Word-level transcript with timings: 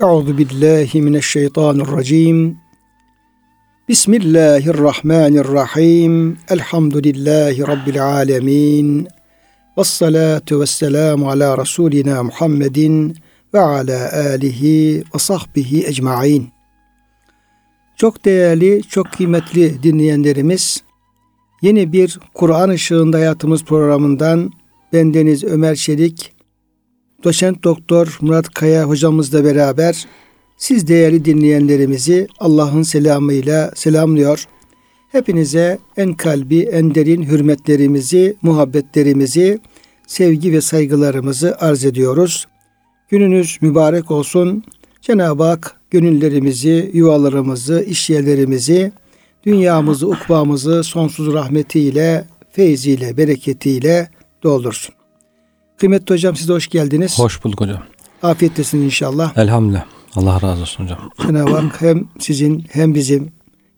Euzu 0.00 0.38
billahi 0.38 1.02
mineşşeytanirracim. 1.02 2.56
Bismillahirrahmanirrahim. 3.88 6.38
Elhamdülillahi 6.48 7.66
rabbil 7.66 8.06
alamin. 8.06 9.08
Ves 9.78 9.88
salatu 9.88 10.60
vesselamu 10.60 11.30
ala 11.30 11.58
rasulina 11.58 12.22
Muhammedin 12.22 13.16
ve 13.54 13.60
ala 13.60 14.12
alihi 14.12 15.04
ve 15.14 15.18
sahbihi 15.18 15.86
ecmaîn. 15.86 16.48
Çok 17.96 18.24
değerli, 18.24 18.82
çok 18.82 19.12
kıymetli 19.12 19.82
dinleyenlerimiz, 19.82 20.82
yeni 21.62 21.92
bir 21.92 22.18
Kur'an 22.34 22.68
ışığında 22.68 23.16
hayatımız 23.16 23.64
programından 23.64 24.50
bendeniz 24.92 25.44
Ömer 25.44 25.76
Çelik, 25.76 26.32
doçent 27.24 27.64
doktor 27.64 28.18
Murat 28.20 28.48
Kaya 28.48 28.84
hocamızla 28.84 29.44
beraber 29.44 30.06
siz 30.56 30.88
değerli 30.88 31.24
dinleyenlerimizi 31.24 32.26
Allah'ın 32.38 32.82
selamıyla 32.82 33.70
selamlıyor. 33.74 34.44
Hepinize 35.12 35.78
en 35.96 36.14
kalbi, 36.14 36.60
en 36.60 36.94
derin 36.94 37.22
hürmetlerimizi, 37.22 38.36
muhabbetlerimizi, 38.42 39.58
sevgi 40.06 40.52
ve 40.52 40.60
saygılarımızı 40.60 41.56
arz 41.60 41.84
ediyoruz. 41.84 42.46
Gününüz 43.08 43.58
mübarek 43.60 44.10
olsun. 44.10 44.64
Cenab-ı 45.00 45.42
Hak 45.42 45.80
gönüllerimizi, 45.90 46.90
yuvalarımızı, 46.92 47.84
işyerlerimizi, 47.88 48.92
dünyamızı, 49.46 50.08
ukbamızı 50.08 50.84
sonsuz 50.84 51.32
rahmetiyle, 51.32 52.24
feyziyle, 52.52 53.16
bereketiyle 53.16 54.08
doldursun. 54.42 55.01
Kıymetli 55.78 56.14
hocam 56.14 56.36
size 56.36 56.52
hoş 56.52 56.68
geldiniz. 56.68 57.18
Hoş 57.18 57.44
bulduk 57.44 57.60
hocam. 57.60 57.82
Afiyetlesin 58.22 58.78
inşallah. 58.78 59.38
Elhamdülillah. 59.38 59.84
Allah 60.16 60.42
razı 60.42 60.62
olsun 60.62 60.84
hocam. 60.84 60.98
Cenab-ı 61.26 61.56
Hak 61.56 61.80
hem 61.80 62.04
sizin 62.18 62.64
hem 62.70 62.94
bizim 62.94 63.32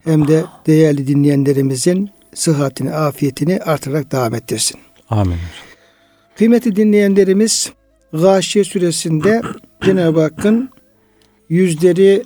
hem 0.04 0.28
de 0.28 0.44
değerli 0.66 1.06
dinleyenlerimizin 1.06 2.10
sıhhatini, 2.34 2.92
afiyetini 2.94 3.58
artırarak 3.58 4.12
devam 4.12 4.34
ettirsin. 4.34 4.80
Amin. 5.10 5.24
hocam. 5.32 5.38
Kıymetli 6.36 6.76
dinleyenlerimiz 6.76 7.72
Gâşiye 8.12 8.64
suresinde 8.64 9.42
Cenab-ı 9.84 10.20
Hakk'ın 10.20 10.70
yüzleri 11.48 12.24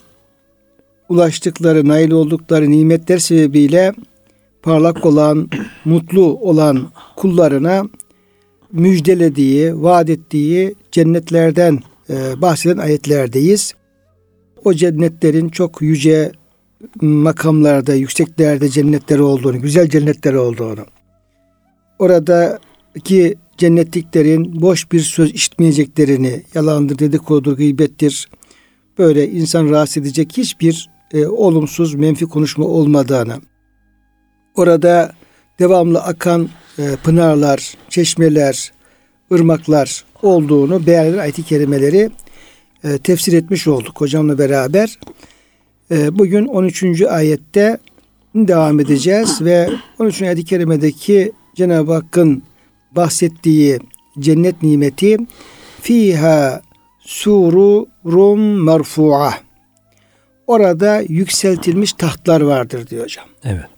ulaştıkları, 1.08 1.89
nail 1.89 2.11
oldukları 2.11 2.70
nimetler 2.70 3.19
sebebiyle 3.19 3.92
parlak 4.62 5.06
olan, 5.06 5.50
mutlu 5.84 6.22
olan 6.22 6.91
kullarına 7.16 7.84
müjdelediği, 8.72 9.83
vaat 9.83 10.11
ettiği 10.11 10.74
cennetlerden 10.92 11.78
e, 12.11 12.42
bahseden 12.42 12.78
ayetlerdeyiz. 12.78 13.74
O 14.64 14.74
cennetlerin 14.74 15.48
çok 15.48 15.83
yüce 15.83 16.33
makamlarda, 17.00 17.94
yükseklerde 17.94 18.69
cennetler 18.69 19.19
olduğunu, 19.19 19.61
güzel 19.61 19.89
cennetler 19.89 20.34
olduğunu, 20.34 20.86
oradaki 21.98 23.34
cennetliklerin 23.58 24.62
boş 24.62 24.92
bir 24.92 25.00
söz 25.00 25.33
işitmeyeceklerini, 25.33 26.42
yalandır, 26.55 26.98
dedikodudur, 26.98 27.56
gıybettir, 27.56 28.28
böyle 28.98 29.30
insan 29.30 29.70
rahatsız 29.70 29.96
edecek 29.96 30.33
hiçbir 30.36 30.91
e, 31.12 31.27
olumsuz, 31.27 31.94
menfi 31.94 32.27
konuşma 32.27 32.64
olmadığını, 32.64 33.41
orada 34.55 35.12
devamlı 35.58 36.02
akan 36.02 36.48
e, 36.78 36.96
pınarlar, 37.04 37.74
çeşmeler, 37.88 38.72
ırmaklar 39.32 40.04
olduğunu 40.22 40.86
beyan 40.86 41.06
eden 41.06 41.18
ayet-i 41.18 41.42
kerimeleri 41.42 42.10
e, 42.84 42.98
tefsir 42.98 43.32
etmiş 43.32 43.68
olduk 43.68 44.00
hocamla 44.00 44.38
beraber. 44.38 44.98
E, 45.90 46.18
bugün 46.18 46.46
13. 46.46 47.02
ayette 47.02 47.78
devam 48.34 48.80
edeceğiz 48.80 49.42
ve 49.42 49.68
13. 49.98 50.22
ayet-i 50.22 50.44
kerimedeki 50.44 51.33
Cenab-ı 51.56 51.92
Hakk'ın 51.92 52.42
bahsettiği 52.92 53.78
cennet 54.18 54.62
nimeti 54.62 55.17
fiha 55.80 56.62
sururum 57.00 58.64
merfu'a 58.64 59.34
orada 60.46 61.00
yükseltilmiş 61.00 61.92
tahtlar 61.92 62.40
vardır 62.40 62.86
diyor 62.86 63.05
hocam. 63.05 63.27
Evet. 63.44 63.77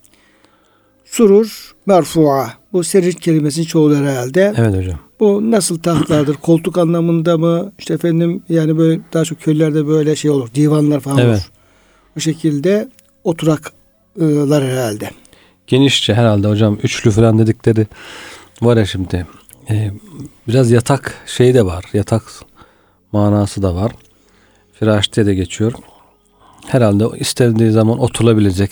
Surur 1.11 1.75
merfu'a. 1.87 2.51
Bu 2.73 2.85
serir 2.85 3.13
kelimesinin 3.13 3.67
çoğulu 3.67 3.97
herhalde. 3.97 4.55
Evet 4.57 4.77
hocam. 4.77 4.99
Bu 5.21 5.51
nasıl 5.51 5.79
tahtlardır? 5.79 6.35
Koltuk 6.43 6.79
anlamında 6.79 7.39
mı? 7.39 7.73
İşte 7.79 7.95
efendim 7.95 8.43
yani 8.49 8.79
böyle 8.79 9.01
daha 9.13 9.25
çok 9.25 9.41
köylerde 9.41 9.87
böyle 9.87 10.17
şey 10.17 10.31
olur. 10.31 10.49
Divanlar 10.55 11.01
falan 11.01 11.19
Evet. 11.19 11.31
olur. 11.35 11.51
Bu 12.17 12.21
şekilde 12.21 12.89
oturaklar 13.25 14.65
herhalde. 14.65 15.11
Genişçe 15.67 16.15
herhalde 16.15 16.49
hocam 16.49 16.79
üçlü 16.83 17.11
falan 17.11 17.39
dedikleri 17.39 17.87
var 18.63 18.77
ya 18.77 18.87
şimdi. 18.87 19.27
Ee, 19.71 19.91
biraz 20.49 20.71
yatak 20.71 21.15
şey 21.27 21.55
de 21.55 21.67
var. 21.67 21.85
Yatak 21.93 22.23
manası 23.13 23.63
da 23.63 23.75
var. 23.75 23.93
Firaş 24.73 25.13
diye 25.13 25.27
de 25.27 25.35
geçiyor. 25.35 25.73
Herhalde 26.67 27.05
istendiği 27.19 27.71
zaman 27.71 27.99
oturulabilecek. 27.99 28.71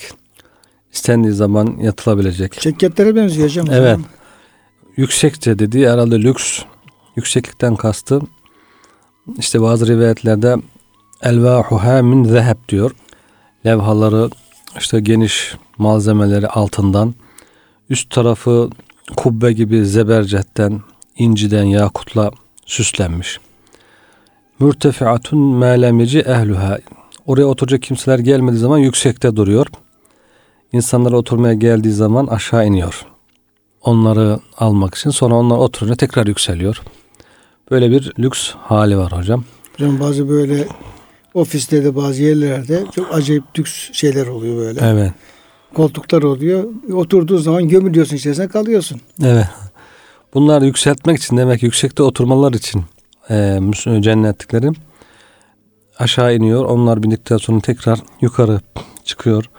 İstendiği 0.93 1.33
zaman 1.33 1.77
yatılabilecek. 1.81 2.53
Çekyetlere 2.53 3.15
benziyor 3.15 3.47
hocam. 3.47 3.65
Evet. 3.71 3.95
zaman. 3.95 4.05
Yüksekçe 4.97 5.59
dediği 5.59 5.89
herhalde 5.89 6.21
lüks. 6.21 6.61
Yükseklikten 7.15 7.75
kastı. 7.75 8.21
İşte 9.37 9.61
bazı 9.61 9.87
rivayetlerde 9.87 10.55
elvahuha 11.21 12.01
min 12.01 12.23
zeheb 12.23 12.57
diyor. 12.69 12.91
Levhaları 13.65 14.29
işte 14.77 14.99
geniş 14.99 15.55
malzemeleri 15.77 16.47
altından 16.47 17.15
üst 17.89 18.09
tarafı 18.09 18.69
kubbe 19.17 19.51
gibi 19.51 19.85
zebercetten, 19.85 20.81
inciden, 21.17 21.63
yakutla 21.63 22.31
süslenmiş. 22.65 23.39
Mürtefiatun 24.59 25.39
melemici 25.39 26.19
ehluha. 26.19 26.79
Oraya 27.25 27.45
oturacak 27.45 27.81
kimseler 27.81 28.19
gelmediği 28.19 28.59
zaman 28.59 28.77
yüksekte 28.77 29.35
duruyor. 29.35 29.67
İnsanlar 30.73 31.11
oturmaya 31.11 31.53
geldiği 31.53 31.91
zaman 31.91 32.27
aşağı 32.27 32.67
iniyor. 32.67 33.05
Onları 33.81 34.39
almak 34.57 34.95
için 34.95 35.09
sonra 35.09 35.35
onlar 35.35 35.57
oturunca 35.57 35.95
tekrar 35.95 36.27
yükseliyor. 36.27 36.81
Böyle 37.71 37.91
bir 37.91 38.13
lüks 38.19 38.51
hali 38.51 38.97
var 38.97 39.11
hocam. 39.11 39.43
Hocam 39.73 39.99
bazı 39.99 40.29
böyle 40.29 40.67
ofislerde 41.33 41.95
bazı 41.95 42.23
yerlerde 42.23 42.83
çok 42.91 43.13
acayip 43.13 43.43
lüks 43.59 43.91
şeyler 43.91 44.27
oluyor 44.27 44.57
böyle. 44.57 44.79
Evet. 44.83 45.11
Koltuklar 45.73 46.23
oluyor. 46.23 46.63
Oturduğu 46.93 47.37
zaman 47.37 47.67
gömülüyorsun 47.67 48.15
içerisine 48.15 48.47
kalıyorsun. 48.47 49.01
Evet. 49.23 49.47
Bunlar 50.33 50.61
yükseltmek 50.61 51.17
için 51.17 51.37
demek 51.37 51.63
yüksekte 51.63 52.03
oturmalar 52.03 52.53
için 52.53 52.83
e, 53.29 53.59
cennetliklerin 54.01 54.77
aşağı 55.99 56.35
iniyor. 56.35 56.65
Onlar 56.65 57.03
bindikten 57.03 57.37
sonra 57.37 57.59
tekrar 57.59 57.99
yukarı 58.21 58.59
çıkıyor. 59.03 59.49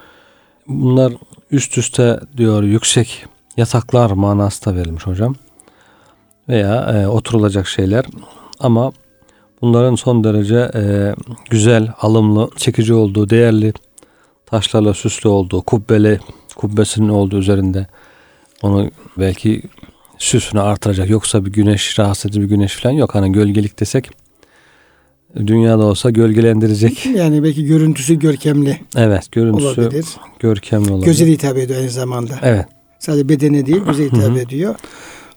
Bunlar 0.71 1.13
üst 1.51 1.79
üste 1.79 2.21
diyor 2.37 2.63
yüksek 2.63 3.25
yataklar 3.57 4.11
manası 4.11 4.65
da 4.65 4.77
verilmiş 4.77 5.07
hocam. 5.07 5.35
Veya 6.49 6.83
e, 6.83 7.07
oturulacak 7.07 7.69
şeyler 7.69 8.05
ama 8.61 8.93
bunların 9.63 9.95
son 9.95 10.25
derece 10.25 10.71
e, 10.75 11.15
güzel, 11.51 11.93
alımlı, 12.01 12.51
çekici 12.57 12.95
olduğu, 12.95 13.31
değerli 13.31 13.73
taşlarla 14.47 14.95
süslü 14.95 15.29
olduğu, 15.29 15.63
kubbeli, 15.63 16.21
kubbesinin 16.57 17.09
olduğu 17.09 17.39
üzerinde 17.39 17.87
onu 18.63 18.91
belki 19.19 19.63
süsünü 20.19 20.61
artıracak. 20.61 21.11
Yoksa 21.11 21.45
bir 21.45 21.53
güneş, 21.53 21.99
rahatsız 21.99 22.27
edici 22.27 22.41
bir 22.41 22.49
güneş 22.49 22.77
falan 22.77 22.95
yok. 22.95 23.15
Hani 23.15 23.33
gölgelik 23.33 23.81
desek 23.81 24.11
dünyada 25.37 25.85
olsa 25.85 26.11
gölgelendirecek. 26.11 27.07
Yani 27.07 27.43
belki 27.43 27.65
görüntüsü 27.65 28.19
görkemli 28.19 28.81
Evet, 28.97 29.33
görüntüsü 29.33 29.81
olabilir. 29.81 30.05
görkemli 30.39 30.91
olabilir. 30.93 31.07
Göze 31.07 31.27
hitap 31.27 31.57
ediyor 31.59 31.81
aynı 31.81 31.91
zamanda. 31.91 32.39
Evet, 32.43 32.67
Sadece 32.99 33.29
bedene 33.29 33.67
değil 33.67 33.79
göze 33.87 34.05
hitap 34.05 34.37
ediyor. 34.37 34.75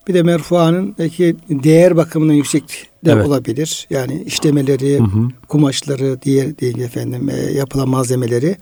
Bir 0.08 0.14
de 0.14 0.24
merfuanın 0.24 0.96
belki 1.00 1.36
değer 1.50 1.98
bakımından 1.98 2.34
yüksek 2.34 2.64
de 3.06 3.12
Evet. 3.12 3.28
olabilir. 3.28 3.88
Yani 3.90 4.24
işlemeleri, 4.26 5.00
Hı 5.00 5.04
hı. 5.04 5.28
kumaşları, 5.48 6.22
diğer 6.22 6.60
değil 6.60 6.78
efendim 6.80 7.30
e, 7.30 7.52
yapılan 7.52 7.90
malzemeleri. 7.90 8.56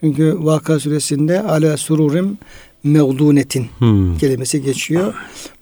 Çünkü 0.00 0.36
Vaka 0.38 0.78
suresinde 0.80 1.40
ala 1.42 1.76
sururim 1.76 2.38
mevdunetin 2.84 3.66
Hmm. 3.78 4.18
kelimesi 4.18 4.62
geçiyor. 4.62 5.14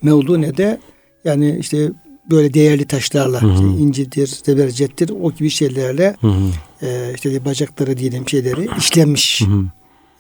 Mevdune 0.03 0.57
de 0.57 0.79
yani 1.25 1.57
işte 1.61 1.91
böyle 2.31 2.55
değerli 2.55 2.87
taşlarla 2.87 3.43
Hı 3.43 3.47
hı. 3.47 3.53
işte 3.53 3.65
incidir, 3.65 4.27
zebercettir 4.27 5.11
o 5.23 5.33
gibi 5.33 5.51
şeylerle 5.51 6.17
Hı 6.21 6.27
hı. 6.27 6.51
e, 6.83 7.13
işte 7.15 7.45
bacakları 7.45 7.97
diyelim 7.97 8.29
şeyleri 8.29 8.69
işlenmiş. 8.79 9.41
Hı 9.41 9.45
hı. 9.45 9.65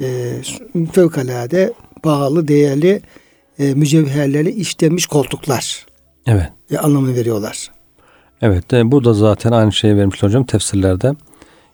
E, 0.00 0.86
fevkalade 0.92 1.72
pahalı, 2.02 2.48
değerli 2.48 3.00
e, 3.58 3.74
mücevherlerle 3.74 4.52
işlenmiş 4.52 5.06
koltuklar 5.06 5.86
Evet. 6.26 6.52
e, 6.70 6.78
anlamını 6.78 7.14
veriyorlar. 7.14 7.70
Evet. 8.42 8.72
e, 8.72 8.90
burada 8.90 9.14
zaten 9.14 9.52
aynı 9.52 9.72
şeyi 9.72 9.96
vermişler 9.96 10.28
hocam 10.28 10.44
tefsirlerde. 10.44 11.14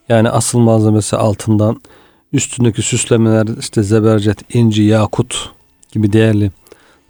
Yani 0.09 0.31
asıl 0.31 0.59
malzemesi 0.59 1.17
altından 1.17 1.81
üstündeki 2.33 2.83
süslemeler 2.83 3.47
işte 3.61 3.83
zebercet, 3.83 4.55
inci, 4.55 4.83
yakut 4.83 5.51
gibi 5.93 6.13
değerli 6.13 6.51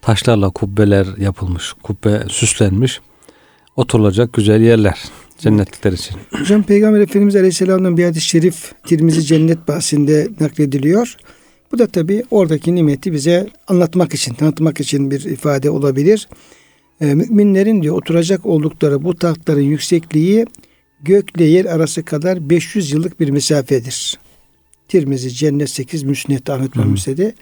taşlarla 0.03 0.51
kubbeler 0.51 1.07
yapılmış. 1.19 1.73
Kubbe 1.83 2.23
süslenmiş. 2.29 3.01
Oturulacak 3.77 4.33
güzel 4.33 4.61
yerler 4.61 5.05
cennetlikler 5.39 5.93
için. 5.93 6.17
Hocam 6.39 6.63
Peygamber 6.63 7.01
Efendimiz 7.01 7.37
Aleyhisselam'dan 7.37 7.97
bir 7.97 8.05
hadis-i 8.05 8.29
şerif 8.29 8.73
Tirmizi 8.87 9.23
cennet 9.23 9.69
bahsinde 9.69 10.29
naklediliyor. 10.41 11.17
Bu 11.73 11.79
da 11.79 11.87
tabi 11.87 12.23
oradaki 12.31 12.75
nimeti 12.75 13.13
bize 13.13 13.49
anlatmak 13.69 14.15
için, 14.15 14.35
tanıtmak 14.35 14.81
için 14.81 15.11
bir 15.11 15.25
ifade 15.25 15.71
olabilir. 15.71 16.29
E, 17.01 17.15
müminlerin 17.15 17.83
diyor 17.83 17.97
oturacak 17.97 18.47
oldukları 18.47 19.03
bu 19.03 19.15
tahtların 19.15 19.61
yüksekliği 19.61 20.47
gökle 21.03 21.45
yer 21.45 21.65
arası 21.65 22.05
kadar 22.05 22.51
500 22.51 22.93
yıllık 22.93 23.21
bir 23.21 23.29
mesafedir. 23.29 24.19
Tirmizi 24.89 25.31
Cennet 25.31 25.71
8 25.71 26.03
Müsned 26.03 26.47
Ahmet 26.47 26.77
Müsned'i. 26.77 27.35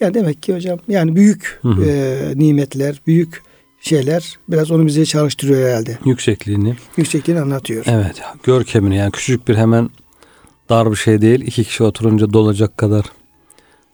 Yani 0.00 0.14
demek 0.14 0.42
ki 0.42 0.54
hocam 0.54 0.78
yani 0.88 1.16
büyük 1.16 1.58
Hı 1.62 1.68
hı. 1.68 1.84
e, 1.84 2.18
nimetler, 2.34 3.00
büyük 3.06 3.42
şeyler 3.80 4.38
biraz 4.48 4.70
onu 4.70 4.86
bize 4.86 5.04
çalıştırıyor 5.04 5.68
herhalde. 5.68 5.98
Yüksekliğini. 6.04 6.76
Yüksekliğini 6.96 7.42
anlatıyor. 7.42 7.84
Evet. 7.88 8.22
Görkemini 8.42 8.96
yani 8.96 9.12
küçük 9.12 9.48
bir 9.48 9.56
hemen 9.56 9.90
dar 10.68 10.90
bir 10.90 10.96
şey 10.96 11.20
değil. 11.20 11.40
İki 11.40 11.64
kişi 11.64 11.84
oturunca 11.84 12.32
dolacak 12.32 12.78
kadar 12.78 13.04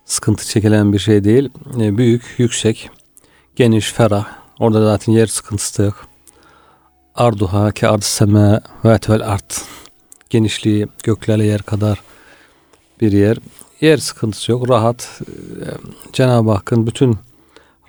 sıkıntı 0.04 0.46
çekilen 0.46 0.92
bir 0.92 0.98
şey 0.98 1.24
değil. 1.24 1.50
E, 1.80 1.98
büyük, 1.98 2.22
yüksek, 2.38 2.90
geniş, 3.56 3.92
ferah. 3.92 4.26
Orada 4.58 4.84
zaten 4.84 5.12
yer 5.12 5.26
sıkıntısı 5.26 5.78
da 5.78 5.86
yok. 5.86 6.06
Arduha 7.14 7.72
ki 7.72 7.88
ard 7.88 8.02
sema 8.02 8.60
ve 8.84 9.24
art. 9.24 9.64
Genişliği 10.30 10.88
göklerle 11.02 11.44
yer 11.44 11.62
kadar 11.62 12.00
bir 13.00 13.12
yer. 13.12 13.38
Yer 13.80 13.96
sıkıntısı 13.96 14.52
yok. 14.52 14.68
Rahat. 14.68 15.20
E, 15.60 15.66
Cenab-ı 16.12 16.50
Hakk'ın 16.50 16.86
bütün 16.86 17.18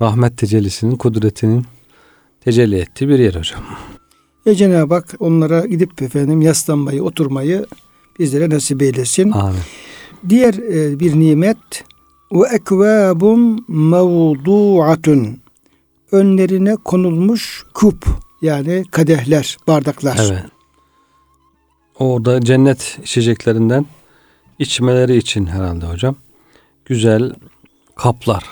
rahmet 0.02 0.38
tecellisinin, 0.38 0.96
kudretinin 0.96 1.66
tecelli 2.46 2.76
ettiği 2.76 3.10
bir 3.10 3.20
yer 3.20 3.36
hocam. 3.36 3.62
Ve 4.48 4.56
Cenab-ı 4.56 4.94
Hak 4.94 5.16
onlara 5.20 5.66
gidip 5.66 6.02
efendim 6.02 6.42
yaslanmayı, 6.42 7.04
oturmayı 7.04 7.66
bizlere 8.20 8.50
nasip 8.50 8.82
eylesin. 8.82 9.32
Amin. 9.32 9.60
Diğer 10.30 10.54
e, 10.54 11.00
bir 11.00 11.20
nimet 11.20 11.84
ve 12.32 12.48
ekvabun 12.54 13.66
mevduatun 13.68 15.40
önlerine 16.12 16.76
konulmuş 16.76 17.66
kup 17.74 18.06
yani 18.42 18.84
kadehler, 18.92 19.58
bardaklar. 19.68 20.18
Evet. 20.22 20.44
Orada 22.00 22.42
cennet 22.42 23.00
içeceklerinden 23.04 23.86
içmeleri 24.60 25.18
için 25.18 25.46
herhalde 25.46 25.86
hocam. 25.86 26.16
Güzel 26.86 27.34
kaplar. 27.96 28.44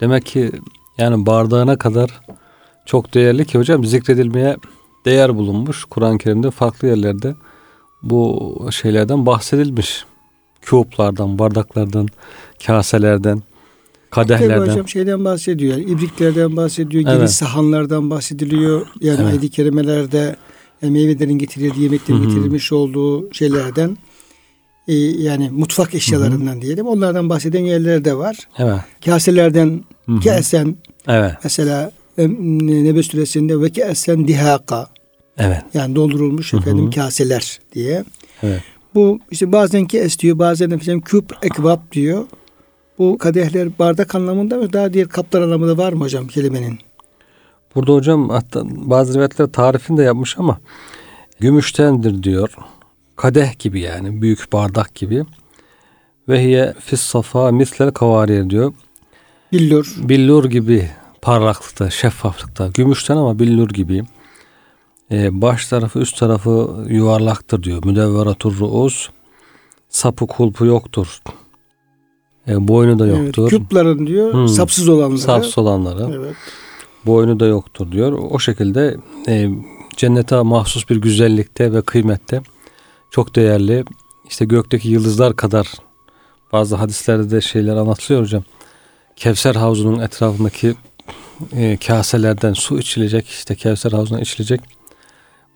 Demek 0.00 0.26
ki 0.26 0.52
yani 0.98 1.26
bardağına 1.26 1.78
kadar 1.78 2.20
çok 2.86 3.14
değerli 3.14 3.44
ki 3.44 3.58
hocam 3.58 3.84
zikredilmeye 3.84 4.56
değer 5.04 5.36
bulunmuş. 5.36 5.84
Kur'an-ı 5.84 6.18
Kerim'de 6.18 6.50
farklı 6.50 6.88
yerlerde 6.88 7.34
bu 8.02 8.68
şeylerden 8.70 9.26
bahsedilmiş. 9.26 10.04
Küplardan, 10.62 11.38
bardaklardan, 11.38 12.08
kaselerden, 12.66 13.42
Tabii 14.10 14.28
kadehlerden. 14.28 14.72
hocam 14.72 14.88
şeyden 14.88 15.24
bahsediyor. 15.24 15.76
Yani 15.76 15.90
ibriklerden 15.90 16.56
bahsediyor. 16.56 17.02
Geniş 17.04 17.18
Evet. 17.18 17.30
sahanlardan 17.30 18.10
bahsediliyor. 18.10 18.86
Yani 19.00 19.18
Evet. 19.20 19.30
ayet-i 19.30 19.50
kerimelerde 19.50 20.36
yani 20.82 20.92
meyvelerin 20.92 21.38
getirildiği, 21.38 21.84
yemeklerin 21.84 22.22
getirilmiş 22.22 22.72
olduğu 22.72 23.34
şeylerden 23.34 23.96
e, 24.88 24.94
yani 24.94 25.50
mutfak 25.50 25.94
eşyalarından 25.94 26.62
diyelim. 26.62 26.86
Onlardan 26.86 27.28
bahseden 27.28 27.60
yerler 27.64 28.04
de 28.04 28.16
var. 28.16 28.36
Evet. 28.58 28.80
Kaselerden 29.04 29.84
Hı 30.06 30.12
hı. 30.12 30.20
kesen 30.20 30.76
Evet. 31.08 31.32
mesela 31.44 31.90
e, 32.18 32.28
Nebe 32.84 33.02
suresinde 33.02 33.60
ve 33.60 33.70
kesen 33.70 34.28
dihaka 34.28 34.86
Evet. 35.38 35.62
yani 35.74 35.96
doldurulmuş 35.96 36.52
Hı 36.52 36.56
hı. 36.56 36.60
efendim 36.60 36.90
kaseler 36.90 37.58
diye. 37.72 38.04
Evet. 38.42 38.62
Bu 38.94 39.18
işte 39.30 39.52
bazen 39.52 39.84
kes 39.84 40.18
diyor, 40.18 40.38
bazen 40.38 40.70
efendim 40.70 41.00
küp 41.00 41.32
ekvab 41.42 41.92
diyor. 41.92 42.24
Bu 42.98 43.18
kadehler 43.18 43.78
bardak 43.78 44.14
anlamında 44.14 44.56
mı 44.56 44.72
daha 44.72 44.92
diğer 44.92 45.08
kaplar 45.08 45.42
anlamında 45.42 45.78
var 45.78 45.92
mı 45.92 46.04
hocam 46.04 46.26
kelimenin? 46.26 46.78
Burada 47.74 47.92
hocam 47.92 48.28
hatta 48.28 48.62
bazı 48.64 49.14
rivayetler 49.14 49.46
tarifini 49.46 49.98
de 49.98 50.02
yapmış 50.02 50.38
ama 50.38 50.58
gümüştendir 51.40 52.22
diyor. 52.22 52.54
Kadeh 53.16 53.58
gibi 53.58 53.80
yani 53.80 54.22
büyük 54.22 54.52
bardak 54.52 54.94
gibi. 54.94 55.24
Ve 56.28 56.42
hiye 56.44 56.74
fis 56.80 57.00
safa 57.00 57.52
mislel 57.52 57.90
kavariye 57.90 58.50
diyor. 58.50 58.72
Billur. 59.52 59.94
Billur 59.98 60.44
gibi 60.44 60.90
parlaklıkta, 61.22 61.90
şeffaflıkta. 61.90 62.66
Gümüşten 62.68 63.16
ama 63.16 63.38
billur 63.38 63.68
gibi. 63.68 64.04
Ee, 65.10 65.42
baş 65.42 65.66
tarafı 65.66 65.98
üst 65.98 66.18
tarafı 66.18 66.84
yuvarlaktır 66.88 67.62
diyor. 67.62 67.84
Müdevveratur 67.84 68.58
ruus. 68.58 69.08
Sapı 69.88 70.26
kulpu 70.26 70.66
yoktur. 70.66 71.20
Ee, 72.48 72.68
boynu 72.68 72.98
da 72.98 73.06
Evet, 73.06 73.18
yoktur. 73.26 73.50
küpların 73.50 74.06
diyor 74.06 74.32
Hmm. 74.32 74.48
sapsız 74.48 74.88
olanları. 74.88 75.18
Sapsız 75.18 75.58
olanları. 75.58 76.14
Evet. 76.20 76.34
boynu 77.06 77.40
da 77.40 77.46
yoktur 77.46 77.92
diyor. 77.92 78.12
O 78.30 78.38
şekilde 78.38 78.96
e, 79.28 79.48
cennete 79.96 80.42
mahsus 80.42 80.88
bir 80.90 80.96
güzellikte 80.96 81.72
ve 81.72 81.82
kıymette 81.82 82.42
çok 83.10 83.36
değerli. 83.36 83.84
İşte 84.28 84.44
gökteki 84.44 84.88
yıldızlar 84.88 85.36
kadar 85.36 85.72
bazı 86.52 86.76
hadislerde 86.76 87.30
de 87.30 87.40
şeyler 87.40 87.76
anlatılıyor 87.76 88.22
hocam. 88.22 88.42
Kevser 89.16 89.54
havzunun 89.54 90.00
etrafındaki 90.00 90.74
e, 91.52 91.76
kaselerden 91.76 92.52
su 92.52 92.78
içilecek, 92.78 93.28
işte 93.28 93.54
Kevser 93.54 93.92
havzuna 93.92 94.20
içilecek 94.20 94.60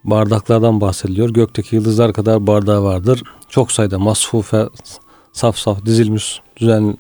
bardaklardan 0.04 0.80
bahsediliyor. 0.80 1.30
Gökteki 1.30 1.76
yıldızlar 1.76 2.12
kadar 2.12 2.46
bardağı 2.46 2.82
vardır. 2.82 3.22
Çok 3.48 3.72
sayıda 3.72 3.98
masfufe, 3.98 4.66
saf 5.32 5.56
saf 5.56 5.84
dizilmiş, 5.86 6.40
düzen 6.56 6.98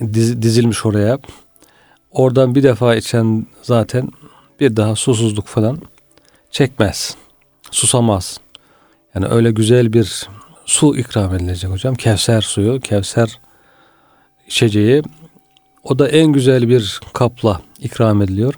diz- 0.00 0.42
dizilmiş 0.42 0.86
oraya. 0.86 1.18
Oradan 2.10 2.54
bir 2.54 2.62
defa 2.62 2.96
içen 2.96 3.46
zaten 3.62 4.08
bir 4.60 4.76
daha 4.76 4.96
susuzluk 4.96 5.46
falan 5.46 5.78
çekmez. 6.50 7.16
Susamaz. 7.70 8.40
Yani 9.14 9.26
öyle 9.26 9.50
güzel 9.50 9.92
bir 9.92 10.28
su 10.66 10.96
ikram 10.96 11.34
edilecek 11.34 11.70
hocam. 11.70 11.94
Kevser 11.94 12.40
suyu, 12.40 12.80
Kevser 12.80 13.38
içeceği 14.46 15.02
o 15.84 15.98
da 15.98 16.08
en 16.08 16.26
güzel 16.32 16.68
bir 16.68 17.00
kapla 17.12 17.60
ikram 17.80 18.22
ediliyor. 18.22 18.54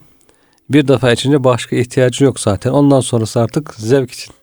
Bir 0.70 0.88
defa 0.88 1.12
içince 1.12 1.44
başka 1.44 1.76
ihtiyacı 1.76 2.24
yok 2.24 2.40
zaten. 2.40 2.70
Ondan 2.70 3.00
sonrası 3.00 3.40
artık 3.40 3.74
zevk 3.74 4.10
için. 4.10 4.34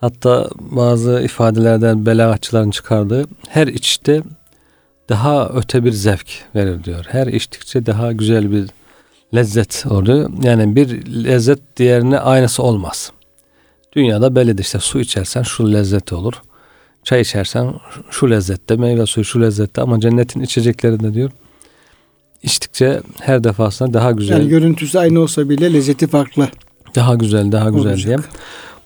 Hatta 0.00 0.50
bazı 0.58 1.20
ifadelerden 1.24 2.06
belagatçıların 2.06 2.70
çıkardığı 2.70 3.24
her 3.48 3.66
içte 3.66 4.22
daha 5.08 5.48
öte 5.48 5.84
bir 5.84 5.92
zevk 5.92 6.44
verir 6.54 6.84
diyor. 6.84 7.04
Her 7.08 7.26
içtikçe 7.26 7.86
daha 7.86 8.12
güzel 8.12 8.52
bir 8.52 8.70
lezzet 9.34 9.84
oluyor. 9.90 10.30
Yani 10.42 10.76
bir 10.76 11.06
lezzet 11.24 11.76
diğerine 11.76 12.18
aynısı 12.18 12.62
olmaz. 12.62 13.12
Dünyada 13.92 14.36
bellidir 14.36 14.62
işte 14.62 14.78
su 14.78 15.00
içersen 15.00 15.42
şu 15.42 15.72
lezzeti 15.72 16.14
olur. 16.14 16.42
Çay 17.04 17.20
içersen 17.20 17.74
şu 18.10 18.30
lezzette, 18.30 18.76
meyve 18.76 19.06
suyu 19.06 19.24
şu 19.24 19.40
lezzette 19.40 19.82
ama 19.82 20.00
cennetin 20.00 20.40
içeceklerinde 20.40 21.14
diyor 21.14 21.30
içtikçe 22.44 23.00
her 23.20 23.44
defasında 23.44 23.92
daha 23.94 24.12
güzel, 24.12 24.38
Yani 24.38 24.48
görüntüsü 24.48 24.98
aynı 24.98 25.20
olsa 25.20 25.48
bile 25.48 25.72
lezzeti 25.72 26.06
farklı. 26.06 26.48
daha 26.94 27.14
güzel, 27.14 27.52
daha 27.52 27.70
güzel 27.70 27.90
olacak. 27.92 28.06
diye. 28.06 28.16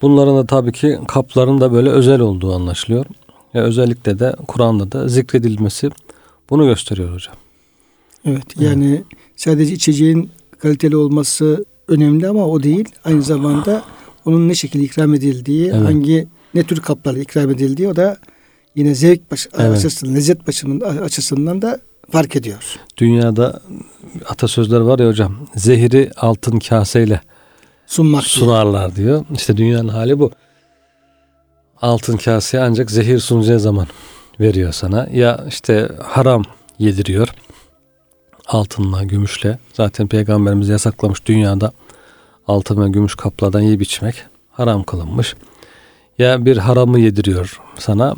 Bunların 0.02 0.36
da 0.36 0.46
tabii 0.46 0.72
ki 0.72 0.98
kapların 1.08 1.60
da 1.60 1.72
böyle 1.72 1.90
özel 1.90 2.20
olduğu 2.20 2.54
anlaşılıyor. 2.54 3.06
Ve 3.54 3.60
özellikle 3.62 4.18
de 4.18 4.36
Kur'an'da 4.48 4.92
da 4.92 5.08
zikredilmesi 5.08 5.90
bunu 6.50 6.66
gösteriyor 6.66 7.14
hocam. 7.14 7.34
Evet 8.24 8.60
yani 8.60 9.02
sadece 9.36 9.74
içeceğin 9.74 10.30
kaliteli 10.58 10.96
olması 10.96 11.64
önemli 11.88 12.28
ama 12.28 12.46
o 12.46 12.62
değil. 12.62 12.88
Aynı 13.04 13.22
zamanda 13.22 13.82
onun 14.24 14.48
ne 14.48 14.54
şekilde 14.54 14.82
ikram 14.84 15.14
edildiği, 15.14 15.64
Evet. 15.66 15.84
hangi 15.88 16.26
ne 16.54 16.62
tür 16.62 16.80
kaplarla 16.80 17.18
ikram 17.18 17.50
edildiği 17.50 17.88
o 17.88 17.96
da 17.96 18.16
yine 18.74 18.94
zevk 18.94 19.30
baş, 19.30 19.48
Evet. 19.58 19.78
açısından, 19.78 20.14
lezzet 20.14 20.46
başının 20.48 20.80
açısından 20.80 21.62
da 21.62 21.80
fark 22.12 22.36
ediyor. 22.36 22.76
Dünyada 22.96 23.60
atasözler 24.28 24.80
var 24.80 24.98
ya 24.98 25.08
hocam. 25.08 25.36
Zehri 25.56 26.10
altın 26.16 26.58
kaseyle 26.58 27.20
Sunmak 27.86 28.22
diye. 28.22 28.28
sunarlar 28.30 28.96
diyor. 28.96 29.24
İşte 29.34 29.56
dünyanın 29.56 29.88
hali 29.88 30.18
bu. 30.18 30.30
Altın 31.82 32.16
kaseye 32.16 32.62
ancak 32.62 32.90
zehir 32.90 33.18
sunacağı 33.18 33.60
zaman 33.60 33.86
veriyor 34.40 34.72
sana. 34.72 35.08
Ya 35.12 35.44
işte 35.48 35.88
haram 36.02 36.42
yediriyor. 36.78 37.28
Altınla, 38.46 39.02
gümüşle. 39.04 39.58
Zaten 39.72 40.08
peygamberimiz 40.08 40.68
yasaklamış 40.68 41.26
dünyada 41.26 41.72
altın 42.46 42.84
ve 42.84 42.88
gümüş 42.88 43.14
kaplardan 43.14 43.60
yiyip 43.60 43.82
içmek 43.82 44.24
haram 44.50 44.82
kılınmış. 44.82 45.34
ya 46.18 46.44
bir 46.44 46.56
haramı 46.56 47.00
yediriyor 47.00 47.60
sana 47.78 48.14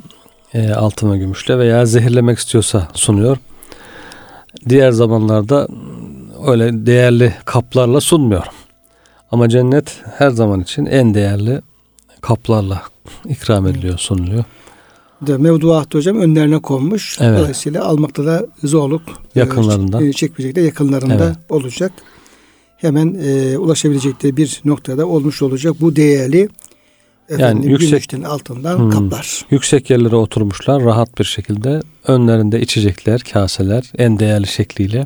e, 0.54 0.72
altın 0.72 1.12
ve 1.12 1.18
gümüşle 1.18 1.58
veya 1.58 1.86
zehirlemek 1.86 2.38
istiyorsa 2.38 2.88
sunuyor. 2.94 3.36
Diğer 4.68 4.90
zamanlarda 4.90 5.68
öyle 6.46 6.86
değerli 6.86 7.34
kaplarla 7.44 8.00
sunmuyor. 8.00 8.44
Ama 9.30 9.48
cennet 9.48 9.96
her 10.18 10.30
zaman 10.30 10.60
için 10.60 10.86
en 10.86 11.14
değerli 11.14 11.60
kaplarla 12.20 12.82
ikram 13.28 13.66
ediliyor, 13.66 13.98
sunuluyor. 13.98 14.44
De 15.22 15.36
mevduat 15.36 15.94
hocam 15.94 16.20
önlerine 16.20 16.58
konmuş. 16.58 17.18
Evet. 17.20 17.38
Dolayısıyla 17.38 17.84
almakta 17.84 18.26
da 18.26 18.46
zorluk 18.64 19.02
e, 19.36 19.40
Yakınlarında. 19.40 20.04
e, 20.04 20.12
çekmeyecekler 20.12 20.62
yakınlarında 20.64 21.24
Evet. 21.24 21.36
olacak. 21.48 21.92
Hemen 22.76 23.16
e, 23.24 23.58
ulaşabilecekleri 23.58 24.36
bir 24.36 24.60
noktada 24.64 25.06
olmuş 25.06 25.42
olacak. 25.42 25.74
Bu 25.80 25.96
değerli 25.96 26.48
efendim, 27.30 27.70
yüksek- 27.70 27.90
gümüşten 27.90 28.22
altından 28.22 28.78
Hmm. 28.78 28.90
kaplar. 28.90 29.44
Yüksek 29.50 29.90
yerlere 29.90 30.16
oturmuşlar 30.16 30.84
rahat 30.84 31.18
bir 31.18 31.24
şekilde. 31.24 31.80
Önlerinde 32.06 32.60
içecekler, 32.60 33.20
kaseler 33.32 33.92
en 33.98 34.18
değerli 34.18 34.46
şekliyle 34.46 35.04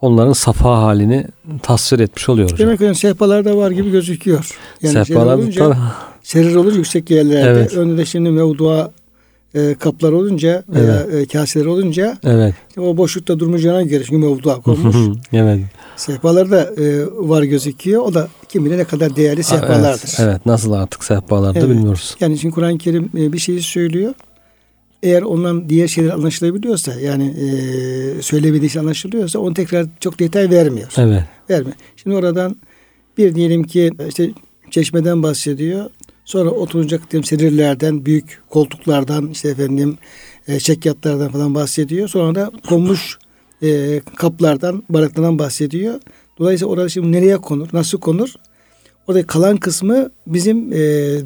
onların 0.00 0.32
safa 0.32 0.82
halini 0.82 1.26
tasvir 1.62 1.98
etmiş 2.00 2.28
oluyor 2.28 2.50
hocam. 2.50 2.66
Demek 2.66 2.78
ki 2.78 2.84
yani 2.84 2.94
sehpalarda 2.94 3.56
var 3.56 3.70
gibi 3.70 3.90
gözüküyor. 3.90 4.58
Yani 4.82 4.92
Sehpalar 5.06 5.34
olunca, 5.34 5.76
serir 6.22 6.54
olunca 6.54 6.76
yüksek 6.76 7.10
yerlerde. 7.10 7.48
Evet. 7.60 7.74
Önünde 7.74 8.04
şimdi 8.04 8.30
mevdua 8.30 8.90
e, 9.54 9.74
kaplar 9.74 10.12
olunca 10.12 10.62
veya 10.68 11.00
e, 11.00 11.26
kaseler 11.26 11.66
olunca 11.66 12.18
Evet. 12.24 12.54
o 12.78 12.96
boşlukta 12.96 13.38
durmayacağına 13.38 13.82
göre 13.82 14.04
çünkü 14.04 14.26
mevdua 14.26 14.60
konmuş. 14.60 14.96
evet. 15.32 15.60
Sehpalar 15.96 16.50
da 16.50 16.74
e, 16.82 17.06
var 17.06 17.42
gözüküyor. 17.42 18.02
O 18.02 18.14
da 18.14 18.28
kim 18.48 18.64
bilir 18.64 18.78
ne 18.78 18.84
kadar 18.84 19.16
değerli 19.16 19.42
sehpalardır. 19.42 20.14
Evet, 20.18 20.20
evet. 20.20 20.46
Nasıl 20.46 20.72
artık 20.72 21.04
sehpalarda 21.04 21.58
Evet. 21.58 21.70
bilmiyoruz. 21.70 22.16
Yani 22.20 22.38
şimdi 22.38 22.54
Kur'an-ı 22.54 22.78
Kerim 22.78 23.10
e, 23.16 23.32
bir 23.32 23.38
şeyi 23.38 23.62
söylüyor. 23.62 24.14
Eğer 25.02 25.22
ondan 25.22 25.68
diğer 25.68 25.88
şeyler 25.88 26.10
anlaşılabiliyorsa 26.10 27.00
yani 27.00 27.24
e, 27.28 28.22
söylemediği 28.22 28.70
şey 28.70 28.80
anlaşılıyorsa 28.80 29.38
onu 29.38 29.54
tekrar 29.54 29.86
çok 30.00 30.18
detay 30.18 30.50
vermiyor. 30.50 30.88
Evet. 30.96 31.22
Verme. 31.50 31.70
Şimdi 31.96 32.16
oradan 32.16 32.56
bir 33.18 33.34
diyelim 33.34 33.64
ki 33.64 33.90
işte 34.08 34.30
çeşmeden 34.70 35.22
bahsediyor. 35.22 35.90
Sonra 36.24 36.50
oturacak 36.50 37.10
diyelim 37.10 37.24
serirlerden, 37.24 38.06
büyük 38.06 38.42
koltuklardan, 38.50 39.28
işte 39.28 39.48
efendim 39.48 39.98
e, 40.48 40.60
çekyatlardan 40.60 41.32
falan 41.32 41.54
bahsediyor. 41.54 42.08
Sonra 42.08 42.34
da 42.34 42.50
konmuş 42.68 43.18
e, 43.62 44.00
kaplardan, 44.16 44.82
baraklardan 44.88 45.38
bahsediyor. 45.38 46.00
Dolayısıyla 46.38 46.72
orada 46.72 46.88
şimdi 46.88 47.12
nereye 47.12 47.36
konur, 47.38 47.68
nasıl 47.72 48.00
konur? 48.00 48.28
Orada 49.08 49.26
kalan 49.26 49.56
kısmı 49.56 50.10
bizim 50.26 50.72
e, 50.72 50.76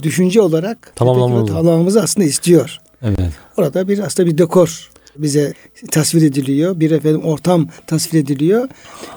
düşünce 0.03 0.41
olarak 0.41 0.93
Tamamlamamız. 0.97 1.49
tamamlamamızı 1.49 2.03
aslında 2.03 2.27
istiyor. 2.27 2.79
Evet. 3.03 3.19
Orada 3.57 3.89
bir 3.89 3.99
aslında 3.99 4.29
bir 4.33 4.39
dekor 4.39 4.91
bize 5.17 5.55
tasvir 5.91 6.23
ediliyor. 6.23 6.81
Bir 6.81 6.91
efendim 6.91 7.23
ortam 7.23 7.69
tasvir 7.87 8.19
ediliyor. 8.21 8.69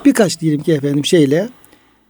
Birkaç 0.06 0.42
diyelim 0.42 0.64
ki 0.64 0.74
efendim 0.74 1.06
şeyle 1.06 1.50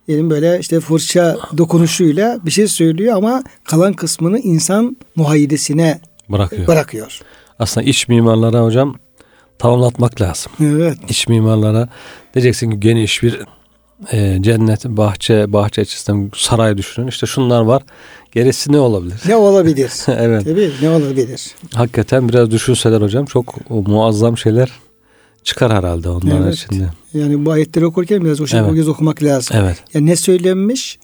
diyelim 0.07 0.29
böyle 0.29 0.59
işte 0.59 0.79
fırça 0.79 1.37
dokunuşuyla 1.57 2.39
bir 2.45 2.51
şey 2.51 2.67
söylüyor 2.67 3.15
ama 3.15 3.43
kalan 3.63 3.93
kısmını 3.93 4.39
insan 4.39 4.97
muhayyidesine 5.15 6.01
Bırakıyor. 6.29 6.67
bırakıyor. 6.67 7.19
Aslında 7.59 7.87
iç 7.89 8.07
mimarlara 8.07 8.63
hocam 8.63 8.95
tamamlatmak 9.59 10.21
lazım. 10.21 10.51
Evet. 10.63 10.97
İç 11.09 11.27
mimarlara 11.27 11.89
diyeceksin 12.33 12.71
ki 12.71 12.79
geniş 12.79 13.23
bir 13.23 13.39
e, 14.11 14.37
cennet, 14.41 14.85
bahçe, 14.85 15.53
bahçe 15.53 15.81
açısından 15.81 16.31
saray 16.35 16.77
düşünün. 16.77 17.07
İşte 17.07 17.27
şunlar 17.27 17.61
var. 17.61 17.83
Gerisi 18.31 18.71
ne 18.71 18.79
olabilir? 18.79 19.21
Ne 19.27 19.35
olabilir? 19.35 19.91
evet. 20.07 20.43
Tabii 20.45 20.71
ne 20.81 20.89
olabilir? 20.89 21.51
Hakikaten 21.73 22.29
biraz 22.29 22.51
düşünseler 22.51 23.01
hocam 23.01 23.25
çok 23.25 23.69
muazzam 23.69 24.37
şeyler 24.37 24.71
çıkar 25.43 25.73
herhalde 25.73 26.09
onların 26.09 26.43
Evet. 26.43 26.55
içinde. 26.55 26.87
Yani 27.13 27.45
bu 27.45 27.51
ayetleri 27.51 27.85
okurken 27.85 28.25
biraz 28.25 28.41
o 28.41 28.47
şekilde 28.47 28.61
Evet. 28.61 28.71
o 28.71 28.75
göz 28.75 28.87
okumak 28.87 29.23
lazım. 29.23 29.57
Evet. 29.59 29.77
Yani 29.93 30.05
ne 30.05 30.15
söylenmiş, 30.15 30.99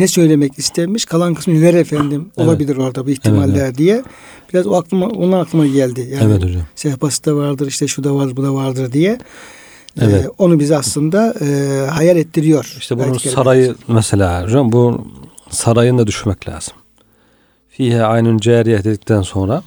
ne 0.00 0.08
söylemek 0.08 0.58
istenmiş, 0.58 1.04
kalan 1.04 1.34
kısmı 1.34 1.54
neler 1.54 1.74
efendim 1.74 2.30
Evet. 2.36 2.48
olabilir 2.48 2.76
orada 2.76 3.06
bu 3.06 3.10
ihtimaller 3.10 3.74
diye. 3.74 4.02
Biraz 4.52 4.66
o 4.66 4.74
aklıma, 4.74 5.06
onun 5.06 5.32
aklıma 5.32 5.66
geldi. 5.66 6.08
Yani 6.12 6.32
Evet 6.32 6.42
hocam. 6.44 6.62
sehpası 6.74 7.24
da 7.24 7.36
vardır, 7.36 7.66
işte 7.66 7.86
şu 7.86 8.04
da 8.04 8.14
vardır, 8.14 8.36
bu 8.36 8.42
da 8.42 8.54
vardır 8.54 8.92
diye. 8.92 9.18
Evet. 10.00 10.24
Ee, 10.24 10.28
onu 10.38 10.60
bize 10.60 10.76
aslında 10.76 11.34
e, 11.40 11.46
hayal 11.90 12.16
ettiriyor. 12.16 12.76
İşte 12.78 12.98
bunun 12.98 13.18
sarayı 13.18 13.74
mesela 13.88 14.44
hocam 14.44 14.72
bu 14.72 15.06
sarayını 15.50 15.98
da 15.98 16.06
düşünmek 16.06 16.48
lazım. 16.48 16.74
Fihe 17.68 18.02
aynun 18.02 18.38
cariye 18.38 18.84
dedikten 18.84 19.22
sonra 19.22 19.62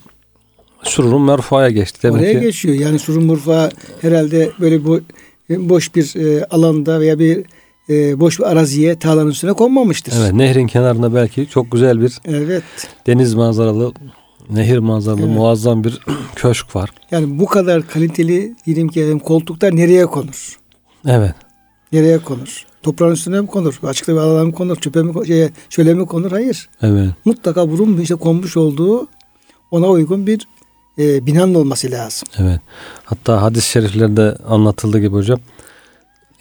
sururun 0.83 1.21
merfuaya 1.21 1.69
geçti. 1.69 1.99
Demek 2.03 2.21
Oraya 2.21 2.33
ki 2.33 2.39
geçiyor. 2.39 2.75
Yani 2.75 2.99
surun 2.99 3.23
murfa 3.23 3.69
herhalde 4.01 4.51
böyle 4.59 4.85
bu 4.85 5.01
boş 5.49 5.95
bir 5.95 6.15
e, 6.15 6.45
alanda 6.45 6.99
veya 6.99 7.19
bir 7.19 7.45
e, 7.89 8.19
boş 8.19 8.39
bir 8.39 8.43
araziye 8.43 8.99
tarlanın 8.99 9.29
üstüne 9.29 9.53
konmamıştır. 9.53 10.13
evet, 10.21 10.33
nehrin 10.33 10.67
kenarında 10.67 11.13
belki 11.15 11.47
çok 11.49 11.71
güzel 11.71 12.01
bir 12.01 12.17
Evet. 12.25 12.63
deniz 13.07 13.33
manzaralı, 13.33 13.93
nehir 14.49 14.77
manzaralı 14.77 15.21
Evet. 15.21 15.35
muazzam 15.35 15.83
bir 15.83 15.99
köşk 16.35 16.75
var. 16.75 16.89
Yani 17.11 17.39
bu 17.39 17.45
kadar 17.45 17.87
kaliteli 17.87 18.55
diyelim 18.65 18.87
ki 18.87 19.19
koltuklar 19.23 19.75
nereye 19.75 20.05
konur? 20.05 20.57
Evet. 21.07 21.35
Nereye 21.91 22.19
konur? 22.19 22.65
Toprağın 22.83 23.11
üstüne 23.11 23.41
mi 23.41 23.47
konur? 23.47 23.79
Açıkta 23.83 24.13
bir 24.13 24.17
alana 24.17 24.45
mı 24.45 24.51
konur? 24.51 24.75
Çöpe 24.75 25.01
mi, 25.03 25.27
şeye, 25.27 25.49
çöle 25.69 25.93
mi 25.93 26.05
konur? 26.05 26.31
Hayır. 26.31 26.69
Evet. 26.81 27.09
Mutlaka 27.25 27.69
bunun 27.71 27.97
işte 28.01 28.15
konmuş 28.15 28.57
olduğu 28.57 29.07
ona 29.71 29.87
uygun 29.87 30.27
bir 30.27 30.47
e, 30.99 31.25
binanın 31.25 31.53
olması 31.55 31.91
lazım. 31.91 32.27
Evet. 32.37 32.59
Hatta 33.05 33.41
hadis-i 33.41 33.69
şeriflerde 33.69 34.37
anlatıldığı 34.47 34.99
gibi 34.99 35.13
hocam 35.15 35.39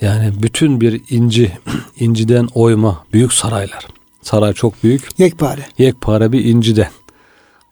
yani 0.02 0.32
bütün 0.42 0.80
bir 0.80 1.00
inci, 1.10 1.52
inciden 2.00 2.48
oyma 2.54 3.04
büyük 3.12 3.32
saraylar. 3.32 3.86
Saray 4.22 4.52
çok 4.52 4.82
büyük. 4.82 5.08
Yekpare. 5.18 5.66
Yekpare 5.78 6.32
bir 6.32 6.44
inciden 6.44 6.90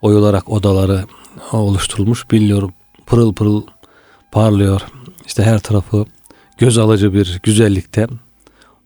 oyularak 0.03 0.49
odaları 0.49 1.05
oluşturulmuş. 1.53 2.31
Biliyorum 2.31 2.73
pırıl 3.07 3.35
pırıl 3.35 3.63
parlıyor. 4.33 4.81
İşte 5.27 5.43
her 5.43 5.59
tarafı 5.59 6.05
göz 6.59 6.79
alıcı 6.79 7.15
bir 7.15 7.41
güzellikte 7.43 8.07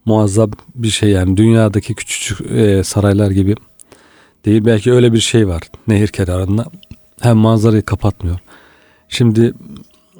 muazzam 0.04 0.50
bir 0.74 0.90
şey 0.90 1.10
yani 1.10 1.36
dünyadaki 1.36 1.94
küçücük 1.94 2.50
e, 2.50 2.84
saraylar 2.84 3.30
gibi 3.30 3.54
değil. 4.44 4.64
Belki 4.64 4.92
öyle 4.92 5.12
bir 5.12 5.20
şey 5.20 5.48
var 5.48 5.62
nehir 5.86 6.08
kenarında. 6.08 6.66
Hem 7.20 7.36
manzarayı 7.36 7.82
kapatmıyor. 7.82 8.38
Şimdi 9.08 9.54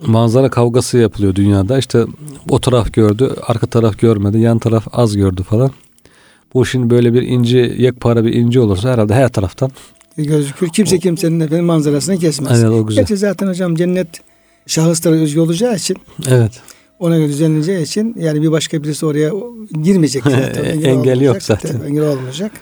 manzara 0.07 0.51
kavgası 0.51 0.99
yapılıyor 0.99 1.35
dünyada. 1.35 1.79
İşte 1.79 2.05
o 2.51 2.61
taraf 2.61 2.93
gördü, 2.93 3.35
arka 3.47 3.67
taraf 3.67 3.99
görmedi, 3.99 4.39
yan 4.39 4.59
taraf 4.59 4.87
az 4.93 5.17
gördü 5.17 5.43
falan. 5.43 5.71
Bu 6.55 6.67
şimdi 6.67 6.91
böyle 6.91 7.15
bir 7.15 7.23
inci, 7.23 7.75
yekpare 7.79 8.25
bir 8.25 8.33
inci 8.33 8.61
olursa 8.61 8.93
herhalde 8.93 9.15
her 9.15 9.29
taraftan. 9.29 9.71
gözükür. 10.17 10.69
Kimse 10.69 10.99
kimsenin 10.99 11.41
efendim 11.41 11.65
manzarasını 11.65 12.19
kesmez. 12.19 12.63
Evet 12.65 12.73
o 12.73 12.87
güzel. 12.87 13.03
Gerçi 13.03 13.17
zaten 13.17 13.47
hocam 13.49 13.75
cennet 13.75 14.09
şahıslara 14.67 15.15
özgü 15.15 15.41
olacağı 15.41 15.77
için 15.77 15.97
Evet. 16.29 16.53
ona 16.99 17.17
göre 17.19 17.29
düzenleneceği 17.29 17.83
için 17.83 18.15
yani 18.19 18.43
bir 18.43 18.51
başka 18.53 18.83
birisi 18.83 19.07
oraya 19.07 19.29
E, 19.29 19.33
girmeyecek 19.83 20.23
zaten. 20.31 20.65
Engel 20.65 21.21
yok 21.21 21.37
olmayacak. 21.37 21.43
zaten. 21.43 21.73
Tabii, 21.73 21.87
engel 21.89 22.09
olmayacak. 22.09 22.53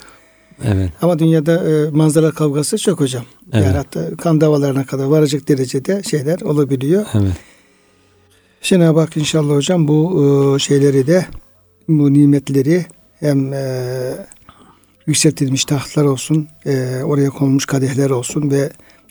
Evet. 0.64 0.90
Ama 1.02 1.18
dünyada 1.18 1.71
e, 1.71 1.90
manzara 1.90 2.30
kavgası 2.30 2.78
çok 2.78 3.00
hocam. 3.00 3.25
Evet. 3.52 3.66
Yani 3.66 3.76
hatta 3.76 4.16
kan 4.16 4.40
davalarına 4.40 4.87
kadar 4.87 5.04
varacak 5.04 5.49
derecede 5.49 6.02
şeyler 6.02 6.40
olabiliyor. 6.40 7.06
Evet. 7.14 7.32
Cenab-ı 8.62 9.00
Hak 9.00 9.16
inşallah 9.16 9.54
hocam 9.54 9.88
bu 9.88 10.25
e, 10.56 10.59
şeyleri 10.59 11.06
de 11.06 11.26
bu 11.88 12.12
nimetleri 12.12 12.87
hem 13.21 13.52
e, 13.52 13.82
yükseltilmiş 15.06 15.64
tahtlar 15.64 16.04
olsun, 16.04 16.49
e, 16.66 17.02
oraya 17.04 17.30
konulmuş 17.30 17.66
kadehler 17.66 18.11
olsun 18.11 18.50
ve 18.50 18.71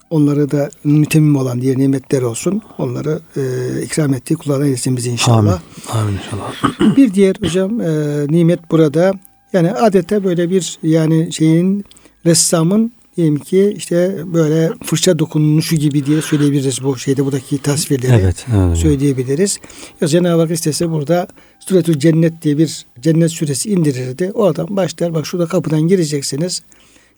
onları 0.09 0.51
da 0.51 0.69
mütemmim 0.83 1.35
olan 1.35 1.61
diğer 1.61 1.77
nimetler 1.77 2.21
olsun. 2.21 2.61
Onları 2.77 3.19
e, 3.37 3.41
ikram 3.81 4.13
ettiği 4.13 4.35
kullarına 4.35 4.65
eylesin 4.65 4.97
bizi 4.97 5.09
inşallah. 5.09 5.37
Amin. 5.37 6.01
Amin 6.01 6.13
inşallah. 6.13 6.53
Bir 6.97 7.13
diğer 7.13 7.35
hocam 7.41 7.81
e, 7.81 7.87
nimet 8.29 8.71
burada 8.71 9.13
yani 9.53 9.71
adeta 9.71 10.23
böyle 10.23 10.49
bir 10.49 10.79
yani 10.83 11.33
şeyin 11.33 11.85
ressamın 12.25 12.91
diyelim 13.17 13.39
ki 13.39 13.73
işte 13.77 14.15
böyle 14.33 14.71
fırça 14.83 15.19
dokunuşu 15.19 15.75
gibi 15.75 16.05
diye 16.05 16.21
söyleyebiliriz 16.21 16.83
bu 16.83 16.97
şeyde 16.97 17.25
buradaki 17.25 17.57
tasvirleri 17.57 18.21
Evet. 18.21 18.45
söyleyebiliriz. 18.77 19.57
Ya 20.01 20.07
Cenab-ı 20.07 20.41
Hak 20.41 20.51
istese 20.51 20.89
burada 20.89 21.27
Suretül 21.59 21.99
Cennet 21.99 22.41
diye 22.41 22.57
bir 22.57 22.85
cennet 23.01 23.31
suresi 23.31 23.69
indirirdi. 23.71 24.31
Oradan 24.33 24.77
başlar 24.77 25.13
bak 25.13 25.25
şurada 25.25 25.47
kapıdan 25.47 25.81
gireceksiniz. 25.81 26.61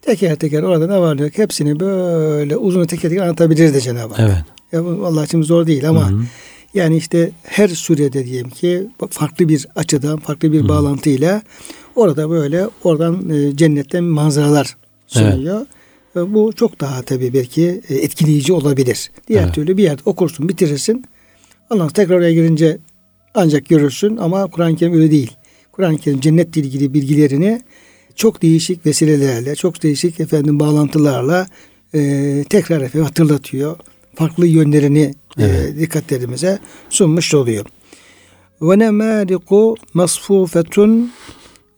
Teker 0.02 0.36
teker 0.36 0.62
orada 0.62 0.86
ne 0.86 0.98
var 0.98 1.16
yok 1.16 1.38
hepsini 1.38 1.80
böyle 1.80 2.56
uzun 2.56 2.86
teker 2.86 3.10
teker 3.10 3.22
anlatabilirdi 3.22 3.80
Cenab-ı 3.80 4.14
Hak. 4.14 4.20
Evet. 4.20 4.44
Ya 4.72 4.84
bu 4.84 5.06
Allah 5.06 5.24
için 5.24 5.42
zor 5.42 5.66
değil 5.66 5.88
ama 5.88 6.10
Hı 6.10 6.14
hı. 6.14 6.22
Yani 6.74 6.96
işte 6.96 7.30
her 7.42 7.68
surede 7.68 8.24
diyelim 8.24 8.50
ki 8.50 8.86
farklı 9.10 9.48
bir 9.48 9.66
açıdan, 9.76 10.18
farklı 10.18 10.52
bir 10.52 10.68
bağlantıyla 10.68 11.42
orada 11.96 12.30
böyle 12.30 12.68
oradan 12.84 13.30
e, 13.30 13.56
cennetten 13.56 14.04
manzaralar 14.04 14.76
sunuyor. 15.06 15.66
E, 16.16 16.34
Bu 16.34 16.52
çok 16.52 16.80
daha 16.80 17.02
tabii 17.02 17.32
belki 17.32 17.80
e, 17.88 17.94
etkileyici 17.94 18.52
olabilir. 18.52 19.10
Diğer 19.28 19.42
Evet. 19.44 19.54
türlü 19.54 19.76
bir 19.76 19.82
yerde 19.82 20.02
okursun, 20.04 20.48
bitirirsin. 20.48 21.04
Ondan 21.70 21.88
tekrar 21.88 22.16
oraya 22.16 22.32
girince 22.32 22.78
ancak 23.34 23.68
görürsün 23.68 24.16
ama 24.16 24.46
Kur'an-ı 24.46 24.76
Kerim 24.76 24.94
öyle 24.94 25.10
değil. 25.10 25.30
Kur'an-ı 25.72 25.98
Kerim 25.98 26.20
cennetle 26.20 26.60
ilgili 26.60 26.94
bilgilerini 26.94 27.62
çok 28.16 28.42
değişik 28.42 28.86
vesilelerle, 28.86 29.54
çok 29.54 29.82
değişik 29.82 30.20
efendim 30.20 30.60
bağlantılarla 30.60 31.46
e, 31.94 32.44
tekrar 32.50 32.80
efendim 32.80 33.06
hatırlatıyor. 33.06 33.76
Farklı 34.14 34.46
yönlerini 34.46 35.14
e, 35.38 35.76
dikkatlerimize 35.78 36.58
sunmuş 36.90 37.34
oluyor. 37.34 37.64
Ve 38.62 38.78
nemâriku 38.78 39.76
masfufetun 39.94 41.12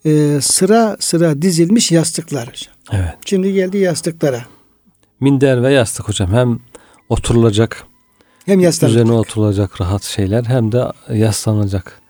e, 0.04 0.38
sıra 0.40 0.96
sıra 1.00 1.42
dizilmiş 1.42 1.92
yastıklar 1.92 2.48
hocam. 2.48 2.74
Evet. 2.92 3.14
Şimdi 3.26 3.52
geldi 3.52 3.78
yastıklara. 3.78 4.44
Minder 5.20 5.62
ve 5.62 5.72
yastık 5.72 6.08
hocam. 6.08 6.32
Hem 6.32 6.60
oturulacak, 7.08 7.84
Hem 8.46 8.60
yastıklar. 8.60 8.88
üzerine 8.88 9.12
oturulacak 9.12 9.80
rahat 9.80 10.02
şeyler 10.02 10.44
hem 10.44 10.72
de 10.72 10.84
yaslanacak 11.12 12.00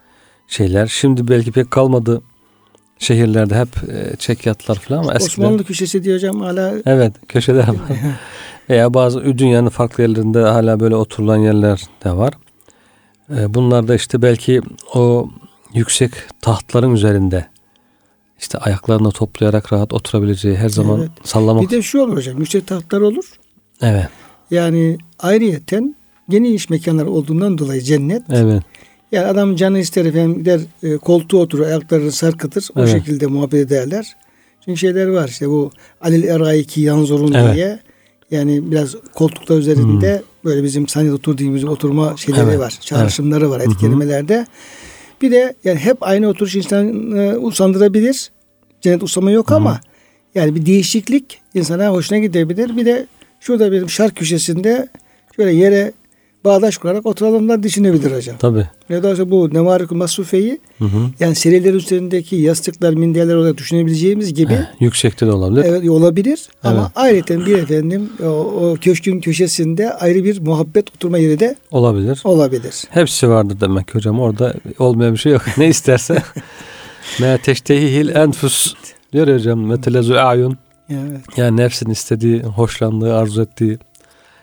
şeyler. 0.49 0.87
Şimdi 0.87 1.29
belki 1.29 1.53
pek 1.53 1.71
kalmadı 1.71 2.23
şehirlerde 2.99 3.59
hep 3.59 3.69
e, 3.91 4.17
çekyatlar 4.17 4.75
falan 4.79 4.99
ama 4.99 5.15
eskiden. 5.15 5.45
Osmanlı 5.45 5.65
köşesi 5.65 6.05
diyor 6.05 6.17
hocam 6.17 6.41
hala 6.41 6.75
Evet 6.87 7.13
köşeler 7.29 7.69
ama. 7.69 7.81
Veya 8.71 8.95
bazı 8.95 9.39
dünyanın 9.39 9.69
farklı 9.69 10.03
yerlerinde 10.03 10.41
hala 10.41 10.81
böyle 10.81 10.97
oturulan 10.97 11.37
yerler 11.37 11.83
de 12.05 12.13
var. 12.13 12.35
E, 13.37 13.55
Bunlar 13.55 13.89
da 13.89 13.95
işte 13.95 14.23
belki 14.23 14.61
o 14.95 15.29
yüksek 15.75 16.11
tahtların 16.41 16.95
üzerinde 16.95 17.47
işte 18.41 18.59
ayaklarını 18.59 19.11
toplayarak 19.11 19.73
rahat 19.73 19.93
oturabileceği 19.93 20.57
her 20.57 20.69
zaman 20.69 20.99
Evet. 21.01 21.11
sallamak. 21.25 21.63
bir 21.63 21.71
de 21.71 21.83
şu 21.83 22.01
olur 22.01 22.17
hocam 22.17 22.39
yüksek 22.39 22.67
tahtlar 22.67 23.01
olur. 23.01 23.25
Evet. 23.83 24.09
Yani 24.51 24.99
ayrıyeten 25.19 25.97
geniş 26.29 26.71
mekanlar 26.71 27.07
olduğundan 27.07 27.59
dolayı 27.59 27.81
cennet. 27.81 28.23
Evet. 28.31 28.63
Yani 29.13 29.27
adam 29.27 29.57
canı 29.57 29.79
ister 29.79 30.05
efendim 30.05 30.39
gider 30.39 30.61
e, 30.83 30.97
koltuğa 30.97 31.41
oturur 31.41 31.63
ayaklarını 31.67 32.13
sarkıtır 32.13 32.69
o 32.77 32.81
Evet. 32.81 32.91
şekilde 32.91 33.27
muhabbet 33.27 33.67
ederler. 33.67 34.17
Çünkü 34.65 34.79
şeyler 34.81 35.07
var 35.07 35.29
işte 35.29 35.49
bu 35.49 35.71
alil 36.01 36.25
eraiki 36.25 36.81
yanzurun 36.81 37.33
Evet. 37.33 37.55
diye 37.55 37.79
yani 38.31 38.71
biraz 38.71 38.95
koltuklar 39.15 39.59
üzerinde 39.59 40.23
böyle 40.45 40.65
bizim 40.65 40.89
sahnede 40.89 41.13
oturduğumuz 41.13 41.65
oturma 41.65 42.17
şeyleri 42.17 42.45
Evet. 42.45 42.59
var. 42.59 42.79
Çağrışımları 42.81 43.51
var 43.51 43.61
Hı 43.61 43.65
hı. 43.65 43.69
ayet 43.69 43.81
kelimelerde. 43.81 44.47
Bir 45.23 45.31
de 45.31 45.55
yani 45.65 45.79
hep 45.79 45.97
aynı 46.01 46.29
oturuş 46.29 46.57
insanı 46.57 47.39
usandırabilir. 47.39 48.31
Cennet 48.81 49.03
usama 49.03 49.31
yok 49.31 49.53
ama 49.53 49.81
yani 50.35 50.55
bir 50.55 50.67
değişiklik 50.67 51.41
insana 51.55 51.89
hoşuna 51.89 52.19
gidebilir. 52.19 52.77
Bir 52.77 52.87
de 52.87 53.07
şurada 53.41 53.73
benim 53.73 53.91
şark 53.91 54.17
köşesinde 54.17 54.89
şöyle 55.37 55.53
yere 55.53 55.93
bağdaş 56.47 56.79
kurarak 56.79 57.07
oturalım 57.07 57.49
da 57.49 57.63
düşünebilir 57.63 58.17
hocam. 58.17 58.37
Tabii. 58.39 58.67
De 58.91 59.09
olsa 59.09 59.31
bu 59.31 59.55
Nevarik 59.55 59.91
Masufe'yi 59.91 60.61
Hı 60.79 60.85
hı. 60.85 60.99
yani 61.21 61.35
seriler 61.35 61.75
üzerindeki 61.75 62.37
yastıklar, 62.37 62.95
minderler 62.95 63.35
olarak 63.35 63.57
düşünebileceğimiz 63.59 64.35
gibi 64.35 64.53
Heh, 64.55 64.81
yüksekte 64.81 65.27
de 65.27 65.33
olabilir. 65.33 65.65
evet 65.65 65.91
olabilir. 65.91 66.49
Ama 66.63 66.81
Evet. 66.81 66.91
ayrıca 66.95 67.47
bir 67.47 67.59
efendim 67.59 68.09
o, 68.23 68.27
o 68.27 68.77
köşkün 68.81 69.21
köşesinde 69.21 69.93
ayrı 69.95 70.25
bir 70.25 70.41
muhabbet 70.41 70.91
oturma 70.97 71.19
yeri 71.19 71.41
de 71.41 71.57
Olabilir. 71.71 72.21
olabilir. 72.25 72.85
Hepsi 72.91 73.29
vardır 73.29 73.57
demek 73.61 73.95
hocam. 73.95 74.21
Orada 74.21 74.55
olmayan 74.79 75.13
bir 75.13 75.19
şey 75.19 75.33
yok. 75.33 75.43
Ne 75.59 75.69
isterse. 75.69 76.23
Me 77.21 77.39
teştehihil 77.43 78.09
enfus 78.09 78.75
diyor 79.13 79.29
ya 79.29 79.35
hocam. 79.35 79.67
Metelezu 79.67 80.15
ayun. 80.15 80.59
Evet. 80.91 81.21
Yani 81.37 81.57
nefsin 81.57 81.91
istediği, 81.91 82.43
hoşlandığı, 82.43 83.15
arzu 83.17 83.43
ettiği 83.43 83.79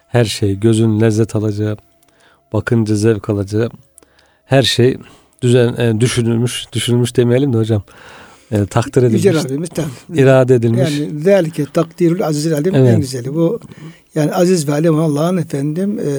her 0.08 0.26
şey, 0.26 0.60
gözün 0.60 1.02
lezzet 1.02 1.36
alacağı, 1.36 1.78
bakınca 2.54 2.96
zevk 2.96 3.30
alacağı 3.30 3.70
her 4.46 4.64
şey 4.64 4.98
düzen 5.42 5.76
e, 5.78 6.02
düşünülmüş, 6.02 6.66
düşünülmüş 6.74 7.16
demeyelim 7.16 7.54
de 7.54 7.58
hocam. 7.58 7.84
E, 8.52 8.66
takdir 8.66 9.04
edilmiş, 9.04 9.26
Yüce 9.26 9.34
Rabbimiz 9.40 9.70
tabii. 9.70 10.20
irade 10.20 10.56
edilmiş. 10.56 11.00
Yani 11.00 11.20
zelike 11.20 11.66
takdirül 11.66 12.26
azizil 12.26 12.54
alim 12.54 12.76
Evet. 12.76 12.94
en 12.94 13.00
güzeli. 13.00 13.34
Bu 13.34 13.60
yani 14.16 14.34
aziz 14.34 14.68
ve 14.68 14.72
alim 14.72 15.00
Allah'ın 15.00 15.38
efendim 15.38 16.00
e, 16.00 16.12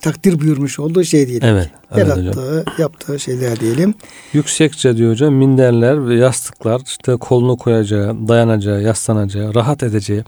takdir 0.00 0.40
buyurmuş 0.40 0.78
olduğu 0.78 1.04
şey 1.04 1.28
diyelim. 1.28 1.48
evet, 1.48 1.70
evet 1.94 2.06
hocam. 2.06 2.24
Yarattığı, 2.24 2.64
yaptığı 2.78 3.18
şeyler 3.18 3.60
diyelim. 3.60 3.94
Yüksekçe 4.32 4.96
diyor 4.96 5.10
hocam 5.10 5.34
minderler 5.34 6.08
ve 6.08 6.14
yastıklar 6.14 6.80
işte 6.86 7.16
kolunu 7.16 7.56
koyacağı, 7.56 8.28
dayanacağı, 8.28 8.82
yaslanacağı, 8.82 9.54
rahat 9.54 9.82
edeceği 9.82 10.24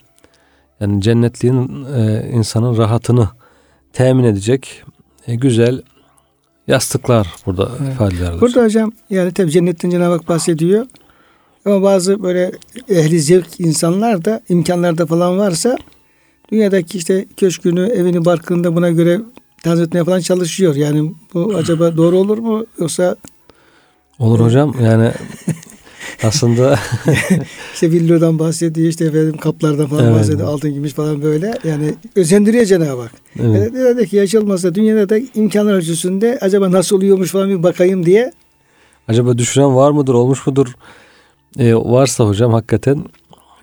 yani 0.81 1.03
cennetliğin 1.03 1.85
e, 1.97 2.31
insanın 2.33 2.77
rahatını 2.77 3.29
temin 3.99 4.25
edecek 4.25 4.83
e, 5.27 5.35
güzel 5.35 5.83
yastıklar 6.67 7.35
burada 7.47 7.71
Evet. 7.83 7.95
ifade 7.95 8.15
ediyorlar. 8.15 8.41
Burada 8.41 8.65
hocam 8.65 8.93
yani 9.11 9.33
tabii 9.33 9.51
cennetten 9.51 9.91
Cenab-ı 9.91 10.13
Hak 10.13 10.29
bahsediyor. 10.29 10.87
Ama 11.65 11.83
bazı 11.83 12.23
böyle 12.23 12.53
ehli 12.89 13.21
zevk 13.21 13.61
insanlar 13.61 14.25
da 14.25 14.41
imkanlarda 14.49 15.07
falan 15.07 15.39
varsa 15.39 15.77
dünyadaki 16.53 16.99
işte 16.99 17.27
köşkünü, 17.37 17.87
evini, 17.87 18.25
barkını 18.25 18.65
da 18.65 18.77
buna 18.77 18.91
göre 18.91 19.21
tanzim 19.63 19.85
etmeye 19.85 20.05
falan 20.05 20.21
çalışıyor. 20.21 20.75
Yani 20.75 21.13
bu 21.35 21.57
acaba 21.57 21.97
doğru 21.97 22.17
olur 22.17 22.39
mu? 22.39 22.67
Yoksa 22.79 23.17
Olur 24.19 24.41
hocam 24.41 24.75
yani 24.83 25.13
aslında 26.23 26.79
işte 27.75 27.91
villadan 27.91 28.39
bahsediyor, 28.39 28.89
işte 28.89 29.05
efendim 29.05 29.37
kaplardan 29.37 29.87
falan 29.87 30.05
Evet. 30.05 30.15
bahsediyor, 30.15 30.49
altın 30.49 30.75
gümüş 30.75 30.93
falan 30.93 31.23
böyle. 31.23 31.55
Yani 31.65 31.95
özendiriyor 32.17 32.65
Cenab-ı 32.65 33.01
Hak. 33.03 33.13
evet, 33.41 33.73
Yani 33.75 33.97
diyor 33.97 34.07
ki 34.07 34.17
yaşanmasa 34.17 34.75
dünyada 34.75 35.09
da 35.09 35.19
imkanlar 35.35 35.75
ölçüsünde 35.75 36.39
acaba 36.41 36.73
nasıl 36.73 36.97
oluyormuş 36.97 37.31
falan 37.31 37.49
bir 37.51 37.63
bakayım 37.63 38.07
diye. 38.07 38.33
acaba 39.09 39.39
düşünen 39.39 39.77
var 39.77 39.91
mıdır 39.91 40.15
olmuş 40.15 40.47
mudur 40.47 40.67
E, 41.59 41.75
varsa 41.75 42.25
hocam 42.25 42.53
hakikaten 42.53 43.05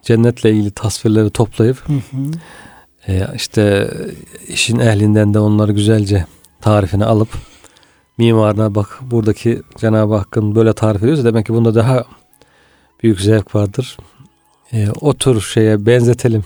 cennetle 0.01 0.51
ilgili 0.51 0.71
tasvirleri 0.71 1.29
toplayıp 1.29 1.83
E, 3.07 3.27
işte 3.35 3.91
işin 4.47 4.79
ehlinden 4.79 5.33
de 5.33 5.39
onları 5.39 5.71
güzelce 5.71 6.25
tarifini 6.61 7.05
alıp 7.05 7.29
mimarına 8.17 8.75
bak 8.75 8.99
buradaki 9.01 9.61
Cenab-ı 9.77 10.15
Hakk'ın 10.15 10.55
böyle 10.55 10.73
tarif 10.73 11.03
ediyorsa 11.03 11.23
demek 11.25 11.45
ki 11.45 11.53
bunda 11.53 11.75
daha 11.75 12.05
büyük 13.05 13.21
zevk 13.21 13.55
vardır. 13.55 13.97
E, 14.73 14.87
o 15.01 15.13
tür 15.13 15.41
şeye 15.41 15.85
benzetelim 15.85 16.43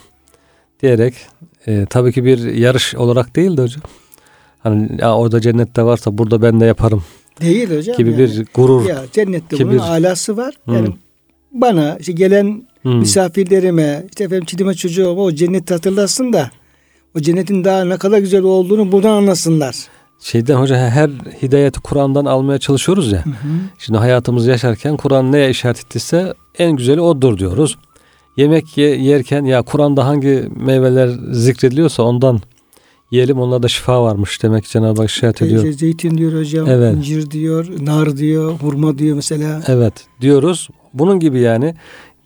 diyerek 0.82 1.14
e, 1.68 1.86
tabii 1.90 2.14
ki 2.14 2.26
bir 2.26 2.40
yarış 2.54 2.96
olarak 2.96 3.36
değil 3.36 3.58
de 3.58 3.62
hocam. 3.62 3.82
Hani 4.60 5.02
ya 5.02 5.16
orada 5.16 5.42
cennette 5.42 5.84
varsa 5.84 6.18
burada 6.18 6.42
ben 6.42 6.60
de 6.60 6.66
yaparım 6.66 7.04
Değil 7.42 7.78
hocam. 7.78 7.98
gibi 7.98 8.10
yani. 8.12 8.20
bir 8.20 8.46
gurur. 8.54 8.86
Ya 8.90 9.04
cennette 9.12 9.56
kibir. 9.58 9.70
bunun 9.70 9.78
alası 9.80 10.38
var. 10.38 10.54
Yani 10.68 10.88
Hı. 10.88 10.94
bana 11.52 11.98
işte 12.00 12.12
gelen 12.12 12.70
Hmm. 12.82 12.96
misafirlerime 13.00 14.06
işte 14.10 14.24
efendim 14.24 14.46
çidime 14.46 14.74
çocuğuma 14.74 15.22
o 15.22 15.32
cenneti 15.32 15.74
hatırlasın 15.74 16.34
da 16.34 16.52
o 17.18 17.20
cennetin 17.20 17.64
daha 17.64 17.84
ne 17.86 17.98
kadar 17.98 18.18
güzel 18.20 18.44
olduğunu 18.44 18.92
buradan 18.92 19.10
anlasınlar. 19.10 19.76
Şeyden 20.20 20.56
hoca 20.56 20.78
her 20.78 21.10
hidayeti 21.42 21.80
Kur'an'dan 21.80 22.26
almaya 22.26 22.60
çalışıyoruz 22.60 23.12
ya. 23.12 23.24
Şimdi 23.78 24.00
hayatımızı 24.00 24.50
yaşarken 24.50 24.98
Kur'an 24.98 25.32
neye 25.32 25.50
işaret 25.50 25.80
ettiyse 25.80 26.34
en 26.60 26.72
güzeli 26.76 27.02
odur 27.02 27.38
diyoruz. 27.38 27.78
Yemek 28.38 28.78
ye- 28.78 28.96
yerken 29.02 29.46
ya 29.46 29.62
Kur'an'da 29.62 30.06
hangi 30.06 30.50
meyveler 30.56 31.10
zikrediliyorsa 31.32 32.04
ondan 32.04 32.40
yiyelim 33.12 33.40
onlarda 33.40 33.68
şifa 33.68 34.04
varmış 34.04 34.44
demek 34.44 34.66
Cenab-ı 34.66 35.02
Hak 35.02 35.10
işaret 35.10 35.42
ediyor. 35.42 35.64
İşte 35.64 35.74
zeytin 35.78 36.18
diyor 36.18 36.40
hocam, 36.40 36.68
Evet. 36.70 36.96
incir 36.96 37.32
diyor, 37.32 37.68
nar 37.86 38.18
diyor, 38.18 38.52
hurma 38.62 38.98
diyor 38.98 39.16
mesela. 39.16 39.62
Evet 39.68 39.94
diyoruz. 40.22 40.70
Bunun 40.94 41.20
gibi 41.20 41.40
yani 41.40 41.76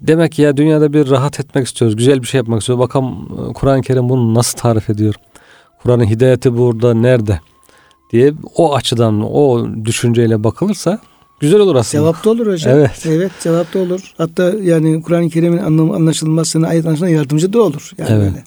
demek 0.01 0.31
ki 0.31 0.41
ya 0.41 0.57
dünyada 0.57 0.93
bir 0.93 1.09
rahat 1.09 1.39
etmek 1.39 1.67
istiyoruz. 1.67 1.95
Güzel 1.97 2.21
bir 2.21 2.27
şey 2.27 2.37
yapmak 2.37 2.59
istiyoruz. 2.59 2.83
Bakalım 2.83 3.27
e, 3.49 3.53
Kur'an-ı 3.53 3.81
Kerim 3.81 4.09
bunu 4.09 4.33
nasıl 4.33 4.57
tarif 4.57 4.89
ediyor? 4.89 5.15
Kur'an'ın 5.83 6.05
hidayeti 6.05 6.57
burada 6.57 6.93
nerede? 6.93 7.39
Diye 8.13 8.33
o 8.55 8.75
açıdan 8.75 9.21
o 9.33 9.67
düşünceyle 9.85 10.43
bakılırsa 10.43 10.99
güzel 11.39 11.59
olur 11.59 11.75
aslında. 11.75 12.01
Cevap 12.03 12.25
da 12.25 12.29
olur 12.29 12.47
hocam. 12.47 12.73
Evet. 12.77 13.03
Evet 13.05 13.31
cevap 13.43 13.73
da 13.73 13.79
olur. 13.79 14.13
Hatta 14.17 14.53
yani 14.63 15.01
Kur'an-ı 15.01 15.29
Kerim'in 15.29 15.57
anlam- 15.57 15.91
anlaşılmasına, 15.95 16.67
ayet 16.67 16.85
anlaşılmasına 16.85 17.17
yardımcı 17.17 17.53
da 17.53 17.61
olur. 17.61 17.91
Yani 17.97 18.09
Evet. 18.13 18.21
böyle. 18.31 18.43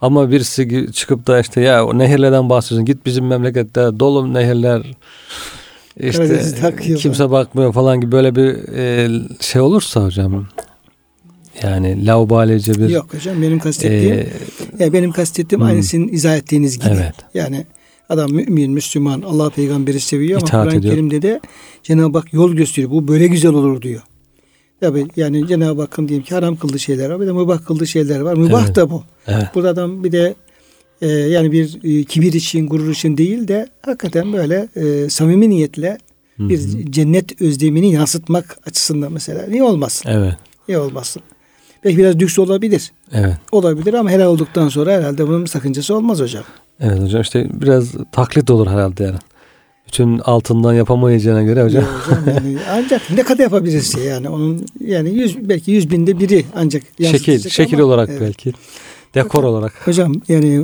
Ama 0.00 0.30
birisi 0.30 0.88
çıkıp 0.92 1.26
da 1.26 1.40
işte 1.40 1.60
ya 1.60 1.86
o 1.86 1.98
nehirlerden 1.98 2.50
bahsediyorsun. 2.50 2.84
Git 2.86 3.06
bizim 3.06 3.26
memlekette 3.26 3.80
dolu 4.00 4.34
nehirler 4.34 4.82
işte 5.96 6.42
kimse 6.98 7.30
bakmıyor 7.30 7.72
falan 7.72 8.00
gibi 8.00 8.12
böyle 8.12 8.36
bir 8.36 8.72
e, 8.76 9.08
şey 9.40 9.60
olursa 9.60 10.04
hocam 10.04 10.46
yani 11.62 12.06
laubalice 12.06 12.74
bir 12.74 12.88
Yok 12.88 13.14
hocam 13.14 13.42
benim 13.42 13.58
kastettiğim 13.58 14.14
e, 14.14 14.26
Ya 14.84 14.92
benim 14.92 15.12
kastettiğim 15.12 15.60
Hmm. 15.60 15.68
aynı 15.68 15.82
sizin 15.82 16.08
izah 16.08 16.36
ettiğiniz 16.36 16.78
gibi. 16.78 16.90
Evet. 16.94 17.14
Yani 17.34 17.66
adam 18.08 18.32
mümin, 18.32 18.72
Müslüman, 18.72 19.22
Allah 19.22 19.50
peygamberi 19.50 20.00
seviyor 20.00 20.40
ama 20.40 20.48
İtaat 20.48 20.64
Kur'an-ı 20.64 20.78
ediyor. 20.78 20.94
Kerim'de 20.94 21.22
de 21.22 21.40
Cenab-ı 21.82 22.18
Hak 22.18 22.32
yol 22.32 22.52
gösteriyor. 22.52 22.90
Bu 22.90 23.08
böyle 23.08 23.26
güzel 23.26 23.52
olur 23.52 23.82
diyor. 23.82 24.02
Tabi 24.80 25.06
yani 25.16 25.48
Cenab-ı 25.48 25.80
Hakk'ın 25.80 26.08
diyelim 26.08 26.24
ki 26.26 26.34
haram 26.34 26.56
kıldığı 26.56 26.78
şeyler 26.78 27.10
var. 27.10 27.20
Bir 27.20 27.26
de 27.26 27.32
mübah 27.32 27.64
kıldığı 27.64 27.86
şeyler 27.86 28.20
var. 28.20 28.34
Mübah 28.36 28.64
Evet. 28.64 28.76
da 28.76 28.90
bu. 28.90 29.02
Evet. 29.26 29.44
Buradan 29.54 30.04
bir 30.04 30.12
de 30.12 30.34
e, 31.00 31.08
yani 31.08 31.52
bir 31.52 31.78
e, 31.84 32.04
kibir 32.04 32.32
için, 32.32 32.66
gurur 32.66 32.90
için 32.90 33.16
değil 33.16 33.48
de 33.48 33.68
hakikaten 33.82 34.32
böyle 34.32 34.68
e, 34.76 35.10
samimi 35.10 35.50
niyetle 35.50 35.98
bir 36.38 36.58
Hı 36.58 36.78
hı. 36.78 36.92
cennet 36.92 37.42
özlemini 37.42 37.92
yansıtmak 37.92 38.58
açısından 38.66 39.12
mesela. 39.12 39.46
Niye 39.46 39.62
olmasın? 39.62 40.10
Evet. 40.10 40.34
Niye 40.68 40.78
olmasın? 40.78 41.22
Belki 41.84 41.98
biraz 41.98 42.16
lüks 42.16 42.38
olabilir. 42.38 42.92
Evet. 43.12 43.36
Olabilir 43.52 43.94
ama 43.94 44.10
helal 44.10 44.26
olduktan 44.26 44.68
sonra 44.68 44.92
herhalde 44.92 45.28
bunun 45.28 45.46
sakıncası 45.46 45.94
olmaz 45.94 46.20
hocam. 46.20 46.44
Evet 46.80 47.00
hocam 47.00 47.20
işte 47.20 47.48
biraz 47.52 47.92
taklit 48.12 48.50
olur 48.50 48.66
herhalde 48.66 49.04
yani. 49.04 49.18
Bütün 49.88 50.18
altından 50.18 50.72
yapamayacağına 50.74 51.42
göre 51.42 51.64
hocam. 51.64 51.84
Ya 51.84 52.06
hocam 52.06 52.34
yani 52.34 52.58
ancak 52.70 53.10
ne 53.10 53.22
kadar 53.22 53.42
yapabiliriz 53.42 53.94
ki 53.94 54.00
yani 54.00 54.28
onun 54.28 54.66
yani 54.80 55.14
yüz, 55.14 55.48
belki 55.48 55.70
yüz 55.70 55.90
binde 55.90 56.20
biri 56.20 56.44
ancak 56.54 56.82
şekil, 57.02 57.48
şekil 57.48 57.78
ama- 57.78 57.86
olarak 57.86 58.08
Evet. 58.10 58.20
belki. 58.20 58.52
Dekor 59.14 59.44
olarak. 59.44 59.86
Hocam 59.86 60.14
yani 60.28 60.58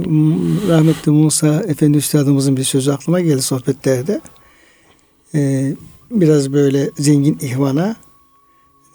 rahmetli 0.69 1.13
Musa 1.13 1.63
Efendi 1.69 1.99
Üstadımızın 1.99 2.57
bir 2.57 2.65
sözü 2.65 2.91
aklıma 2.91 3.21
geldi 3.21 3.43
sohbetlerde. 3.43 4.21
Ee, 5.35 5.75
biraz 6.11 6.53
böyle 6.53 6.91
zengin 6.99 7.39
ihvana 7.43 7.97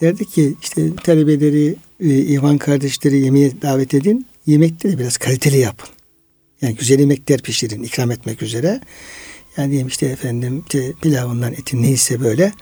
derdi 0.01 0.25
ki 0.25 0.55
işte 0.61 0.95
talebeleri, 0.95 1.75
e, 1.99 2.17
ihvan 2.17 2.57
kardeşleri 2.57 3.19
yemeğe 3.19 3.61
davet 3.61 3.93
edin. 3.93 4.25
Yemekte 4.45 4.91
de 4.91 4.99
biraz 4.99 5.17
kaliteli 5.17 5.57
yapın. 5.57 5.89
Yani 6.61 6.75
güzel 6.75 6.99
yemekler 6.99 7.41
pişirin 7.41 7.83
ikram 7.83 8.11
etmek 8.11 8.41
üzere. 8.41 8.81
Yani 9.57 9.69
diyeyim 9.69 9.87
işte 9.87 10.05
efendim 10.05 10.63
işte 10.67 10.93
pilavından 11.01 11.53
etin 11.53 11.83
neyse 11.83 12.21
böyle. 12.21 12.53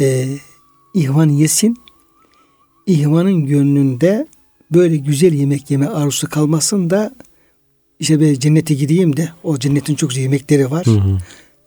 Ee, 0.00 0.28
ihvan 0.94 1.28
yesin. 1.28 1.76
İhvanın 2.86 3.46
gönlünde 3.46 4.26
böyle 4.70 4.96
güzel 4.96 5.32
yemek 5.32 5.70
yeme 5.70 5.86
arzusu 5.86 6.30
kalmasın 6.30 6.90
da 6.90 7.14
işte 8.00 8.20
ben 8.20 8.34
cennete 8.34 8.74
gideyim 8.74 9.16
de 9.16 9.28
o 9.42 9.58
cennetin 9.58 9.94
çok 9.94 10.10
güzel 10.10 10.22
yemekleri 10.22 10.70
var. 10.70 10.86
Hı 10.86 10.90
hı. 10.90 11.18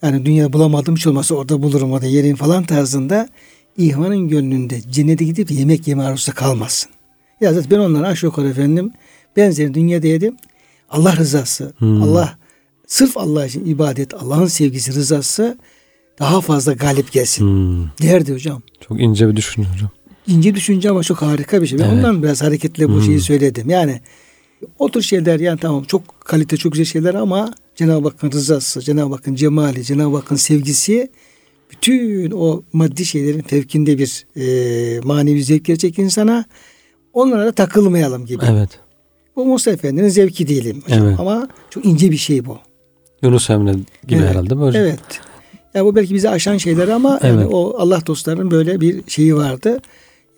Yani 0.01 0.25
dünya 0.25 0.53
bulamadım 0.53 0.95
hiç 0.95 1.07
olmazsa 1.07 1.35
orada 1.35 1.61
bulurum 1.61 1.91
orada 1.91 2.05
yerim 2.05 2.35
falan 2.35 2.63
tarzında 2.63 3.29
ihvanın 3.77 4.27
gönlünde 4.27 4.81
cennete 4.91 5.25
gidip 5.25 5.51
yemek 5.51 5.87
yeme 5.87 6.03
arzusu 6.03 6.35
kalmasın. 6.35 6.91
Ya 7.41 7.53
zaten 7.53 7.71
ben 7.71 7.79
onlara 7.79 8.07
aşağı 8.07 8.27
yukarı 8.27 8.47
efendim 8.47 8.91
benzeri 9.35 9.73
dünyada 9.73 10.07
yedim. 10.07 10.35
Allah 10.89 11.15
rızası, 11.17 11.73
Hmm. 11.77 12.03
Allah 12.03 12.37
sırf 12.87 13.17
Allah 13.17 13.45
için 13.45 13.65
ibadet, 13.65 14.13
Allah'ın 14.13 14.47
sevgisi, 14.47 14.93
rızası 14.93 15.57
daha 16.19 16.41
fazla 16.41 16.73
galip 16.73 17.11
gelsin. 17.11 17.43
Hmm. 17.45 17.87
Derdi 18.09 18.33
hocam. 18.33 18.61
Çok 18.87 19.01
ince 19.01 19.27
bir 19.27 19.35
düşünce 19.35 19.69
hocam. 19.69 19.89
İnce 20.27 20.55
düşünce 20.55 20.89
ama 20.89 21.03
çok 21.03 21.21
harika 21.21 21.61
bir 21.61 21.67
şey. 21.67 21.79
Ben 21.79 21.83
Evet. 21.83 21.93
ondan 21.93 22.23
biraz 22.23 22.41
hareketle 22.43 22.89
bu 22.89 22.93
Hmm. 22.93 23.01
şeyi 23.03 23.19
söyledim. 23.19 23.69
Yani 23.69 24.01
o 24.79 24.91
tür 24.91 25.01
şeyler 25.01 25.39
yani 25.39 25.59
tamam 25.59 25.83
çok 25.83 26.01
kalite 26.21 26.57
çok 26.57 26.71
güzel 26.73 26.85
şeyler 26.85 27.13
ama 27.15 27.53
Cenab-ı 27.75 28.07
Hakk'ın 28.07 28.31
rızası, 28.31 28.81
Cenab-ı 28.81 29.13
Hakk'ın 29.15 29.35
cemali, 29.35 29.83
Cenab-ı 29.83 30.15
Hakk'ın 30.15 30.35
sevgisi 30.35 31.11
bütün 31.71 32.31
o 32.31 32.63
maddi 32.73 33.05
şeylerin 33.05 33.41
fevkinde 33.41 33.97
bir 33.97 34.25
e, 34.37 34.99
manevi 34.99 35.43
zevk 35.43 35.69
verecek 35.69 35.99
insana 35.99 36.45
onlara 37.13 37.45
da 37.45 37.51
takılmayalım 37.51 38.25
gibi. 38.25 38.43
Evet. 38.51 38.69
Bu 39.37 39.45
Musa 39.45 39.71
Efendi'nin 39.71 40.09
zevki 40.09 40.47
değilim 40.47 40.81
hocam. 40.85 41.07
Evet. 41.07 41.19
ama 41.19 41.47
çok 41.69 41.85
ince 41.85 42.11
bir 42.11 42.17
şey 42.17 42.45
bu. 42.45 42.57
Yunus 43.23 43.49
Emre 43.49 43.71
gibi 44.07 44.19
Evet. 44.19 44.29
herhalde 44.29 44.55
hocam? 44.55 44.83
Evet. 44.83 44.99
Ya 45.73 45.85
bu 45.85 45.95
belki 45.95 46.13
bizi 46.13 46.29
aşan 46.29 46.57
şeyler 46.57 46.87
ama 46.87 47.19
yani 47.23 47.41
Evet. 47.41 47.47
o 47.51 47.75
Allah 47.77 48.01
dostlarının 48.07 48.51
böyle 48.51 48.81
bir 48.81 49.01
şeyi 49.07 49.35
vardı. 49.35 49.79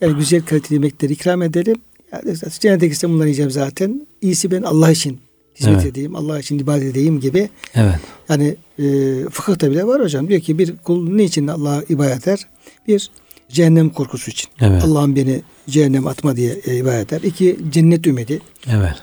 Yani 0.02 0.16
güzel 0.18 0.42
kaliteli 0.42 0.74
yemekleri 0.74 1.14
ikram 1.14 1.42
edelim. 1.42 1.76
Yani 2.14 2.38
cennete 2.60 2.88
gitsem 2.88 3.14
bunları 3.14 3.28
yiyeceğim 3.28 3.52
zaten. 3.52 4.08
İyisi 4.22 4.52
ben 4.52 4.62
Allah 4.62 4.92
için 4.92 5.20
hizmet 5.60 5.76
Evet. 5.76 5.86
edeyim, 5.86 6.16
Allah 6.16 6.40
için 6.40 6.60
ibadet 6.60 6.84
edeyim 6.92 7.20
gibi. 7.20 7.50
Evet. 7.76 7.96
Yani 8.30 8.56
e, 8.80 8.84
fıkıhta 9.32 9.72
bile 9.72 9.88
var 9.88 10.02
hocam. 10.02 10.28
Diyor 10.28 10.42
ki 10.42 10.60
bir 10.60 10.74
kul 10.84 11.10
ne 11.10 11.24
için 11.24 11.48
Allah'a 11.48 11.84
ibadet 11.90 12.28
eder? 12.28 12.48
Bir, 12.88 13.10
cehennem 13.52 13.90
korkusu 13.90 14.32
için. 14.32 14.50
Evet. 14.62 14.84
Allah'ım 14.84 15.16
beni 15.16 15.42
cehennem 15.70 16.08
atma 16.08 16.36
diye 16.36 16.60
e, 16.66 16.76
ibadet 16.76 17.14
eder. 17.14 17.22
İki, 17.28 17.60
cennet 17.72 18.08
ümidi. 18.08 18.42
Evet. 18.68 18.96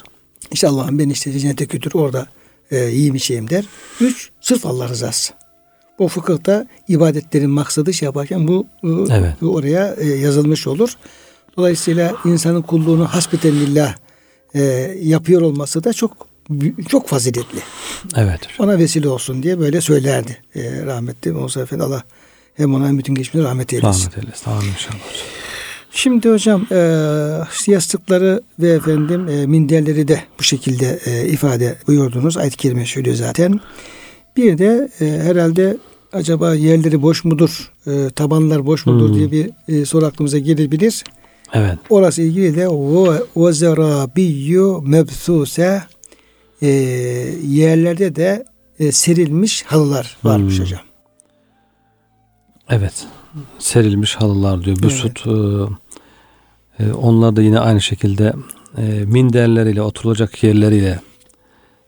İşte 0.52 0.68
Allah'ım 0.68 0.98
beni 0.98 1.12
işte 1.12 1.38
cennete 1.38 1.64
götür 1.64 1.90
orada 1.94 2.26
e, 2.70 2.76
yiyeyim 2.76 3.14
içeyim 3.14 3.50
der. 3.50 3.64
Üç, 4.00 4.30
sırf 4.40 4.66
Allah 4.66 4.88
rızası. 4.88 5.32
Bu 5.98 6.08
fıkıhta 6.08 6.66
ibadetlerin 6.88 7.50
maksadı 7.50 7.94
şey 7.94 8.06
yaparken 8.06 8.48
bu, 8.48 8.66
bu- 8.82 9.08
Evet. 9.10 9.34
bu 9.40 9.54
oraya 9.54 9.94
e, 9.98 10.06
yazılmış 10.08 10.66
olur. 10.66 10.90
Dolayısıyla 11.56 12.14
insanın 12.24 12.62
kulluğunu 12.62 13.04
hasbeten 13.08 13.52
lillah 13.52 13.94
e, 14.54 14.60
yapıyor 15.02 15.42
olması 15.42 15.84
da 15.84 15.92
çok 15.92 16.26
çok 16.88 17.08
faziletli. 17.08 17.58
Evet. 18.16 18.40
Ona 18.58 18.78
vesile 18.78 19.08
olsun 19.08 19.42
diye 19.42 19.58
böyle 19.58 19.80
söylerdi 19.80 20.36
e, 20.56 20.82
rahmetli 20.86 21.32
Musa 21.32 21.60
Efendi. 21.60 21.82
Allah 21.82 22.02
hem 22.56 22.74
ona 22.74 22.88
hem 22.88 22.98
bütün 22.98 23.14
geçmişine 23.14 23.42
rahmet 23.48 23.72
eylesin. 23.72 23.88
Rahmet 24.06 24.18
eylesin. 24.24 24.50
Amin 24.50 24.68
inşallah. 24.68 24.98
Şimdi 25.90 26.30
hocam 26.30 26.66
e, 26.72 26.78
yastıkları 27.66 28.42
ve 28.58 28.68
efendim 28.70 29.28
e, 29.28 29.46
minderleri 29.46 30.08
de 30.08 30.20
bu 30.38 30.42
şekilde 30.42 30.98
e, 31.06 31.28
ifade 31.28 31.76
buyurdunuz. 31.86 32.36
Ayet-i 32.36 32.56
kerime 32.56 32.86
söylüyor 32.86 33.16
zaten. 33.16 33.60
Bir 34.36 34.58
de 34.58 34.88
e, 35.00 35.04
herhalde 35.04 35.76
acaba 36.12 36.54
yerleri 36.54 37.02
boş 37.02 37.24
mudur, 37.24 37.72
e, 37.86 38.10
tabanlar 38.10 38.66
boş 38.66 38.86
mudur 38.86 39.08
Hmm. 39.08 39.14
diye 39.16 39.30
bir 39.32 39.50
e, 39.74 39.84
soru 39.84 40.06
aklımıza 40.06 40.38
gelebilir. 40.38 41.04
Evet. 41.52 41.78
Orası 41.90 42.22
ilgili 42.22 42.56
de 42.56 42.68
ve 42.68 43.20
ve 43.36 43.52
zerabiyyu 43.52 44.82
mebsuse 44.86 45.82
e, 46.62 46.66
yerlerde 47.46 48.16
de 48.16 48.44
e, 48.78 48.92
serilmiş 48.92 49.62
halılar 49.62 50.16
varmış 50.24 50.54
Hmm. 50.58 50.64
hocam. 50.64 50.80
Evet. 52.70 53.06
Serilmiş 53.58 54.16
halılar 54.16 54.64
diyor. 54.64 54.76
Büsut. 54.82 55.26
e, 55.26 55.30
e, 56.78 56.92
onlar 56.92 57.36
da 57.36 57.42
yine 57.42 57.60
aynı 57.60 57.80
şekilde 57.80 58.32
e, 58.78 58.82
minderleriyle 58.82 59.82
oturulacak 59.82 60.42
yerleriyle 60.42 61.00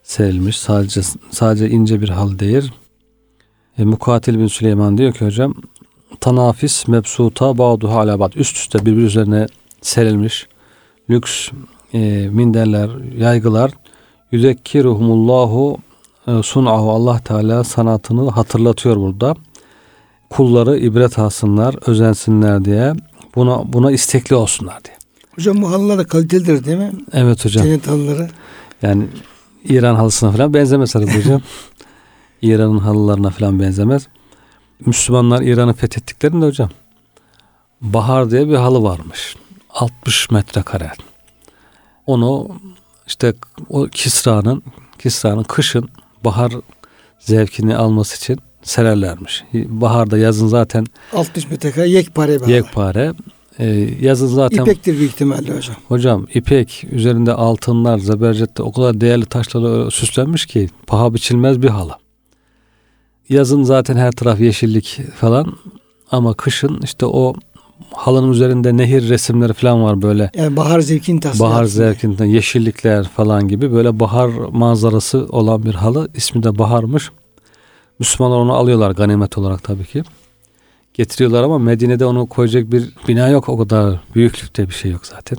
serilmiş. 0.03 0.59
Sadece 0.59 1.01
sadece 1.31 1.71
ince 1.71 2.01
bir 2.01 2.09
halı 2.09 2.39
değil. 2.39 2.73
E, 3.79 3.85
Mukatil 3.85 4.39
bin 4.39 4.47
Süleyman 4.47 4.99
diyor 4.99 5.13
ki 5.13 5.25
hocam 5.25 5.55
tanafis 6.21 6.89
mebsuta 6.89 7.59
ba'duha 7.59 7.99
ala 7.99 8.21
ba'd. 8.21 8.33
Üst 8.33 8.57
üste 8.57 8.87
birbiri 8.87 9.05
üzerine 9.05 9.47
serilmiş 9.83 10.47
lüks 11.11 11.49
e, 11.95 12.29
minderler, 12.33 12.91
yaygılar 13.19 13.71
yüzekkiruhumullahu 14.33 15.79
e, 16.27 16.43
sun'ahu 16.43 16.91
Allah 16.91 17.19
Teala 17.19 17.65
sanatını 17.65 18.31
hatırlatıyor 18.31 18.97
burada 18.97 19.35
kulları 20.31 20.79
ibret 20.79 21.19
alsınlar, 21.19 21.77
özensinler 21.87 22.65
diye 22.65 22.95
buna 23.35 23.73
buna 23.73 23.91
istekli 23.93 24.37
olsunlar 24.37 24.85
diye. 24.85 24.97
Hocam 25.37 25.63
bu 25.63 25.71
halılar 25.71 25.99
da 25.99 26.05
kalitelidir 26.05 26.65
değil 26.65 26.79
mi? 26.79 26.93
Evet 27.13 27.45
hocam. 27.45 27.65
Cennet 27.65 27.87
halıları. 27.89 28.29
Yani 28.83 29.07
İran 29.65 29.95
halısına 29.95 30.33
falan 30.33 30.55
benzemez 30.55 30.95
herhalde 30.95 31.19
hocam. 31.19 31.43
İran'ın 32.43 32.79
halılarına 32.79 33.31
falan 33.31 33.61
benzemez. 33.61 34.09
Müslümanlar 34.87 35.43
İran'ı 35.43 35.73
fethettiklerinde 35.73 36.47
hocam 36.47 36.71
Bahar 37.81 38.31
diye 38.31 38.49
bir 38.49 38.55
halı 38.55 38.83
varmış. 38.83 39.37
60 39.71 40.31
metrekare. 40.31 40.93
Onu 42.07 42.49
işte 43.07 43.35
o 43.69 43.87
Kisra'nın 43.87 44.63
Kisra'nın 44.99 45.43
kışın 45.43 45.89
bahar 46.25 46.53
zevkini 47.19 47.77
alması 47.77 48.17
için 48.17 48.39
sererlermiş. 48.63 49.45
Baharda 49.55 50.19
yazın 50.19 50.47
zaten 50.47 50.87
60 51.13 51.51
metrekare 51.51 51.89
yekpare 51.89 52.39
halı. 52.39 52.51
yekpare. 52.51 53.13
Ee, 53.59 53.89
yazın 54.01 54.27
zaten 54.27 54.63
İpektir 54.63 54.99
büyük 54.99 55.13
ihtimalle 55.13 55.57
hocam. 55.57 55.77
hocam 55.89 56.27
ipek 56.35 56.85
üzerinde 56.93 57.33
altınlar, 57.33 57.99
zebercette 57.99 58.63
o 58.63 58.73
kadar 58.73 59.01
değerli 59.01 59.27
taşlarla 59.27 59.91
süslenmiş 59.91 60.47
ki 60.47 60.69
paha 60.87 61.15
biçilmez 61.15 61.63
bir 61.63 61.69
halı. 61.69 61.93
Yazın 63.29 63.63
zaten 63.63 63.97
her 63.97 64.13
taraf 64.13 64.41
yeşillik 64.41 65.01
falan 65.21 65.53
ama 66.11 66.35
kışın 66.35 66.81
işte 66.85 67.07
o 67.07 67.35
halının 67.93 68.33
üzerinde 68.33 68.77
nehir 68.77 69.09
resimleri 69.09 69.53
falan 69.53 69.83
var 69.83 70.03
böyle. 70.03 70.31
Yani 70.35 70.57
bahar 70.57 70.81
zevkini 70.81 71.21
tasvir 71.21 71.41
Bahar 71.41 71.65
zevkinden 71.65 72.25
yeşillikler 72.25 73.09
falan 73.09 73.49
gibi 73.49 73.73
böyle 73.73 74.01
bahar 74.01 74.29
manzarası 74.53 75.27
olan 75.29 75.63
bir 75.63 75.75
halı. 75.75 76.09
İsmi 76.15 76.43
de 76.43 76.59
baharmış. 76.59 77.11
Müslümanlar 77.99 78.37
onu 78.37 78.53
alıyorlar 78.53 78.91
ganimet 78.91 79.39
olarak 79.39 79.65
tabii 79.65 79.85
ki. 79.85 80.03
Getiriyorlar 80.95 81.43
ama 81.43 81.59
Medine'de 81.59 82.05
onu 82.05 82.27
koyacak 82.27 82.73
bir 82.73 82.95
bina 83.09 83.29
yok. 83.29 83.49
O 83.49 83.59
kadar 83.59 84.01
büyüklükte 84.15 84.69
bir 84.69 84.75
şey 84.75 84.91
yok 84.91 85.07
zaten. 85.07 85.39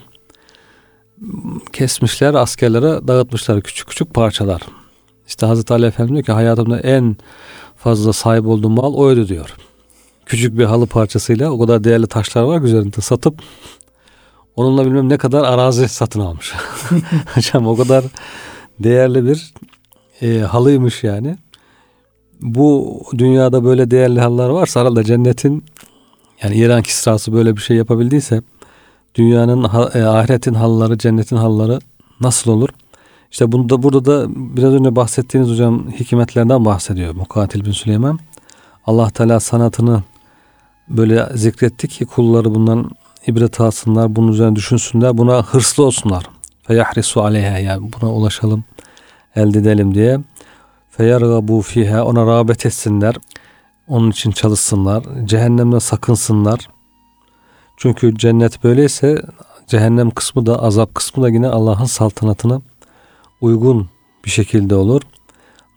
Kesmişler 1.74 2.34
askerlere 2.34 3.08
dağıtmışlar 3.08 3.62
küçük 3.62 3.88
küçük 3.88 4.14
parçalar. 4.14 4.62
İşte 5.28 5.46
Hazreti 5.46 5.74
Ali 5.74 5.86
Efendimiz 5.86 6.16
diyor 6.16 6.26
ki 6.26 6.32
hayatımda 6.32 6.80
en 6.80 7.18
fazla 7.78 8.14
sahip 8.14 8.46
olduğum 8.46 8.70
mal 8.70 8.94
oydu 8.94 9.28
diyor. 9.28 9.56
küçük 10.26 10.58
bir 10.58 10.66
halı 10.66 10.88
parçasıyla 10.88 11.52
o 11.52 11.60
kadar 11.60 11.84
değerli 11.84 12.08
taşlar 12.08 12.44
var 12.44 12.62
üzerinde 12.62 13.02
satıp 13.02 13.42
onunla 14.56 14.86
bilmem 14.86 15.10
ne 15.10 15.18
kadar 15.18 15.44
arazi 15.44 15.88
satın 15.88 16.20
almış. 16.20 16.54
Hocam 17.36 17.68
o 17.68 17.76
kadar 17.76 18.04
değerli 18.80 19.26
bir 19.26 19.54
e, 20.22 20.40
halıymış 20.40 21.04
yani. 21.04 21.38
Bu 22.42 23.02
dünyada 23.18 23.64
böyle 23.64 23.92
değerli 23.92 24.20
halılar 24.20 24.50
varsa 24.50 24.80
herhalde 24.80 25.04
cennetin 25.04 25.64
yani 26.44 26.56
İran 26.56 26.84
kisrası 26.84 27.34
böyle 27.34 27.56
bir 27.56 27.62
şey 27.62 27.78
yapabildiyse 27.78 28.42
dünyanın 29.16 29.64
e, 29.64 30.04
ahiretin 30.04 30.54
halıları, 30.54 30.98
cennetin 30.98 31.36
halıları 31.36 31.80
nasıl 32.22 32.52
olur? 32.52 32.70
İşte 33.32 33.52
bunda 33.52 33.84
burada 33.84 34.06
da 34.06 34.28
biraz 34.58 34.74
önce 34.74 34.96
bahsettiğiniz 34.96 35.50
hocam 35.50 35.92
hikmetlerden 35.92 36.66
bahsediyor 36.66 37.16
Mukatil 37.16 37.66
bin 37.66 37.72
Süleyman. 37.72 38.20
Allah 38.86 39.10
Teala 39.10 39.40
sanatını 39.40 40.04
böyle 40.90 41.28
zikretti 41.36 41.88
ki 41.88 42.06
kulları 42.06 42.56
bundan 42.56 42.92
ibret 43.28 43.62
alsınlar, 43.62 44.16
bunun 44.16 44.32
üzerine 44.32 44.56
düşünsünler, 44.56 45.18
buna 45.18 45.44
hırslı 45.44 45.84
olsunlar. 45.84 46.24
Feyahrisu 46.64 47.22
aleyha 47.22 47.58
yani 47.58 47.90
buna 48.02 48.14
ulaşalım, 48.14 48.64
elde 49.36 49.60
edelim 49.60 49.96
diye. 49.96 50.20
Feyargabu 51.00 51.62
fiha 51.62 52.04
ona 52.04 52.26
rağbet 52.26 52.66
etsinler. 52.66 53.16
Onun 53.88 54.12
için 54.12 54.32
çalışsınlar. 54.32 55.04
Cehennemden 55.26 55.80
sakınsınlar. 55.80 56.70
Çünkü 57.78 58.16
cennet 58.16 58.64
böyleyse 58.64 59.22
cehennem 59.68 60.10
kısmı 60.10 60.46
da 60.46 60.64
azap 60.64 60.96
kısmı 60.96 61.24
da 61.24 61.30
yine 61.30 61.48
Allah'ın 61.48 61.86
saltanatına 61.86 62.62
uygun 63.42 63.90
bir 64.26 64.30
şekilde 64.30 64.76
olur. 64.76 65.02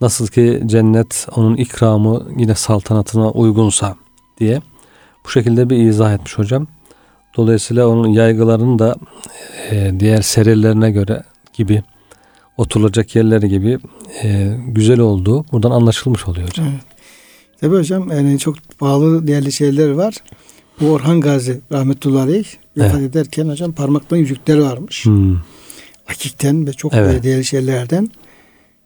Nasıl 0.00 0.26
ki 0.26 0.62
cennet 0.66 1.26
onun 1.36 1.56
ikramı 1.56 2.22
yine 2.36 2.54
saltanatına 2.54 3.30
uygunsa 3.30 3.96
diye 4.40 4.60
bu 5.24 5.28
şekilde 5.28 5.70
bir 5.70 5.76
izah 5.76 6.14
etmiş 6.14 6.38
hocam. 6.38 6.66
Dolayısıyla 7.36 7.88
onun 7.88 8.08
yaygılarının 8.08 8.78
da 8.78 8.96
e, 9.70 10.00
diğer 10.00 10.22
serilerine 10.22 10.90
göre 10.90 11.22
gibi 11.52 11.82
oturulacak 12.56 13.16
yerleri 13.16 13.48
gibi 13.48 13.78
e, 14.22 14.56
güzel 14.68 15.00
olduğu 15.00 15.44
buradan 15.52 15.70
anlaşılmış 15.70 16.28
oluyor 16.28 16.48
hocam. 16.48 16.66
Evet. 16.70 16.82
Tabii 17.60 17.76
hocam 17.76 18.10
yani 18.10 18.38
çok 18.38 18.56
pahalı 18.78 19.26
değerli 19.26 19.52
şeyler 19.52 19.90
var. 19.90 20.14
Bu 20.80 20.86
Orhan 20.86 21.20
Gazi 21.20 21.60
rahmetullahi 21.72 22.22
aleyh 22.22 22.46
vefat 22.76 23.00
evet. 23.00 23.10
ederken 23.10 23.48
hocam 23.48 23.72
parmaktan 23.72 24.16
yüzükler 24.16 24.58
varmış. 24.58 25.04
Hmm. 25.04 25.36
Hakikten 26.04 26.66
ve 26.66 26.72
çok 26.72 26.94
evet. 26.94 27.22
değerli 27.22 27.44
şeylerden. 27.44 28.10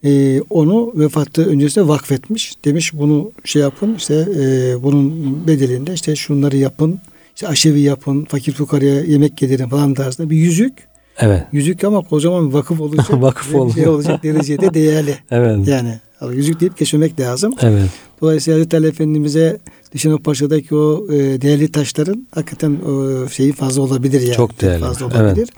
Ee, 0.05 0.41
onu 0.51 0.93
vefatı 0.95 1.47
öncesinde 1.47 1.89
vakfetmiş. 1.89 2.55
Demiş 2.65 2.93
bunu 2.95 3.33
şey 3.45 3.63
yapın 3.63 3.95
işte 3.95 4.15
e, 4.15 4.75
bunun 4.83 5.47
bedelinde 5.47 5.95
işte 5.95 6.17
şunları 6.17 6.57
yapın. 6.57 7.01
İşte 7.35 7.49
aşevi 7.49 7.81
yapın, 7.81 8.25
fakir 8.25 8.53
fukaraya 8.53 9.01
yemek 9.01 9.43
yedirin 9.43 9.69
falan 9.69 9.95
tarzında 9.95 10.31
bir 10.31 10.37
yüzük. 10.37 10.73
Evet. 11.19 11.43
Yüzük 11.53 11.85
ama 11.85 12.03
kocaman 12.03 12.53
vakıf 12.53 12.81
olacak. 12.81 13.07
vakıf 13.13 13.55
olacak. 13.55 13.77
Şey 13.77 13.89
olacak 13.89 14.23
derecede 14.23 14.75
değerli. 14.75 15.19
evet. 15.31 15.69
Yani 15.69 15.99
yüzük 16.31 16.61
deyip 16.61 16.79
geçmemek 16.79 17.21
lazım. 17.21 17.55
Evet. 17.63 17.91
Dolayısıyla 18.21 18.59
Hazreti 18.59 18.77
Ali 18.77 18.87
Efendimiz'e 18.87 19.59
Düşünün 19.93 20.19
Paşa'daki 20.19 20.75
o 20.75 21.07
e, 21.13 21.43
değerli 21.43 21.73
taşların 21.73 22.27
hakikaten 22.35 22.77
o 22.77 23.29
şeyi 23.29 23.53
fazla 23.53 23.83
olabilir 23.83 24.21
yani. 24.21 24.35
Çok 24.35 24.61
değerli. 24.61 24.81
Fazla 24.81 25.07
olabilir. 25.07 25.37
Evet. 25.37 25.49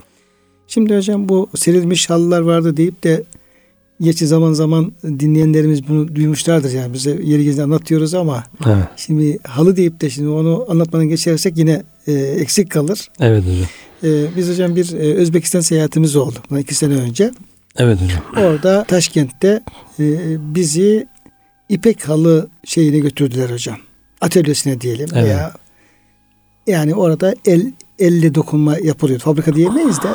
Şimdi 0.67 0.97
hocam 0.97 1.29
bu 1.29 1.49
serilmiş 1.55 2.09
halılar 2.09 2.41
vardı 2.41 2.77
deyip 2.77 3.03
de 3.03 3.23
Geçi 4.01 4.27
zaman 4.27 4.53
zaman 4.53 4.91
dinleyenlerimiz 5.03 5.87
bunu 5.87 6.15
duymuşlardır 6.15 6.71
yani 6.71 6.93
bize 6.93 7.09
yeri 7.23 7.43
gezince 7.43 7.63
anlatıyoruz 7.63 8.13
ama 8.13 8.43
evet. 8.65 8.83
şimdi 8.95 9.39
halı 9.43 9.75
deyip 9.75 10.01
de 10.01 10.09
şimdi 10.09 10.29
onu 10.29 10.65
anlatmadan 10.69 11.07
geçersek 11.07 11.57
yine 11.57 11.83
e, 12.07 12.13
eksik 12.13 12.71
kalır. 12.71 13.07
Evet 13.19 13.43
hocam. 13.43 13.67
E, 14.03 14.37
biz 14.37 14.49
hocam 14.49 14.75
bir 14.75 14.93
e, 14.93 15.13
Özbekistan 15.13 15.61
seyahatimiz 15.61 16.15
oldu. 16.15 16.35
Bundan 16.49 16.61
iki 16.61 16.75
sene 16.75 16.93
önce. 16.93 17.31
Evet 17.77 17.99
hocam. 18.01 18.45
Orada 18.45 18.83
Taşkent'te 18.83 19.63
e, 19.99 20.05
bizi 20.55 21.07
ipek 21.69 22.09
halı 22.09 22.49
şeyine 22.65 22.99
götürdüler 22.99 23.49
hocam. 23.49 23.77
Atölyesine 24.21 24.81
diyelim 24.81 25.09
evet. 25.13 25.23
veya 25.23 25.53
yani 26.67 26.95
orada 26.95 27.35
el 27.45 27.73
elle 27.99 28.35
dokunma 28.35 28.77
yapılıyor. 28.77 29.19
Fabrika 29.19 29.55
diyemeyiz 29.55 30.03
de 30.03 30.07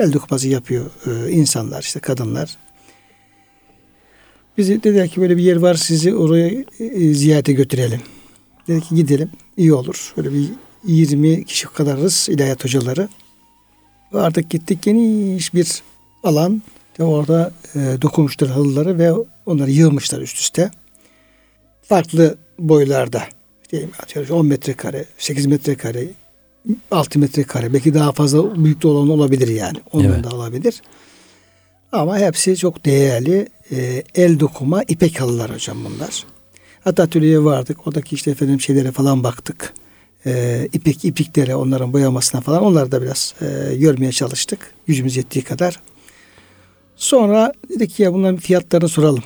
el 0.00 0.12
dokunması 0.12 0.48
yapıyor 0.48 0.90
e, 1.06 1.30
insanlar 1.30 1.82
işte 1.82 2.00
kadınlar 2.00 2.56
Bizi 4.58 4.82
dediler 4.82 5.08
ki 5.08 5.20
böyle 5.20 5.36
bir 5.36 5.42
yer 5.42 5.56
var 5.56 5.74
sizi 5.74 6.14
oraya 6.14 6.64
e, 6.78 7.14
ziyarete 7.14 7.52
götürelim. 7.52 8.00
Dedi 8.68 8.80
ki 8.80 8.94
gidelim 8.94 9.30
iyi 9.56 9.74
olur. 9.74 10.12
Böyle 10.16 10.32
bir 10.32 10.48
20 10.84 11.44
kişi 11.44 11.66
kadarız 11.66 12.28
ilahiyat 12.30 12.64
hocaları. 12.64 13.08
Ve 14.14 14.20
artık 14.20 14.50
gittik 14.50 14.82
geniş 14.82 15.54
bir 15.54 15.82
alan. 16.24 16.62
ve 17.00 17.04
orada 17.04 17.52
e, 17.74 17.78
dokunmuşlar 18.02 18.50
halıları 18.50 18.98
ve 18.98 19.12
onları 19.46 19.70
yığmışlar 19.70 20.20
üst 20.20 20.38
üste. 20.38 20.70
Farklı 21.82 22.36
boylarda. 22.58 23.22
Diyelim, 23.72 23.90
10 24.30 24.46
metrekare, 24.46 25.04
8 25.18 25.46
metrekare, 25.46 26.08
6 26.90 27.18
metrekare 27.18 27.72
belki 27.72 27.94
daha 27.94 28.12
fazla 28.12 28.64
büyük 28.64 28.82
de 28.82 28.88
olan 28.88 29.08
olabilir 29.08 29.48
yani. 29.48 29.78
Onun 29.92 30.04
evet. 30.04 30.24
da 30.24 30.36
olabilir. 30.36 30.82
Ama 31.92 32.18
hepsi 32.18 32.56
çok 32.56 32.84
değerli 32.84 33.48
e, 33.70 34.02
el 34.14 34.40
dokuma 34.40 34.82
ipek 34.82 35.20
halılar 35.20 35.54
hocam 35.54 35.78
bunlar. 35.84 36.24
Hatta 36.84 37.02
atölyeye 37.02 37.44
vardık. 37.44 37.86
Oradaki 37.86 38.14
işte 38.14 38.30
efendim 38.30 38.60
şeylere 38.60 38.92
falan 38.92 39.24
baktık. 39.24 39.74
E, 40.26 40.68
ipek 40.72 41.04
ipiklere 41.04 41.56
onların 41.56 41.92
boyamasına 41.92 42.40
falan 42.40 42.62
onları 42.62 42.92
da 42.92 43.02
biraz 43.02 43.34
e, 43.40 43.76
görmeye 43.76 44.12
çalıştık. 44.12 44.74
Gücümüz 44.86 45.16
yettiği 45.16 45.44
kadar. 45.44 45.80
Sonra 46.96 47.52
dedik 47.68 47.90
ki 47.90 48.02
ya 48.02 48.14
bunların 48.14 48.36
fiyatlarını 48.36 48.88
soralım. 48.88 49.24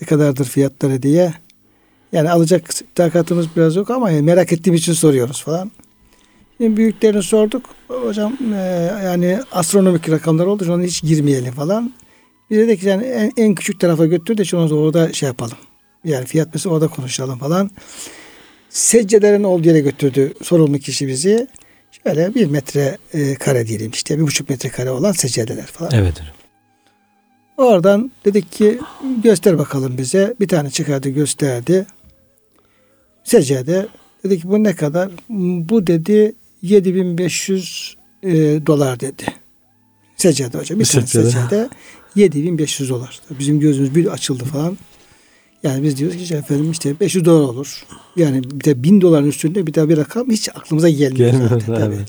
Ne 0.00 0.06
kadardır 0.06 0.44
fiyatları 0.44 1.02
diye. 1.02 1.34
Yani 2.12 2.30
alacak 2.30 2.70
takatımız 2.94 3.46
biraz 3.56 3.76
yok 3.76 3.90
ama 3.90 4.06
merak 4.06 4.52
ettiğim 4.52 4.74
için 4.74 4.92
soruyoruz 4.92 5.42
falan. 5.42 5.70
Şimdi 6.58 6.76
büyüklerini 6.76 7.22
sorduk. 7.22 7.62
Hocam 7.88 8.36
e, 8.54 8.56
yani 9.04 9.38
astronomik 9.52 10.10
rakamlar 10.10 10.46
oldu. 10.46 10.64
Şu 10.64 10.80
hiç 10.80 11.02
girmeyelim 11.02 11.52
falan. 11.52 11.92
Biz 12.50 12.58
dedik 12.58 12.80
ki 12.80 12.88
yani 12.88 13.04
en, 13.04 13.32
en 13.36 13.54
küçük 13.54 13.80
tarafa 13.80 14.06
götür 14.06 14.36
de 14.36 14.44
şunu 14.44 14.80
orada 14.80 15.12
şey 15.12 15.26
yapalım. 15.26 15.56
Yani 16.04 16.26
fiyat 16.26 16.48
mesela 16.54 16.74
orada 16.74 16.88
konuşalım 16.88 17.38
falan. 17.38 17.70
Seccelerin 18.74 19.44
olduğu 19.44 19.68
yere 19.68 19.80
götürdü 19.80 20.34
sorumlu 20.42 20.78
kişi 20.78 21.08
bizi. 21.08 21.46
Şöyle 22.04 22.34
bir 22.34 22.46
metre 22.46 22.98
e, 23.12 23.34
kare 23.34 23.66
diyelim 23.66 23.90
işte 23.90 24.18
bir 24.18 24.22
buçuk 24.22 24.50
metre 24.50 24.68
kare 24.68 24.90
olan 24.90 25.12
seccadeler 25.12 25.66
falan. 25.66 25.90
Evet. 25.94 26.14
Oradan 27.56 28.12
dedik 28.24 28.52
ki 28.52 28.78
göster 29.22 29.58
bakalım 29.58 29.98
bize. 29.98 30.34
Bir 30.40 30.48
tane 30.48 30.70
çıkardı 30.70 31.08
gösterdi. 31.08 31.86
Seccade. 33.24 33.86
Dedik 34.24 34.42
ki 34.42 34.48
bu 34.48 34.64
ne 34.64 34.74
kadar? 34.76 35.10
Bu 35.68 35.86
dedi 35.86 36.34
7500 36.62 37.96
e, 38.22 38.32
dolar 38.66 39.00
dedi. 39.00 39.24
Seccade 40.16 40.58
hocam. 40.58 40.78
Bir, 40.78 40.84
bir 40.84 40.90
tane 40.90 41.06
seccade 41.06 41.68
7500 42.14 42.90
dolar. 42.90 43.20
Bizim 43.30 43.60
gözümüz 43.60 43.94
bir 43.94 44.06
açıldı 44.06 44.44
falan. 44.44 44.78
Yani 45.64 45.82
biz 45.82 45.96
diyoruz 45.96 46.28
ki 46.28 46.34
efendim 46.34 46.70
işte 46.70 47.00
500 47.00 47.24
dolar 47.24 47.48
olur. 47.48 47.84
Yani 48.16 48.44
bir 48.44 48.64
de 48.64 48.82
1000 48.82 49.00
doların 49.00 49.26
üstünde 49.26 49.66
bir 49.66 49.74
daha 49.74 49.88
bir 49.88 49.96
rakam 49.96 50.30
hiç 50.30 50.48
aklımıza 50.48 50.88
gelmiyor. 50.88 51.30
Gelmiyor 51.30 51.50
zaten, 51.50 51.74
tabii. 51.74 51.94
Evet. 51.94 52.08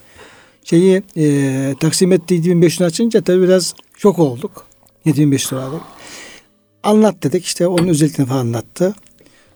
Şeyi 0.64 1.04
e, 1.18 1.76
taksim 1.80 2.12
etti 2.12 2.34
7500 2.34 2.82
açınca 2.82 3.22
tabii 3.22 3.44
biraz 3.44 3.74
şok 3.98 4.20
olduk. 4.20 4.66
7500 5.06 5.52
dolarlık. 5.52 5.82
Anlat 6.84 7.24
dedik 7.24 7.46
işte 7.46 7.68
onun 7.68 7.88
özelliklerini 7.88 8.30
falan 8.30 8.40
anlattı. 8.40 8.96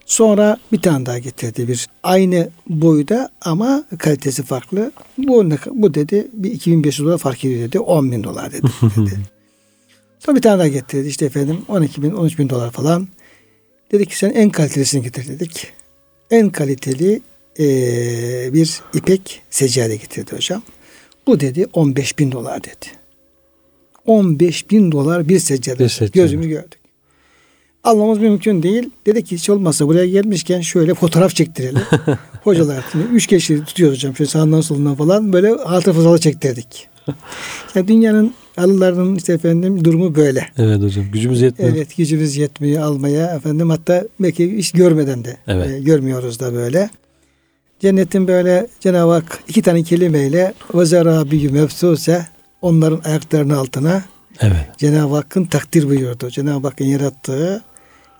Sonra 0.05 0.57
bir 0.71 0.81
tane 0.81 1.05
daha 1.05 1.19
getirdi 1.19 1.67
bir 1.67 1.87
aynı 2.03 2.49
boyda 2.69 3.29
ama 3.41 3.83
kalitesi 3.97 4.43
farklı. 4.43 4.91
Bu 5.17 5.51
bu 5.71 5.93
dedi 5.93 6.27
bir 6.33 6.51
2500 6.51 7.07
dolar 7.07 7.17
fark 7.17 7.45
ediyor 7.45 7.67
dedi. 7.67 7.79
10 7.79 8.11
bin 8.11 8.23
dolar 8.23 8.51
dedi. 8.51 8.67
dedi. 8.81 9.19
Sonra 10.19 10.37
bir 10.37 10.41
tane 10.41 10.59
daha 10.59 10.67
getirdi 10.67 11.07
işte 11.07 11.25
efendim 11.25 11.61
12 11.67 12.01
bin 12.03 12.11
13 12.11 12.39
bin 12.39 12.49
dolar 12.49 12.71
falan. 12.71 13.07
Dedik 13.91 14.09
ki 14.09 14.17
sen 14.17 14.29
en 14.29 14.49
kalitelisini 14.49 15.03
getir 15.03 15.27
dedik. 15.27 15.67
En 16.31 16.49
kaliteli 16.49 17.21
e, 17.59 17.65
bir 18.53 18.81
ipek 18.93 19.41
seccade 19.49 19.95
getirdi 19.95 20.35
hocam. 20.35 20.61
Bu 21.27 21.39
dedi 21.39 21.67
15 21.73 22.19
bin 22.19 22.31
dolar 22.31 22.63
dedi. 22.63 22.85
15 24.05 24.69
bin 24.69 24.91
dolar 24.91 25.29
bir 25.29 25.39
seccade. 25.39 25.83
Bir 25.83 25.89
seccade. 25.89 26.19
Gözümü 26.19 26.47
gördük. 26.47 26.79
Almamız 27.83 28.19
mümkün 28.19 28.63
değil. 28.63 28.89
Dedik 29.05 29.27
ki 29.27 29.35
hiç 29.35 29.49
olmazsa 29.49 29.87
buraya 29.87 30.07
gelmişken 30.07 30.61
şöyle 30.61 30.93
fotoğraf 30.93 31.35
çektirelim. 31.35 31.81
Hocalar 32.43 32.85
üç 33.13 33.27
kişi 33.27 33.63
tutuyoruz 33.65 33.97
hocam. 33.97 34.15
Şöyle 34.15 34.29
sağından 34.29 34.61
solundan 34.61 34.95
falan 34.95 35.33
böyle 35.33 35.49
hatıra 35.49 36.17
çektirdik. 36.17 36.87
yani 37.75 37.87
dünyanın 37.87 38.33
Halıların 38.59 39.15
işte 39.15 39.33
efendim 39.33 39.85
durumu 39.85 40.15
böyle. 40.15 40.47
Evet 40.57 40.81
hocam 40.81 41.05
gücümüz 41.11 41.41
yetmiyor. 41.41 41.75
Evet 41.75 41.97
gücümüz 41.97 42.37
yetmiyor 42.37 42.83
almaya 42.83 43.35
efendim 43.35 43.69
hatta 43.69 44.03
belki 44.19 44.57
hiç 44.57 44.71
görmeden 44.71 45.25
de 45.25 45.37
evet. 45.47 45.69
e, 45.69 45.79
görmüyoruz 45.79 46.39
da 46.39 46.53
böyle. 46.53 46.89
Cennetin 47.79 48.27
böyle 48.27 48.67
Cenab-ı 48.79 49.11
Hak 49.11 49.43
iki 49.47 49.61
tane 49.61 49.83
kelimeyle 49.83 50.53
ve 50.73 50.85
zerabiyyü 50.85 51.49
mebsuse 51.49 52.27
onların 52.61 53.01
ayaklarının 53.03 53.53
altına 53.53 54.03
Evet. 54.41 54.65
Cenab-ı 54.77 55.15
Hakk'ın 55.15 55.45
takdir 55.45 55.89
buyurdu. 55.89 56.29
Cenab-ı 56.29 56.67
Hakk'ın 56.67 56.85
yarattığı 56.85 57.63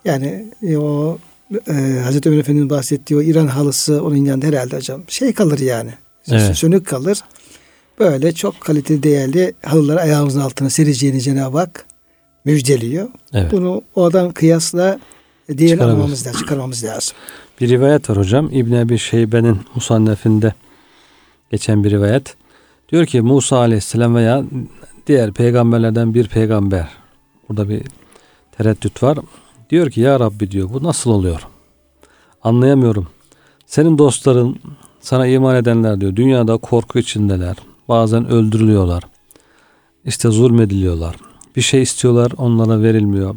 yani 0.06 0.46
e, 0.64 0.78
o 0.78 1.18
e, 1.68 2.00
Hazreti 2.04 2.30
Ömer 2.30 2.40
Efendi'nin 2.40 2.70
bahsettiği 2.70 3.20
o 3.20 3.22
İran 3.22 3.48
halısı 3.48 4.04
onun 4.04 4.26
yanında 4.26 4.46
herhalde 4.46 4.78
hocam 4.78 5.04
şey 5.08 5.34
kalır 5.34 5.60
yani. 5.60 5.92
Evet. 6.32 6.58
Sönük 6.58 6.88
kalır. 6.88 7.24
Böyle 8.00 8.32
çok 8.32 8.62
kaliteli 8.62 9.04
değerli 9.04 9.54
halıları 9.66 10.00
ayağımızın 10.00 10.40
altına 10.40 10.70
sereceğini 10.70 11.22
Cenab-ı 11.22 11.58
Hak 11.58 11.86
müjdeliyor. 12.46 13.10
Evet. 13.34 13.52
Bunu 13.52 13.82
o 13.96 14.04
adam 14.04 14.32
kıyasla 14.32 15.00
Çıkarabiliriz. 15.48 15.82
anlamamız 15.82 16.28
lazım, 16.28 16.42
çıkarmamız 16.42 16.84
lazım. 16.84 17.16
Bir 17.62 17.70
rivayet 17.70 18.10
var 18.10 18.18
hocam. 18.18 18.50
İbn 18.52 18.74
Ebi 18.74 18.98
Şeybe'nin 18.98 19.58
Musannef'inde 19.76 20.54
geçen 21.52 21.84
bir 21.84 21.92
rivayet. 21.92 22.36
Diyor 22.92 23.06
ki 23.06 23.22
Musa 23.22 23.58
Aleyhisselam 23.58 24.16
veya 24.16 24.44
diğer 25.08 25.34
peygamberlerden 25.34 26.14
bir 26.14 26.28
peygamber. 26.28 26.88
Burada 27.50 27.70
bir 27.70 27.82
tereddüt 28.58 29.04
var. 29.04 29.18
Diyor 29.70 29.90
ki 29.92 30.02
ya 30.02 30.20
Rabbi 30.20 30.52
diyor 30.52 30.70
bu 30.74 30.84
nasıl 30.84 31.12
oluyor? 31.12 31.48
Anlayamıyorum. 32.44 33.08
Senin 33.66 33.98
dostların 33.98 34.60
sana 35.02 35.28
iman 35.28 35.56
edenler 35.56 36.02
diyor 36.02 36.16
dünyada 36.16 36.58
korku 36.58 37.00
içindeler. 37.00 37.56
Bazen 37.90 38.30
öldürülüyorlar. 38.30 39.04
İşte 40.06 40.30
zulmediliyorlar. 40.30 41.16
Bir 41.56 41.62
şey 41.62 41.82
istiyorlar 41.82 42.32
onlara 42.38 42.82
verilmiyor. 42.82 43.36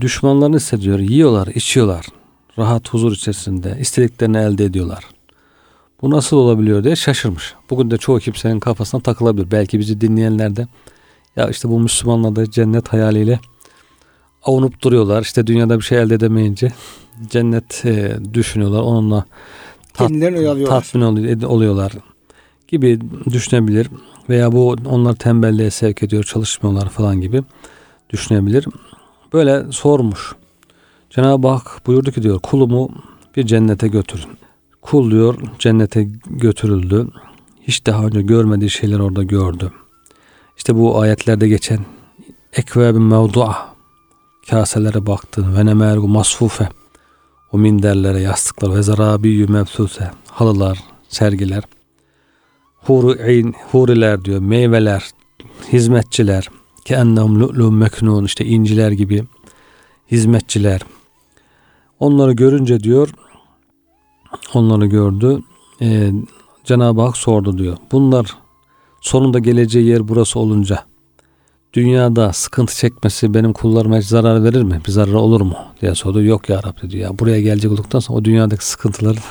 Düşmanlarını 0.00 0.56
hissediyor. 0.56 0.98
Yiyorlar, 0.98 1.46
içiyorlar. 1.46 2.06
Rahat 2.58 2.88
huzur 2.88 3.12
içerisinde 3.12 3.76
istediklerini 3.80 4.36
elde 4.36 4.64
ediyorlar. 4.64 5.04
Bu 6.02 6.10
nasıl 6.10 6.36
olabiliyor 6.36 6.84
diye 6.84 6.96
şaşırmış. 6.96 7.54
Bugün 7.70 7.90
de 7.90 7.96
çoğu 7.96 8.18
kimsenin 8.18 8.60
kafasına 8.60 9.00
takılabilir. 9.00 9.50
Belki 9.50 9.78
bizi 9.78 10.00
dinleyenler 10.00 10.56
de 10.56 10.66
ya 11.36 11.48
işte 11.48 11.68
bu 11.68 11.80
Müslümanlar 11.80 12.36
da 12.36 12.50
cennet 12.50 12.88
hayaliyle 12.92 13.40
avunup 14.42 14.82
duruyorlar. 14.82 15.22
İşte 15.22 15.46
dünyada 15.46 15.78
bir 15.78 15.84
şey 15.84 15.98
elde 15.98 16.14
edemeyince 16.14 16.72
cennet 17.30 17.84
e, 17.84 18.18
düşünüyorlar. 18.34 18.80
Onunla 18.80 19.24
tat, 19.94 20.08
tatmin 20.68 21.00
ol- 21.00 21.42
oluyorlar 21.42 21.92
gibi 22.72 22.98
düşünebilir. 23.32 23.88
Veya 24.28 24.52
bu 24.52 24.76
onlar 24.86 25.14
tembelliğe 25.14 25.70
sevk 25.70 26.02
ediyor, 26.02 26.24
çalışmıyorlar 26.24 26.88
falan 26.88 27.20
gibi 27.20 27.42
düşünebilir. 28.10 28.66
Böyle 29.32 29.72
sormuş. 29.72 30.34
Cenab-ı 31.10 31.48
Hak 31.48 31.86
buyurdu 31.86 32.12
ki 32.12 32.22
diyor 32.22 32.38
kulumu 32.38 32.90
bir 33.36 33.46
cennete 33.46 33.88
götürün. 33.88 34.30
Kul 34.82 35.10
diyor 35.10 35.34
cennete 35.58 36.08
götürüldü. 36.26 37.08
Hiç 37.62 37.86
daha 37.86 38.06
önce 38.06 38.22
görmediği 38.22 38.70
şeyler 38.70 38.98
orada 38.98 39.22
gördü. 39.22 39.72
İşte 40.56 40.74
bu 40.74 41.00
ayetlerde 41.00 41.48
geçen 41.48 41.78
ekvebin 42.52 43.02
mevdu'a 43.02 43.56
kaselere 44.50 45.06
baktın 45.06 45.56
ve 45.56 45.66
nemergu 45.66 46.08
masfufe 46.08 46.68
o 47.52 47.58
minderlere 47.58 48.20
yastıklar 48.20 48.74
ve 48.74 48.82
zarabiyyü 48.82 49.46
mebsuse 49.46 50.10
halılar 50.30 50.78
sergiler 51.08 51.62
huru 52.82 53.30
in 53.32 53.54
huriler 53.70 54.24
diyor 54.24 54.40
meyveler 54.40 55.10
hizmetçiler 55.72 56.48
ki 56.84 56.94
ennehum 56.94 57.40
lu'lu 57.40 57.72
meknun 57.72 58.24
işte 58.24 58.44
inciler 58.44 58.90
gibi 58.90 59.24
hizmetçiler 60.10 60.80
onları 62.00 62.32
görünce 62.32 62.80
diyor 62.80 63.08
onları 64.54 64.86
gördü 64.86 65.42
Ee, 65.80 66.12
Cenab-ı 66.64 67.00
Hak 67.00 67.16
sordu 67.16 67.58
diyor 67.58 67.76
bunlar 67.92 68.36
sonunda 69.00 69.38
geleceği 69.38 69.86
yer 69.86 70.08
burası 70.08 70.38
olunca 70.38 70.84
dünyada 71.74 72.32
sıkıntı 72.32 72.76
çekmesi 72.76 73.34
benim 73.34 73.52
kullarıma 73.52 73.98
hiç 73.98 74.06
zarar 74.06 74.44
verir 74.44 74.62
mi? 74.62 74.80
Bir 74.86 74.92
zarar 74.92 75.12
olur 75.12 75.40
mu? 75.40 75.56
diye 75.80 75.94
sordu. 75.94 76.22
Yok 76.22 76.48
ya 76.48 76.62
Rabbi 76.62 76.90
diyor. 76.90 77.10
Ya 77.10 77.18
buraya 77.18 77.40
gelecek 77.40 77.72
olduktan 77.72 77.98
sonra 77.98 78.18
o 78.18 78.24
dünyadaki 78.24 78.66
sıkıntıların 78.66 79.22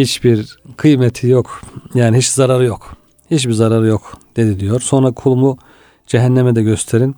hiçbir 0.00 0.58
kıymeti 0.76 1.28
yok. 1.28 1.60
Yani 1.94 2.16
hiç 2.16 2.26
zararı 2.26 2.64
yok. 2.64 2.96
Hiçbir 3.30 3.52
zararı 3.52 3.86
yok 3.86 4.18
dedi 4.36 4.60
diyor. 4.60 4.80
Sonra 4.80 5.12
kulumu 5.12 5.58
cehenneme 6.06 6.56
de 6.56 6.62
gösterin. 6.62 7.16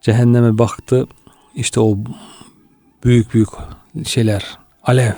Cehenneme 0.00 0.58
baktı. 0.58 1.06
İşte 1.54 1.80
o 1.80 1.98
büyük 3.04 3.34
büyük 3.34 3.48
şeyler. 4.04 4.58
Alev. 4.84 5.12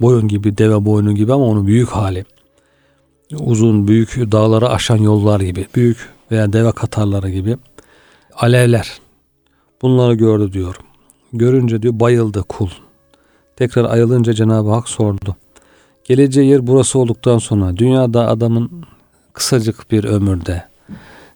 Boyun 0.00 0.28
gibi, 0.28 0.58
deve 0.58 0.84
boynu 0.84 1.14
gibi 1.14 1.32
ama 1.32 1.44
onun 1.44 1.66
büyük 1.66 1.88
hali. 1.88 2.24
Uzun, 3.40 3.88
büyük 3.88 4.16
dağları 4.16 4.68
aşan 4.68 4.96
yollar 4.96 5.40
gibi. 5.40 5.66
Büyük 5.74 6.08
veya 6.30 6.52
deve 6.52 6.72
katarları 6.72 7.30
gibi. 7.30 7.56
Alevler. 8.34 9.00
Bunları 9.82 10.14
gördü 10.14 10.52
diyor. 10.52 10.76
Görünce 11.32 11.82
diyor 11.82 12.00
bayıldı 12.00 12.44
kul. 12.48 12.68
Tekrar 13.56 13.84
ayılınca 13.84 14.32
Cenab-ı 14.32 14.70
Hak 14.70 14.88
sordu. 14.88 15.36
Geleceği 16.08 16.50
yer 16.50 16.66
burası 16.66 16.98
olduktan 16.98 17.38
sonra 17.38 17.76
dünyada 17.76 18.28
adamın 18.28 18.84
kısacık 19.32 19.90
bir 19.90 20.04
ömürde 20.04 20.64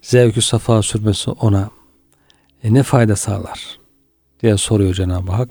zevkü 0.02 0.42
safa 0.42 0.82
sürmesi 0.82 1.30
ona 1.30 1.70
e, 2.62 2.74
ne 2.74 2.82
fayda 2.82 3.16
sağlar 3.16 3.78
diye 4.42 4.56
soruyor 4.56 4.94
Cenab-ı 4.94 5.32
Hak. 5.32 5.48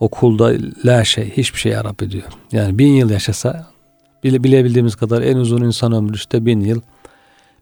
O 0.00 0.08
kulda 0.08 0.52
la 0.84 1.04
şey 1.04 1.30
hiçbir 1.36 1.58
şey 1.58 1.72
ya 1.72 1.84
Rabbi 1.84 2.10
diyor. 2.10 2.28
Yani 2.52 2.78
bin 2.78 2.92
yıl 2.92 3.10
yaşasa 3.10 3.66
bile, 4.24 4.44
bilebildiğimiz 4.44 4.96
kadar 4.96 5.22
en 5.22 5.36
uzun 5.36 5.62
insan 5.62 5.92
ömrü 5.92 6.14
işte 6.14 6.46
bin 6.46 6.60
yıl. 6.60 6.80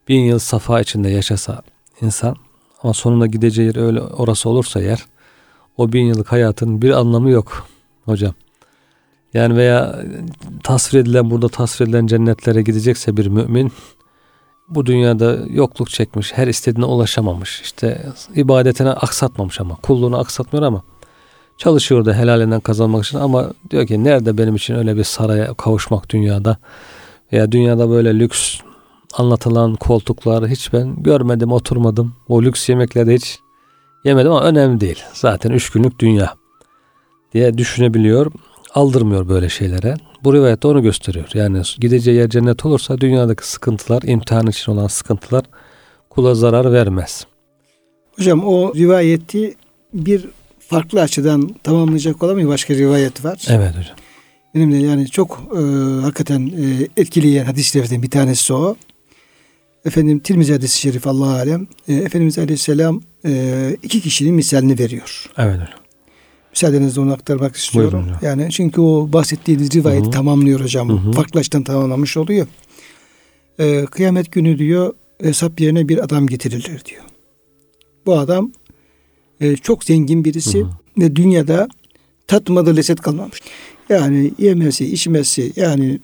Bin 0.08 0.20
yıl 0.20 0.38
safa 0.38 0.80
içinde 0.80 1.08
yaşasa 1.08 1.62
insan 2.00 2.36
ama 2.82 2.94
sonunda 2.94 3.26
gideceği 3.26 3.66
yer 3.66 3.76
öyle 3.76 4.00
orası 4.00 4.48
olursa 4.48 4.80
yer 4.80 5.06
o 5.76 5.92
bin 5.92 6.04
yıllık 6.04 6.32
hayatın 6.32 6.82
bir 6.82 6.90
anlamı 6.90 7.30
yok 7.30 7.68
hocam. 8.04 8.34
Yani 9.34 9.56
veya 9.56 10.04
tasvir 10.62 10.98
edilen 10.98 11.30
burada 11.30 11.48
tasvir 11.48 11.86
edilen 11.86 12.06
cennetlere 12.06 12.62
gidecekse 12.62 13.16
bir 13.16 13.26
mümin 13.26 13.72
bu 14.68 14.86
dünyada 14.86 15.38
yokluk 15.50 15.90
çekmiş, 15.90 16.32
her 16.32 16.46
istediğine 16.46 16.86
ulaşamamış. 16.86 17.60
İşte 17.60 18.06
ibadetine 18.34 18.90
aksatmamış 18.90 19.60
ama 19.60 19.76
kulluğunu 19.76 20.18
aksatmıyor 20.18 20.66
ama 20.66 20.82
çalışıyor 21.58 22.04
da 22.04 22.14
helalinden 22.14 22.60
kazanmak 22.60 23.04
için 23.04 23.18
ama 23.18 23.50
diyor 23.70 23.86
ki 23.86 24.04
nerede 24.04 24.38
benim 24.38 24.56
için 24.56 24.74
öyle 24.74 24.96
bir 24.96 25.04
saraya 25.04 25.54
kavuşmak 25.54 26.10
dünyada 26.10 26.56
veya 27.32 27.52
dünyada 27.52 27.90
böyle 27.90 28.18
lüks 28.18 28.60
anlatılan 29.14 29.74
koltukları 29.74 30.48
hiç 30.48 30.72
ben 30.72 31.02
görmedim, 31.02 31.52
oturmadım. 31.52 32.14
O 32.28 32.42
lüks 32.42 32.68
yemekleri 32.68 33.14
hiç 33.14 33.38
yemedim 34.04 34.32
ama 34.32 34.42
önemli 34.42 34.80
değil. 34.80 35.02
Zaten 35.12 35.50
üç 35.50 35.70
günlük 35.70 35.98
dünya 35.98 36.34
diye 37.34 37.58
düşünebiliyor. 37.58 38.32
Aldırmıyor 38.74 39.28
böyle 39.28 39.48
şeylere. 39.48 39.96
Bu 40.24 40.34
rivayet 40.34 40.62
de 40.62 40.66
onu 40.66 40.82
gösteriyor. 40.82 41.28
Yani 41.34 41.62
gideceği 41.78 42.16
yer 42.16 42.28
cennet 42.28 42.66
olursa 42.66 43.00
dünyadaki 43.00 43.48
sıkıntılar, 43.48 44.02
imtihan 44.02 44.46
için 44.46 44.72
olan 44.72 44.86
sıkıntılar 44.86 45.44
kula 46.10 46.34
zarar 46.34 46.72
vermez. 46.72 47.26
Hocam 48.16 48.44
o 48.44 48.74
rivayeti 48.74 49.54
bir 49.94 50.24
farklı 50.58 51.00
açıdan 51.00 51.54
tamamlayacak 51.62 52.22
olan 52.22 52.38
bir 52.38 52.48
başka 52.48 52.74
rivayet 52.74 53.24
var. 53.24 53.46
Evet 53.48 53.70
hocam. 53.78 53.96
Benim 54.54 54.72
de 54.72 54.76
yani 54.76 55.08
çok 55.08 55.42
e, 55.52 55.60
hakikaten 56.00 56.46
e, 56.46 56.88
etkileyen 56.96 57.44
hadislerden 57.44 58.02
bir 58.02 58.10
tanesi 58.10 58.52
o. 58.52 58.76
Efendim 59.84 60.18
Tirmizi 60.18 60.52
hadisi 60.52 60.80
şerif 60.80 61.06
Allah 61.06 61.34
alem. 61.34 61.66
E, 61.88 61.94
Efendimiz 61.94 62.38
Aleyhisselam 62.38 63.02
e, 63.26 63.76
iki 63.82 64.00
kişinin 64.00 64.34
misalini 64.34 64.78
veriyor. 64.78 65.30
Evet 65.38 65.54
hocam. 65.54 65.83
Müsaadenizle 66.54 67.00
onu 67.00 67.12
aktarmak 67.12 67.56
istiyorum. 67.56 67.92
Buyurun 67.92 68.16
hocam. 68.16 68.18
Yani 68.22 68.52
çünkü 68.52 68.80
o 68.80 69.12
bahsettiğiniz 69.12 69.74
rivayeti 69.74 70.04
Hı 70.04 70.08
hı. 70.08 70.10
tamamlıyor 70.10 70.60
hocam. 70.60 71.12
Farklı 71.12 71.40
açıdan 71.40 71.62
tamamlamış 71.62 72.16
oluyor. 72.16 72.46
E, 73.58 73.84
kıyamet 73.84 74.32
günü 74.32 74.58
diyor 74.58 74.94
hesap 75.22 75.60
yerine 75.60 75.88
bir 75.88 76.04
adam 76.04 76.26
getirilir 76.26 76.84
diyor. 76.84 77.02
Bu 78.06 78.18
adam 78.18 78.52
e, 79.40 79.56
çok 79.56 79.84
zengin 79.84 80.24
birisi 80.24 80.60
Hı 80.60 80.64
hı. 80.64 80.70
ve 80.98 81.16
dünyada 81.16 81.68
tatmadığı 82.26 82.76
lezzet 82.76 83.00
kalmamış. 83.00 83.40
Yani 83.88 84.32
yemesi, 84.38 84.92
içmesi 84.92 85.52
yani 85.56 85.98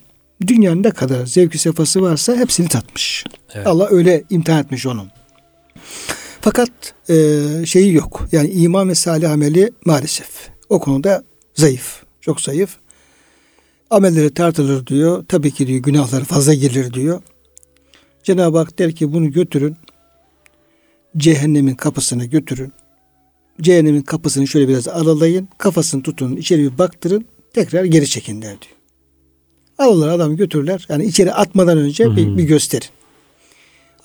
dünyanın 0.47 0.83
ne 0.83 0.91
kadar 0.91 1.25
zevki 1.25 1.57
sefası 1.57 2.01
varsa 2.01 2.35
hepsini 2.35 2.67
tatmış. 2.67 3.25
Evet. 3.53 3.67
Allah 3.67 3.87
öyle 3.89 4.23
imtihan 4.29 4.63
etmiş 4.63 4.85
onu. 4.85 5.05
Fakat 6.41 6.69
e, 7.09 7.15
şeyi 7.65 7.93
yok. 7.93 8.27
Yani 8.31 8.49
iman 8.49 8.89
ve 8.89 8.95
salih 8.95 9.31
ameli 9.31 9.71
maalesef. 9.85 10.49
O 10.69 10.79
konuda 10.79 11.23
zayıf. 11.55 12.03
Çok 12.21 12.41
zayıf. 12.41 12.77
Amelleri 13.89 14.33
tartılır 14.33 14.87
diyor. 14.87 15.25
Tabii 15.27 15.51
ki 15.51 15.67
diyor 15.67 15.79
günahları 15.79 16.23
fazla 16.23 16.53
gelir 16.53 16.93
diyor. 16.93 17.21
Cenab-ı 18.23 18.57
Hak 18.57 18.79
der 18.79 18.95
ki 18.95 19.13
bunu 19.13 19.31
götürün. 19.31 19.77
Cehennemin 21.17 21.75
kapısına 21.75 22.25
götürün. 22.25 22.73
Cehennemin 23.61 24.01
kapısını 24.01 24.47
şöyle 24.47 24.67
biraz 24.67 24.87
aralayın. 24.87 25.47
Kafasını 25.57 26.03
tutun. 26.03 26.35
içeri 26.35 26.61
bir 26.71 26.77
baktırın. 26.77 27.25
Tekrar 27.53 27.83
geri 27.83 28.07
çekin 28.07 28.41
der 28.41 28.57
diyor. 28.61 28.75
Alırlar 29.77 30.07
adam 30.07 30.35
götürürler. 30.35 30.85
Yani 30.89 31.05
içeri 31.05 31.33
atmadan 31.33 31.77
önce 31.77 32.15
bir, 32.15 32.37
bir 32.37 32.43
gösterin. 32.43 32.89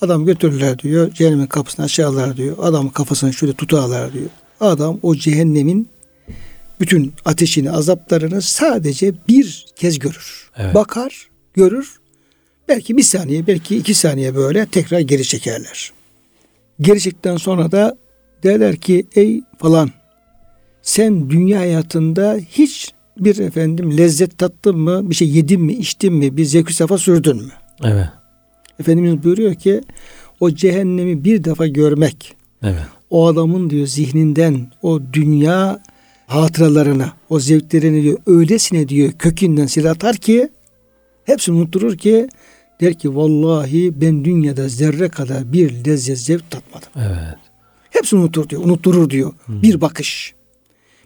Adam 0.00 0.26
götürürler 0.26 0.78
diyor. 0.78 1.12
Cehennemin 1.12 1.46
kapısını 1.46 1.84
aşağılar 1.84 2.36
diyor. 2.36 2.56
Adamın 2.62 2.88
kafasını 2.88 3.32
şöyle 3.32 3.52
tutarlar 3.52 4.12
diyor. 4.12 4.30
Adam 4.60 4.98
o 5.02 5.14
cehennemin 5.14 5.88
bütün 6.80 7.12
ateşini, 7.24 7.70
azaplarını 7.70 8.42
sadece 8.42 9.14
bir 9.28 9.66
kez 9.76 9.98
görür. 9.98 10.50
Evet. 10.56 10.74
Bakar, 10.74 11.28
görür. 11.54 11.96
Belki 12.68 12.96
bir 12.96 13.02
saniye, 13.02 13.46
belki 13.46 13.76
iki 13.76 13.94
saniye 13.94 14.34
böyle 14.34 14.66
tekrar 14.66 15.00
geri 15.00 15.24
çekerler. 15.24 15.92
Geri 16.80 17.00
çektikten 17.00 17.36
sonra 17.36 17.72
da 17.72 17.96
derler 18.42 18.76
ki 18.76 19.06
ey 19.14 19.42
falan 19.58 19.90
sen 20.82 21.30
dünya 21.30 21.60
hayatında 21.60 22.38
hiç 22.48 22.92
bir 23.18 23.38
efendim 23.38 23.98
lezzet 23.98 24.38
tattın 24.38 24.78
mı, 24.78 25.10
bir 25.10 25.14
şey 25.14 25.28
yedin 25.28 25.60
mi, 25.60 25.72
içtin 25.72 26.14
mi, 26.14 26.36
bir 26.36 26.44
zevk 26.44 26.70
safa 26.70 26.98
sürdün 26.98 27.36
mü? 27.36 27.52
Evet. 27.84 28.08
Efendimiz 28.80 29.24
buyuruyor 29.24 29.54
ki 29.54 29.80
o 30.40 30.50
cehennemi 30.50 31.24
bir 31.24 31.44
defa 31.44 31.66
görmek, 31.66 32.34
Evet. 32.62 32.82
o 33.10 33.26
adamın 33.26 33.70
diyor 33.70 33.86
zihninden 33.86 34.72
o 34.82 35.00
dünya 35.12 35.82
hatıralarına, 36.26 37.12
o 37.28 37.40
zevklerini 37.40 38.02
diyor 38.02 38.18
öylesine 38.26 38.88
diyor 38.88 39.12
kökünden 39.12 39.66
sil 39.72 39.86
atar 39.90 40.16
ki 40.16 40.48
hepsini 41.24 41.56
unutturur 41.56 41.96
ki 41.96 42.28
der 42.80 42.94
ki 42.94 43.16
vallahi 43.16 44.00
ben 44.00 44.24
dünyada 44.24 44.68
zerre 44.68 45.08
kadar 45.08 45.52
bir 45.52 45.84
lezzet 45.84 46.18
zevk 46.18 46.50
tatmadım. 46.50 46.88
Evet. 46.96 47.36
Hepsini 47.90 48.20
unutur 48.20 48.48
diyor, 48.48 48.64
unutturur 48.64 49.10
diyor. 49.10 49.32
Bir 49.48 49.80
bakış. 49.80 50.34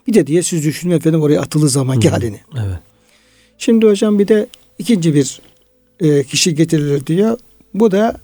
Bir 0.06 0.14
de 0.14 0.26
diye 0.26 0.42
siz 0.42 0.64
düşünün 0.64 0.94
efendim 0.94 1.22
oraya 1.22 1.40
atılı 1.40 1.68
zamanki 1.68 2.08
halini. 2.08 2.40
Evet. 2.54 2.78
Şimdi 3.58 3.86
hocam 3.86 4.18
bir 4.18 4.28
de 4.28 4.46
ikinci 4.78 5.14
bir 5.14 5.40
e, 6.00 6.24
kişi 6.24 6.54
getirilir 6.54 7.06
diyor. 7.06 7.38
Bu 7.74 7.90
da 7.90 8.14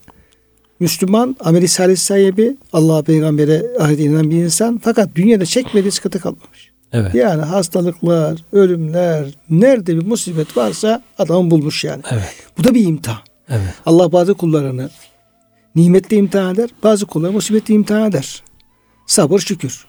Müslüman, 0.81 1.37
ameli 1.41 1.69
salih 1.69 1.97
sahibi, 1.97 2.57
Allah'a 2.73 3.03
peygambere 3.03 3.63
ahirete 3.81 4.03
inanan 4.03 4.31
bir 4.31 4.37
insan. 4.37 4.81
Fakat 4.85 5.09
dünyada 5.15 5.47
çekmediği 5.47 5.93
sıkıntı 5.93 6.21
kalmamış. 6.21 6.71
Evet. 6.93 7.15
Yani 7.15 7.43
hastalıklar, 7.43 8.45
ölümler, 8.53 9.27
nerede 9.51 9.97
bir 9.97 10.07
musibet 10.07 10.57
varsa 10.57 11.03
adam 11.19 11.51
bulmuş 11.51 11.85
yani. 11.85 12.03
Evet. 12.11 12.35
Bu 12.59 12.65
da 12.65 12.75
bir 12.75 12.87
imtihan. 12.87 13.19
Evet. 13.49 13.75
Allah 13.87 14.13
bazı 14.13 14.35
kullarını 14.35 14.91
nimetle 15.75 16.17
imtihan 16.17 16.55
eder, 16.55 16.71
bazı 16.83 17.07
kulları 17.07 17.33
musibetle 17.33 17.75
imtihan 17.75 18.11
eder. 18.11 18.43
Sabır 19.07 19.39
şükür. 19.39 19.87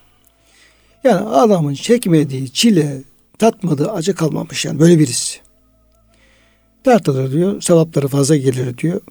Yani 1.03 1.27
adamın 1.29 1.73
çekmediği 1.73 2.53
çile, 2.53 3.01
tatmadığı 3.39 3.91
acı 3.91 4.15
kalmamış 4.15 4.65
yani 4.65 4.79
böyle 4.79 4.99
birisi. 4.99 5.39
Tartılır 6.83 7.31
diyor, 7.31 7.61
sevapları 7.61 8.07
fazla 8.07 8.35
gelir 8.35 8.77
diyor. 8.77 9.01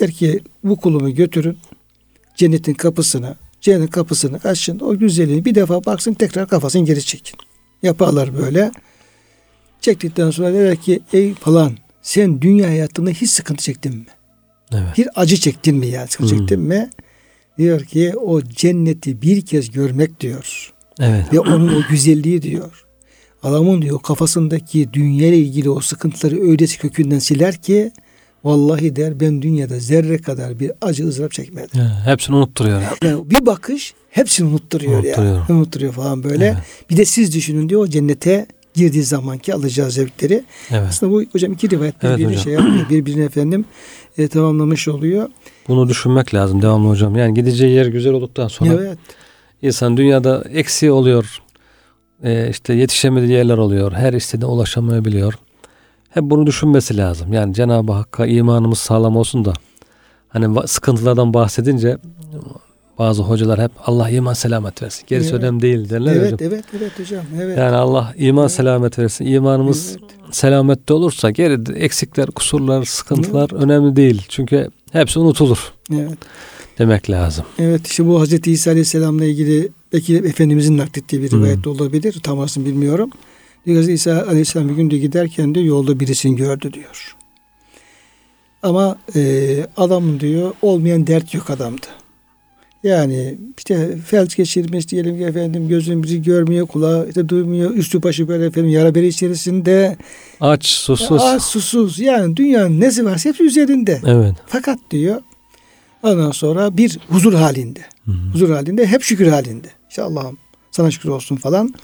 Der 0.00 0.10
ki 0.10 0.40
bu 0.64 0.76
kulumu 0.76 1.14
götürün 1.14 1.58
cennetin 2.36 2.74
kapısına, 2.74 3.36
cennetin 3.60 3.86
kapısını 3.86 4.40
açın, 4.44 4.80
o 4.80 4.98
güzelliği 4.98 5.44
bir 5.44 5.54
defa 5.54 5.84
baksın 5.84 6.14
tekrar 6.14 6.48
kafasını 6.48 6.84
geri 6.84 7.04
çekin. 7.04 7.38
Yaparlar 7.82 8.38
böyle. 8.38 8.72
Çektikten 9.80 10.30
sonra 10.30 10.52
der 10.52 10.76
ki 10.76 11.00
ey 11.12 11.34
falan 11.34 11.72
sen 12.02 12.40
dünya 12.40 12.68
hayatında 12.68 13.10
hiç 13.10 13.30
sıkıntı 13.30 13.64
çektin 13.64 13.96
mi? 13.96 14.06
Evet. 14.72 14.98
Bir 14.98 15.08
acı 15.16 15.36
çektin 15.36 15.76
mi 15.76 15.86
yani 15.86 16.08
sıkıntı 16.08 16.30
Hmm. 16.32 16.38
çektin 16.38 16.60
mi? 16.60 16.90
Diyor 17.58 17.84
ki 17.84 18.12
o 18.16 18.42
cenneti 18.42 19.22
bir 19.22 19.46
kez 19.46 19.70
görmek 19.70 20.20
diyor. 20.20 20.72
Evet. 21.00 21.32
Ve 21.32 21.40
onun 21.40 21.74
o 21.74 21.82
güzelliği 21.90 22.42
diyor. 22.42 22.86
Adamın 23.42 23.82
diyor 23.82 24.02
kafasındaki 24.02 24.92
dünya 24.92 25.28
ile 25.28 25.38
ilgili 25.38 25.70
o 25.70 25.80
sıkıntıları 25.80 26.40
öylesi 26.40 26.78
kökünden 26.78 27.18
siler 27.18 27.62
ki 27.62 27.92
vallahi 28.44 28.96
der 28.96 29.20
ben 29.20 29.42
dünyada 29.42 29.78
zerre 29.78 30.18
kadar 30.18 30.60
bir 30.60 30.72
acı 30.82 31.08
ızdırap 31.08 31.32
çekmedim. 31.32 31.70
Ya, 31.80 32.02
hepsini 32.06 32.36
unutturuyor. 32.36 32.82
Yani 33.02 33.30
bir 33.30 33.46
bakış 33.46 33.94
hepsini 34.10 34.48
unutturuyor, 34.48 35.04
Unutturuyor. 35.04 35.34
ya. 35.48 35.54
Unutturuyor 35.56 35.92
falan 35.92 36.22
böyle. 36.24 36.44
Evet. 36.46 36.56
Bir 36.90 36.96
de 36.96 37.04
siz 37.04 37.34
düşünün 37.34 37.68
diyor 37.68 37.80
o 37.82 37.86
cennete 37.86 38.46
girdiği 38.74 39.02
zamanki 39.02 39.54
alacağı 39.54 39.90
zevkleri. 39.90 40.44
Evet. 40.70 40.86
Aslında 40.88 41.12
bu 41.12 41.22
hocam 41.32 41.52
iki 41.52 41.70
rivayet 41.70 41.94
Evet 42.02 42.18
birbirini 42.18 42.30
hocam. 42.32 42.44
şey 42.44 42.52
yapıyor, 42.52 42.88
birbirini 42.90 43.24
efendim 43.24 43.64
e, 44.18 44.28
tamamlamış 44.28 44.88
oluyor. 44.88 45.28
Bunu 45.68 45.88
düşünmek 45.88 46.34
lazım 46.34 46.62
devamlı 46.62 46.88
hocam. 46.88 47.16
Yani 47.16 47.34
gideceği 47.34 47.74
yer 47.74 47.86
güzel 47.86 48.12
olduktan 48.12 48.48
sonra 48.48 48.72
Evet. 48.74 48.98
insan 49.62 49.96
dünyada 49.96 50.44
eksiği 50.52 50.92
oluyor. 50.92 51.38
Ee, 52.24 52.50
işte 52.50 52.74
yetişemediği 52.74 53.32
yerler 53.32 53.58
oluyor. 53.58 53.92
Her 53.92 54.12
istediğine 54.12 54.46
ulaşamayabiliyor. 54.52 55.34
Hep 56.10 56.22
bunu 56.24 56.46
düşünmesi 56.46 56.96
lazım. 56.96 57.32
Yani 57.32 57.54
Cenab-ı 57.54 57.92
Hakk'a 57.92 58.26
imanımız 58.26 58.78
sağlam 58.78 59.16
olsun 59.16 59.44
da 59.44 59.52
hani 60.28 60.68
sıkıntılardan 60.68 61.34
bahsedince 61.34 61.98
bazı 62.98 63.22
hocalar 63.22 63.60
hep 63.60 63.70
Allah 63.86 64.10
iman 64.10 64.32
selamet 64.32 64.82
versin. 64.82 65.04
Gerisi 65.06 65.30
Evet. 65.30 65.42
önemli 65.42 65.62
değil 65.62 65.90
derler 65.90 66.16
Evet, 66.16 66.32
hocam. 66.32 66.48
evet, 66.52 66.64
evet 66.78 66.98
hocam. 66.98 67.24
Evet. 67.42 67.58
Yani 67.58 67.76
Allah 67.76 68.14
iman 68.16 68.46
selamet 68.46 68.98
versin. 68.98 69.24
İmanımız 69.26 69.90
Evet. 69.90 70.10
selamette 70.34 70.94
olursa 70.94 71.30
geri 71.30 71.78
eksikler, 71.78 72.26
kusurlar, 72.26 72.84
sıkıntılar 72.84 73.52
önemli 73.54 73.96
değil. 73.96 74.22
Çünkü 74.28 74.68
hepsi 74.92 75.18
unutulur 75.18 75.72
evet. 75.92 76.18
demek 76.78 77.10
lazım. 77.10 77.44
Evet 77.58 77.86
işte 77.86 78.06
bu 78.06 78.20
Hazreti 78.20 78.52
İsa 78.52 78.70
Aleyhisselam'la 78.70 79.24
ilgili 79.24 79.68
belki 79.92 80.16
Efendimizin 80.16 80.78
naklettiği 80.78 81.22
bir 81.22 81.30
Hmm. 81.32 81.38
rivayet 81.38 81.64
de 81.64 81.68
olabilir. 81.68 82.16
Tam 82.22 82.38
orasını 82.38 82.64
bilmiyorum. 82.66 83.10
Hazreti 83.66 83.92
İsa 83.92 84.24
Aleyhisselam 84.28 84.68
bir 84.68 84.74
gün 84.74 84.90
de 84.90 84.98
giderken 84.98 85.54
de 85.54 85.60
yolda 85.60 86.00
birisini 86.00 86.36
gördü 86.36 86.72
diyor. 86.72 87.16
Ama 88.62 88.98
e, 89.16 89.66
adam 89.76 90.20
diyor 90.20 90.52
olmayan 90.62 91.06
dert 91.06 91.34
yok 91.34 91.50
adamdı. 91.50 91.86
Yani 92.82 93.38
işte 93.58 93.98
felç 94.06 94.36
geçirmiş 94.36 94.88
diyelim 94.88 95.18
ki 95.18 95.24
efendim 95.24 95.68
gözün 95.68 96.02
bizi 96.02 96.22
görmüyor, 96.22 96.66
kulağı 96.66 97.08
işte 97.08 97.28
duymuyor, 97.28 97.70
üstü 97.70 98.02
başı 98.02 98.28
böyle 98.28 98.46
efendim 98.46 98.70
yara 98.70 98.94
bere 98.94 99.06
içerisinde. 99.08 99.96
Aç, 100.40 100.66
susuz. 100.66 101.22
Az 101.22 101.44
susuz 101.44 101.98
yani 101.98 102.36
dünyanın 102.36 102.80
nesi 102.80 103.04
varsa 103.04 103.28
hepsi 103.28 103.42
üzerinde. 103.42 104.00
Evet. 104.06 104.34
Fakat 104.46 104.78
diyor 104.90 105.22
ondan 106.02 106.30
sonra 106.30 106.76
bir 106.76 106.98
huzur 107.08 107.34
halinde. 107.34 107.80
Hı 108.04 108.12
hı. 108.12 108.32
Huzur 108.32 108.50
halinde 108.50 108.86
hep 108.86 109.02
şükür 109.02 109.26
halinde. 109.26 109.68
İşte 109.90 110.02
Allah'ım 110.02 110.38
sana 110.70 110.90
şükür 110.90 111.08
olsun 111.08 111.36
falan. 111.36 111.74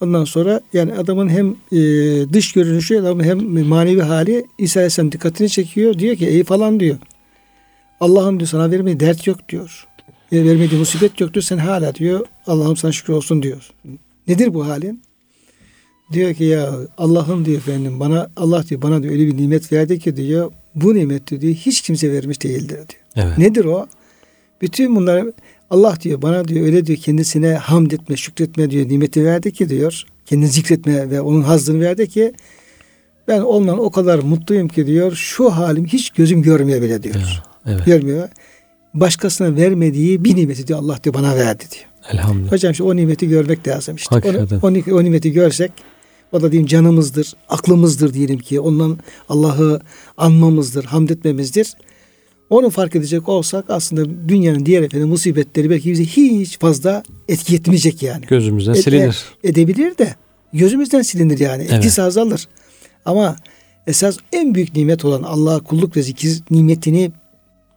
Ondan 0.00 0.24
sonra 0.24 0.60
yani 0.72 0.92
adamın 0.92 1.28
hem 1.28 1.50
e, 1.50 1.78
dış 2.32 2.52
görünüşü 2.52 3.00
adamın 3.00 3.24
hem 3.24 3.66
manevi 3.66 4.02
hali 4.02 4.44
İsa 4.58 4.80
Aleyhisselam 4.80 5.12
dikkatini 5.12 5.50
çekiyor. 5.50 5.98
Diyor 5.98 6.16
ki 6.16 6.26
ey 6.26 6.44
falan 6.44 6.80
diyor. 6.80 6.96
Allah'ım 8.00 8.40
diyor 8.40 8.48
sana 8.48 8.70
vermediği 8.70 9.00
dert 9.00 9.26
yok 9.26 9.48
diyor. 9.48 9.86
E, 10.32 10.44
vermediği 10.44 10.78
musibet 10.78 11.20
yok 11.20 11.34
diyor. 11.34 11.42
Sen 11.42 11.58
hala 11.58 11.94
diyor 11.94 12.26
Allah'ım 12.46 12.76
sana 12.76 12.92
şükür 12.92 13.12
olsun 13.12 13.42
diyor. 13.42 13.70
Nedir 14.28 14.54
bu 14.54 14.66
halin? 14.66 15.02
Diyor 16.12 16.34
ki 16.34 16.44
ya 16.44 16.74
Allah'ım 16.98 17.44
diyor 17.44 17.58
efendim 17.58 18.00
bana 18.00 18.30
Allah 18.36 18.68
diyor 18.68 18.82
bana 18.82 19.02
diyor 19.02 19.12
öyle 19.12 19.26
bir 19.26 19.36
nimet 19.36 19.72
verdi 19.72 19.98
ki 19.98 20.16
diyor 20.16 20.52
bu 20.74 20.94
nimeti 20.94 21.40
diyor 21.40 21.54
hiç 21.54 21.80
kimse 21.80 22.12
vermiş 22.12 22.42
değildir 22.42 22.68
diyor. 22.68 22.86
Evet. 23.16 23.38
Nedir 23.38 23.64
o? 23.64 23.86
Bütün 24.62 24.96
bunlar 24.96 25.24
Allah 25.70 25.96
diyor 26.00 26.22
bana 26.22 26.48
diyor 26.48 26.66
öyle 26.66 26.86
diyor 26.86 26.98
kendisine 26.98 27.54
hamd 27.54 27.90
etme, 27.90 28.16
şükretme 28.16 28.70
diyor 28.70 28.88
nimeti 28.88 29.24
verdi 29.24 29.52
ki 29.52 29.68
diyor. 29.68 30.04
Kendini 30.26 30.48
zikretme 30.48 31.10
ve 31.10 31.20
onun 31.20 31.42
hazzını 31.42 31.80
verdi 31.80 32.08
ki 32.08 32.32
ben 33.28 33.40
ondan 33.40 33.78
o 33.78 33.90
kadar 33.90 34.18
mutluyum 34.18 34.68
ki 34.68 34.86
diyor 34.86 35.12
şu 35.12 35.50
halim 35.50 35.86
hiç 35.86 36.10
gözüm 36.10 36.42
görmüyor 36.42 36.82
bile 36.82 37.02
diyor. 37.02 37.14
Ya, 37.14 37.42
evet. 37.66 37.86
Görmüyor. 37.86 38.28
Başkasına 38.94 39.56
vermediği 39.56 40.24
bir 40.24 40.36
nimeti 40.36 40.66
diyor 40.66 40.78
Allah 40.78 40.98
diyor 41.04 41.14
bana 41.14 41.36
verdi 41.36 41.64
diyor. 41.70 41.84
Elhamdülillah. 42.12 42.52
Hocam 42.52 42.72
işte 42.72 42.84
o 42.84 42.96
nimeti 42.96 43.28
görmek 43.28 43.68
lazım 43.68 43.96
işte. 43.96 44.14
Hakikaten. 44.14 44.58
o, 44.62 44.96
o 44.96 45.04
nimeti 45.04 45.32
görsek 45.32 45.72
o 46.32 46.42
da 46.42 46.52
diyeyim 46.52 46.66
canımızdır, 46.66 47.32
aklımızdır 47.48 48.14
diyelim 48.14 48.38
ki. 48.38 48.60
Ondan 48.60 48.98
Allah'ı 49.28 49.80
anmamızdır, 50.16 50.84
hamd 50.84 51.08
etmemizdir. 51.08 51.74
Onu 52.54 52.70
fark 52.70 52.96
edecek 52.96 53.28
olsak 53.28 53.64
aslında 53.68 54.28
dünyanın 54.28 54.66
diğer 54.66 54.82
efendim 54.82 55.08
musibetleri 55.08 55.70
belki 55.70 55.90
bize 55.92 56.04
hiç 56.04 56.58
fazla 56.58 57.02
etki 57.28 57.54
etmeyecek 57.56 58.02
yani. 58.02 58.26
Gözümüzden 58.26 58.74
Et- 58.74 58.84
silinir. 58.84 59.24
e- 59.44 59.48
edebilir 59.48 59.98
de 59.98 60.14
gözümüzden 60.52 61.02
silinir 61.02 61.38
yani. 61.38 61.62
Etkisi 61.62 62.00
Evet. 62.00 62.08
azalır. 62.08 62.48
Ama 63.04 63.36
esas 63.86 64.16
en 64.32 64.54
büyük 64.54 64.76
nimet 64.76 65.04
olan 65.04 65.22
Allah'a 65.22 65.60
kulluk 65.60 65.96
ve 65.96 66.02
zikir 66.02 66.42
nimetini 66.50 67.12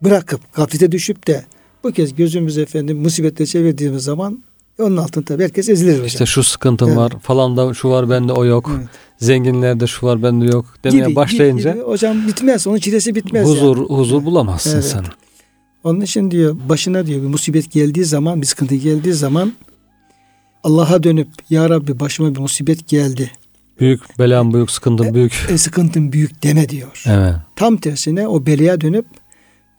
bırakıp 0.04 0.54
gaflete 0.54 0.92
düşüp 0.92 1.28
de 1.28 1.46
bu 1.84 1.92
kez 1.92 2.16
gözümüzü 2.16 2.62
efendim 2.62 2.98
musibetle 2.98 3.46
çevirdiğimiz 3.46 4.04
zaman 4.04 4.44
onun 4.80 4.98
altında 4.98 5.26
tabii 5.26 5.44
herkes 5.44 5.70
ezilir 5.70 5.94
hocam. 5.94 6.06
İşte 6.06 6.26
şu 6.26 6.44
sıkıntım 6.44 6.88
Evet. 6.88 6.98
var 6.98 7.14
falan 7.22 7.58
da 7.58 7.74
şu 7.74 7.90
var 7.90 8.10
bende 8.10 8.34
o 8.34 8.46
yok. 8.46 8.72
Evet. 8.78 8.88
Zenginlerde 9.18 9.88
şu 9.88 10.06
var 10.06 10.24
bende 10.24 10.46
yok 10.46 10.66
demeye 10.84 11.06
Gibi, 11.06 11.16
başlayınca 11.16 11.72
gibi, 11.72 11.80
gibi. 11.82 11.92
hocam 11.92 12.28
bitmez. 12.28 12.68
Onun 12.68 12.78
çilesi 12.78 13.16
bitmez. 13.16 13.48
huzur 13.48 13.78
yani. 13.78 13.88
huzur 13.88 14.26
bulamazsın 14.26 14.74
Evet. 14.74 14.86
sen. 14.86 15.04
Onun 15.84 16.02
için 16.02 16.32
diyor 16.32 16.56
başına 16.70 17.06
diyor 17.06 17.22
bir 17.22 17.28
musibet 17.28 17.72
geldiği 17.72 18.06
zaman 18.06 18.42
bir 18.42 18.46
sıkıntı 18.48 18.76
geldiği 18.76 19.14
zaman 19.14 19.54
Allah'a 20.64 21.04
dönüp 21.04 21.28
ya 21.50 21.70
Rabbi 21.70 22.00
başıma 22.00 22.36
bir 22.36 22.40
musibet 22.40 22.88
geldi. 22.88 23.32
Büyük 23.80 24.20
belam, 24.20 24.54
büyük 24.54 24.72
sıkıntı, 24.72 25.14
büyük. 25.14 25.48
E, 25.50 25.58
sıkıntın 25.58 26.12
büyük 26.12 26.44
deme 26.44 26.70
diyor. 26.70 27.04
Evet. 27.06 27.36
Tam 27.56 27.78
tersine 27.78 28.28
o 28.28 28.46
belaya 28.46 28.82
dönüp 28.82 29.06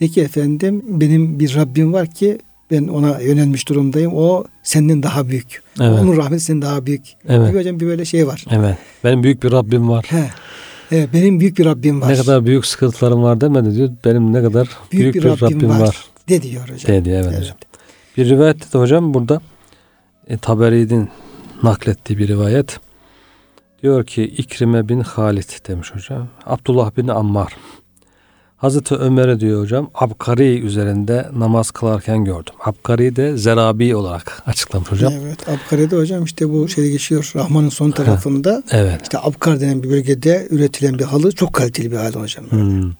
de 0.00 0.08
ki 0.08 0.20
efendim 0.20 0.82
benim 0.86 1.40
bir 1.40 1.54
Rabbim 1.54 1.92
var 1.92 2.06
ki 2.10 2.38
ben 2.70 2.88
ona 2.88 3.20
yönelmiş 3.20 3.68
durumdayım. 3.68 4.12
O 4.14 4.44
senden 4.62 5.02
daha 5.02 5.28
büyük. 5.28 5.62
Evet. 5.80 6.00
Onun 6.00 6.16
rahmeti 6.16 6.44
senden 6.44 6.68
daha 6.68 6.86
büyük. 6.86 7.02
Evet. 7.28 7.52
Bir 7.52 7.58
hocam 7.58 7.80
bir 7.80 7.86
böyle 7.86 8.04
şey 8.04 8.26
var. 8.26 8.44
Evet. 8.50 8.78
Benim 9.04 9.22
büyük 9.22 9.42
bir 9.42 9.52
Rabbim 9.52 9.88
var. 9.88 10.06
He. 10.08 10.30
He, 10.88 11.08
benim 11.12 11.40
büyük 11.40 11.58
bir 11.58 11.64
Rabbim 11.64 12.00
var. 12.00 12.08
Ne 12.08 12.16
kadar 12.16 12.46
büyük 12.46 12.66
sıkıntılarım 12.66 13.22
var 13.22 13.40
demedi 13.40 13.74
diyor. 13.74 13.90
Benim 14.04 14.32
ne 14.32 14.42
kadar 14.42 14.68
büyük, 14.92 15.14
bir, 15.14 15.24
Rabbim, 15.24 15.68
var. 15.68 16.04
De 16.28 16.42
diyor 16.42 16.62
hocam. 16.62 16.94
dedi 16.94 17.10
evet, 17.10 17.26
Evet. 17.28 17.40
hocam. 17.40 17.56
Bir 18.16 18.28
rivayette 18.28 18.72
de 18.72 18.78
hocam 18.78 19.14
burada 19.14 19.40
e, 20.28 20.38
Taberi'nin 20.38 21.08
naklettiği 21.62 22.18
bir 22.18 22.28
rivayet. 22.28 22.80
Diyor 23.82 24.06
ki 24.06 24.22
İkrime 24.22 24.88
bin 24.88 25.00
Halid 25.00 25.68
demiş 25.68 25.94
hocam. 25.94 26.28
Abdullah 26.46 26.96
bin 26.96 27.08
Ammar. 27.08 27.56
Hazreti 28.58 28.94
Ömer'e 28.94 29.40
diyor 29.40 29.62
hocam 29.62 29.90
Abkari 29.94 30.60
üzerinde 30.60 31.28
namaz 31.36 31.70
kılarken 31.70 32.24
gördüm. 32.24 32.54
Abkari 32.64 33.16
de 33.16 33.36
zerabi 33.36 33.96
olarak 33.96 34.42
açıklamış 34.46 34.92
hocam. 34.92 35.12
Evet. 35.22 35.48
Abkare'de 35.48 35.96
hocam 35.96 36.24
işte 36.24 36.52
bu 36.52 36.68
şey 36.68 36.90
geçiyor. 36.90 37.32
Rahman'ın 37.36 37.68
son 37.68 37.90
tarafında 37.90 38.62
Evet. 38.70 39.00
işte 39.02 39.18
Abkar 39.18 39.60
denen 39.60 39.82
bir 39.82 39.90
bölgede 39.90 40.48
üretilen 40.50 40.98
bir 40.98 41.04
halı 41.04 41.32
çok 41.32 41.52
kaliteli 41.52 41.92
bir 41.92 41.96
halı 41.96 42.20
hocam. 42.20 42.44
Hmm. 42.50 42.92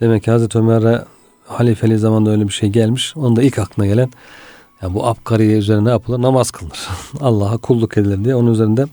Demek 0.00 0.22
ki 0.24 0.30
Hazreti 0.30 0.58
Ömer'e 0.58 1.04
halifeli 1.46 1.98
zamanda 1.98 2.30
öyle 2.30 2.48
bir 2.48 2.52
şey 2.52 2.68
gelmiş. 2.68 3.16
Onun 3.16 3.36
da 3.36 3.42
ilk 3.42 3.58
aklına 3.58 3.86
gelen 3.86 4.10
ya 4.82 4.94
bu 4.94 5.06
Abkariye 5.06 5.58
üzerine 5.58 5.84
ne 5.84 5.90
yapılır? 5.90 6.22
Namaz 6.22 6.50
kılınır. 6.50 6.88
Allah'a 7.20 7.56
kulluk 7.56 7.98
edilir 7.98 8.24
diye 8.24 8.34
onun 8.34 8.52
üzerinde 8.52 8.86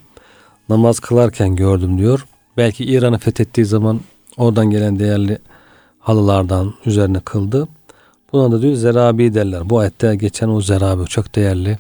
namaz 0.70 1.00
kılarken 1.00 1.56
gördüm 1.56 1.98
diyor. 1.98 2.26
Belki 2.58 2.86
İran'ı 2.86 3.18
fethettiği 3.18 3.66
zaman 3.66 4.00
oradan 4.38 4.70
gelen 4.70 5.00
değerli 5.00 5.38
halılardan 6.08 6.74
üzerine 6.86 7.20
kıldı. 7.20 7.68
Buna 8.34 8.52
da 8.52 8.62
diyor 8.62 8.76
zerabi 8.76 9.34
derler. 9.34 9.70
Bu 9.70 9.80
ayette 9.80 10.16
geçen 10.16 10.50
o 10.50 10.62
zerabi 10.62 11.06
çok 11.06 11.36
değerli 11.36 11.78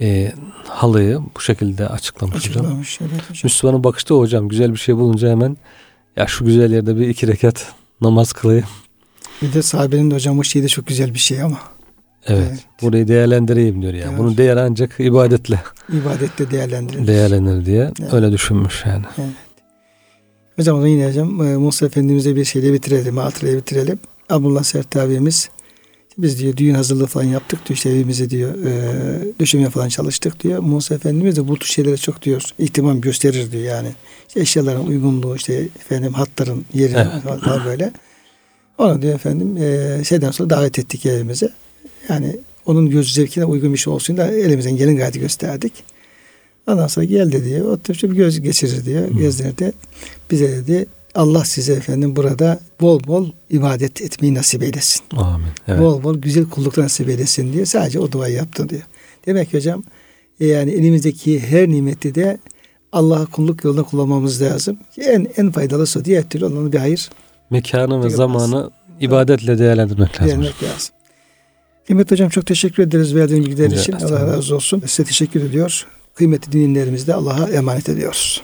e, 0.00 0.32
halıyı 0.68 1.20
bu 1.36 1.40
şekilde 1.40 1.88
açıklamış 1.88 2.48
hocam. 2.48 2.64
Açıklamış. 2.64 2.98
Evet 3.00 3.22
hocam. 3.30 3.40
Müslümanın 3.44 3.84
bakışta 3.84 4.14
hocam 4.14 4.48
güzel 4.48 4.72
bir 4.72 4.78
şey 4.78 4.96
bulunca 4.96 5.28
hemen 5.30 5.56
ya 6.16 6.26
şu 6.26 6.44
güzel 6.44 6.72
yerde 6.72 6.96
bir 6.96 7.08
iki 7.08 7.26
rekat 7.26 7.72
namaz 8.00 8.32
kılayım. 8.32 8.64
Bir 9.42 9.52
de 9.52 9.62
sahabenin 9.62 10.10
de 10.10 10.14
hocam 10.14 10.38
o 10.38 10.42
şey 10.44 10.62
de 10.62 10.68
çok 10.68 10.86
güzel 10.86 11.14
bir 11.14 11.18
şey 11.18 11.42
ama 11.42 11.58
Evet. 12.26 12.46
Evet. 12.50 12.64
Burayı 12.82 13.08
değerlendireyim 13.08 13.82
diyor 13.82 13.94
yani. 13.94 14.08
Evet. 14.08 14.18
Bunun 14.18 14.36
değeri 14.36 14.60
ancak 14.60 15.00
ibadetle 15.00 15.62
ibadette 15.92 16.50
değerlendirilir. 16.50 17.06
değerlenir 17.06 17.66
diye 17.66 17.90
Evet. 18.00 18.14
öyle 18.14 18.32
düşünmüş 18.32 18.84
yani. 18.86 19.04
Hocam 20.60 20.76
o 20.76 20.78
zaman 20.78 20.88
yine 20.88 21.08
hocam 21.08 21.46
e, 21.46 21.56
Musa 21.56 21.86
Efendimiz'e 21.86 22.36
bir 22.36 22.44
şeyle 22.44 22.72
bitirelim, 22.72 23.16
hatırlayı 23.16 23.56
bitirelim. 23.56 23.98
Abdullah 24.28 24.62
Sert 24.62 24.96
abimiz 24.96 25.48
biz 26.18 26.38
diyor 26.38 26.56
düğün 26.56 26.74
hazırlığı 26.74 27.06
falan 27.06 27.24
yaptık 27.24 27.66
diyor 27.66 27.76
işte 27.76 27.90
evimize 27.90 28.30
diyor 28.30 28.54
e, 28.64 28.72
döşemeye 29.40 29.70
falan 29.70 29.88
çalıştık 29.88 30.40
diyor. 30.40 30.58
Musa 30.58 30.94
Efendimiz 30.94 31.36
de 31.36 31.48
bu 31.48 31.58
tür 31.58 31.66
şeylere 31.66 31.96
çok 31.96 32.22
diyor 32.22 32.42
ihtimam 32.58 33.00
gösterir 33.00 33.52
diyor 33.52 33.64
yani. 33.64 33.88
İşte 34.28 34.40
eşyaların 34.40 34.86
uygunluğu 34.86 35.36
işte 35.36 35.54
efendim 35.54 36.12
hatların 36.12 36.64
yeri 36.74 36.92
Evet. 36.92 37.40
falan 37.42 37.64
böyle. 37.64 37.92
Onu 38.78 39.02
diyor 39.02 39.14
efendim 39.14 39.56
e, 39.56 40.04
şeyden 40.04 40.30
sonra 40.30 40.50
davet 40.50 40.78
ettik 40.78 41.06
evimize. 41.06 41.48
Yani 42.08 42.36
onun 42.66 42.90
göz 42.90 43.14
zevkine 43.14 43.44
uygun 43.44 43.72
bir 43.72 43.78
şey 43.78 43.92
olsun 43.92 44.16
da 44.16 44.26
elimizden 44.32 44.76
gelin 44.76 44.96
gayreti 44.96 45.20
gösterdik. 45.20 45.72
Ondan 46.72 46.86
sonra 46.86 47.06
gel 47.06 47.32
dedi. 47.32 47.62
Otur 47.62 47.94
işte 47.94 48.10
bir 48.10 48.16
göz 48.16 48.40
geçirir 48.40 48.84
diyor. 48.84 49.08
Gözlerde 49.08 49.72
bize 50.30 50.48
dedi 50.48 50.86
Allah 51.14 51.44
size 51.44 51.72
efendim 51.72 52.16
burada 52.16 52.60
bol 52.80 53.04
bol 53.06 53.28
ibadet 53.50 54.02
etmeyi 54.02 54.34
nasip 54.34 54.62
eylesin. 54.62 55.02
Amin. 55.16 55.46
Evet. 55.68 55.80
Bol 55.80 56.02
bol 56.02 56.18
güzel 56.18 56.44
kulluklar 56.44 56.84
nasip 56.84 57.08
eylesin 57.08 57.52
diye 57.52 57.66
sadece 57.66 57.98
o 58.00 58.12
duayı 58.12 58.34
yaptı 58.34 58.68
diyor. 58.68 58.82
Demek 59.26 59.50
ki 59.50 59.56
hocam 59.56 59.82
e, 60.40 60.46
yani 60.46 60.70
elimizdeki 60.70 61.40
her 61.40 61.68
nimeti 61.68 62.14
de 62.14 62.38
Allah'a 62.92 63.26
kulluk 63.26 63.64
yolunda 63.64 63.82
kullanmamız 63.82 64.42
lazım. 64.42 64.78
En 64.98 65.26
en 65.36 65.50
faydalısı 65.50 66.04
diğer 66.04 66.28
türlü 66.28 66.46
onun 66.46 66.72
bir 66.72 66.78
hayır 66.78 67.10
Mekanı 67.50 68.04
ve 68.04 68.10
zamanı 68.10 68.70
ibadetle 69.00 69.58
değerlendirmek 69.58 70.22
lazım. 70.22 70.40
vermek 70.40 70.62
lazım. 70.62 70.94
Kıymetli 71.86 72.14
hocam 72.14 72.28
çok 72.28 72.46
teşekkür 72.46 72.82
ederiz 72.82 73.14
verdiğin 73.14 73.44
bilgiler 73.44 73.70
için. 73.70 73.92
Allah 73.92 74.26
razı 74.26 74.56
olsun. 74.56 74.82
Size 74.86 75.04
teşekkür 75.04 75.44
ediyor. 75.44 75.86
Kıymetli 76.20 76.52
dinlerimizi 76.52 77.06
de 77.06 77.14
Allah'a 77.14 77.50
emanet 77.50 77.88
ediyoruz. 77.88 78.42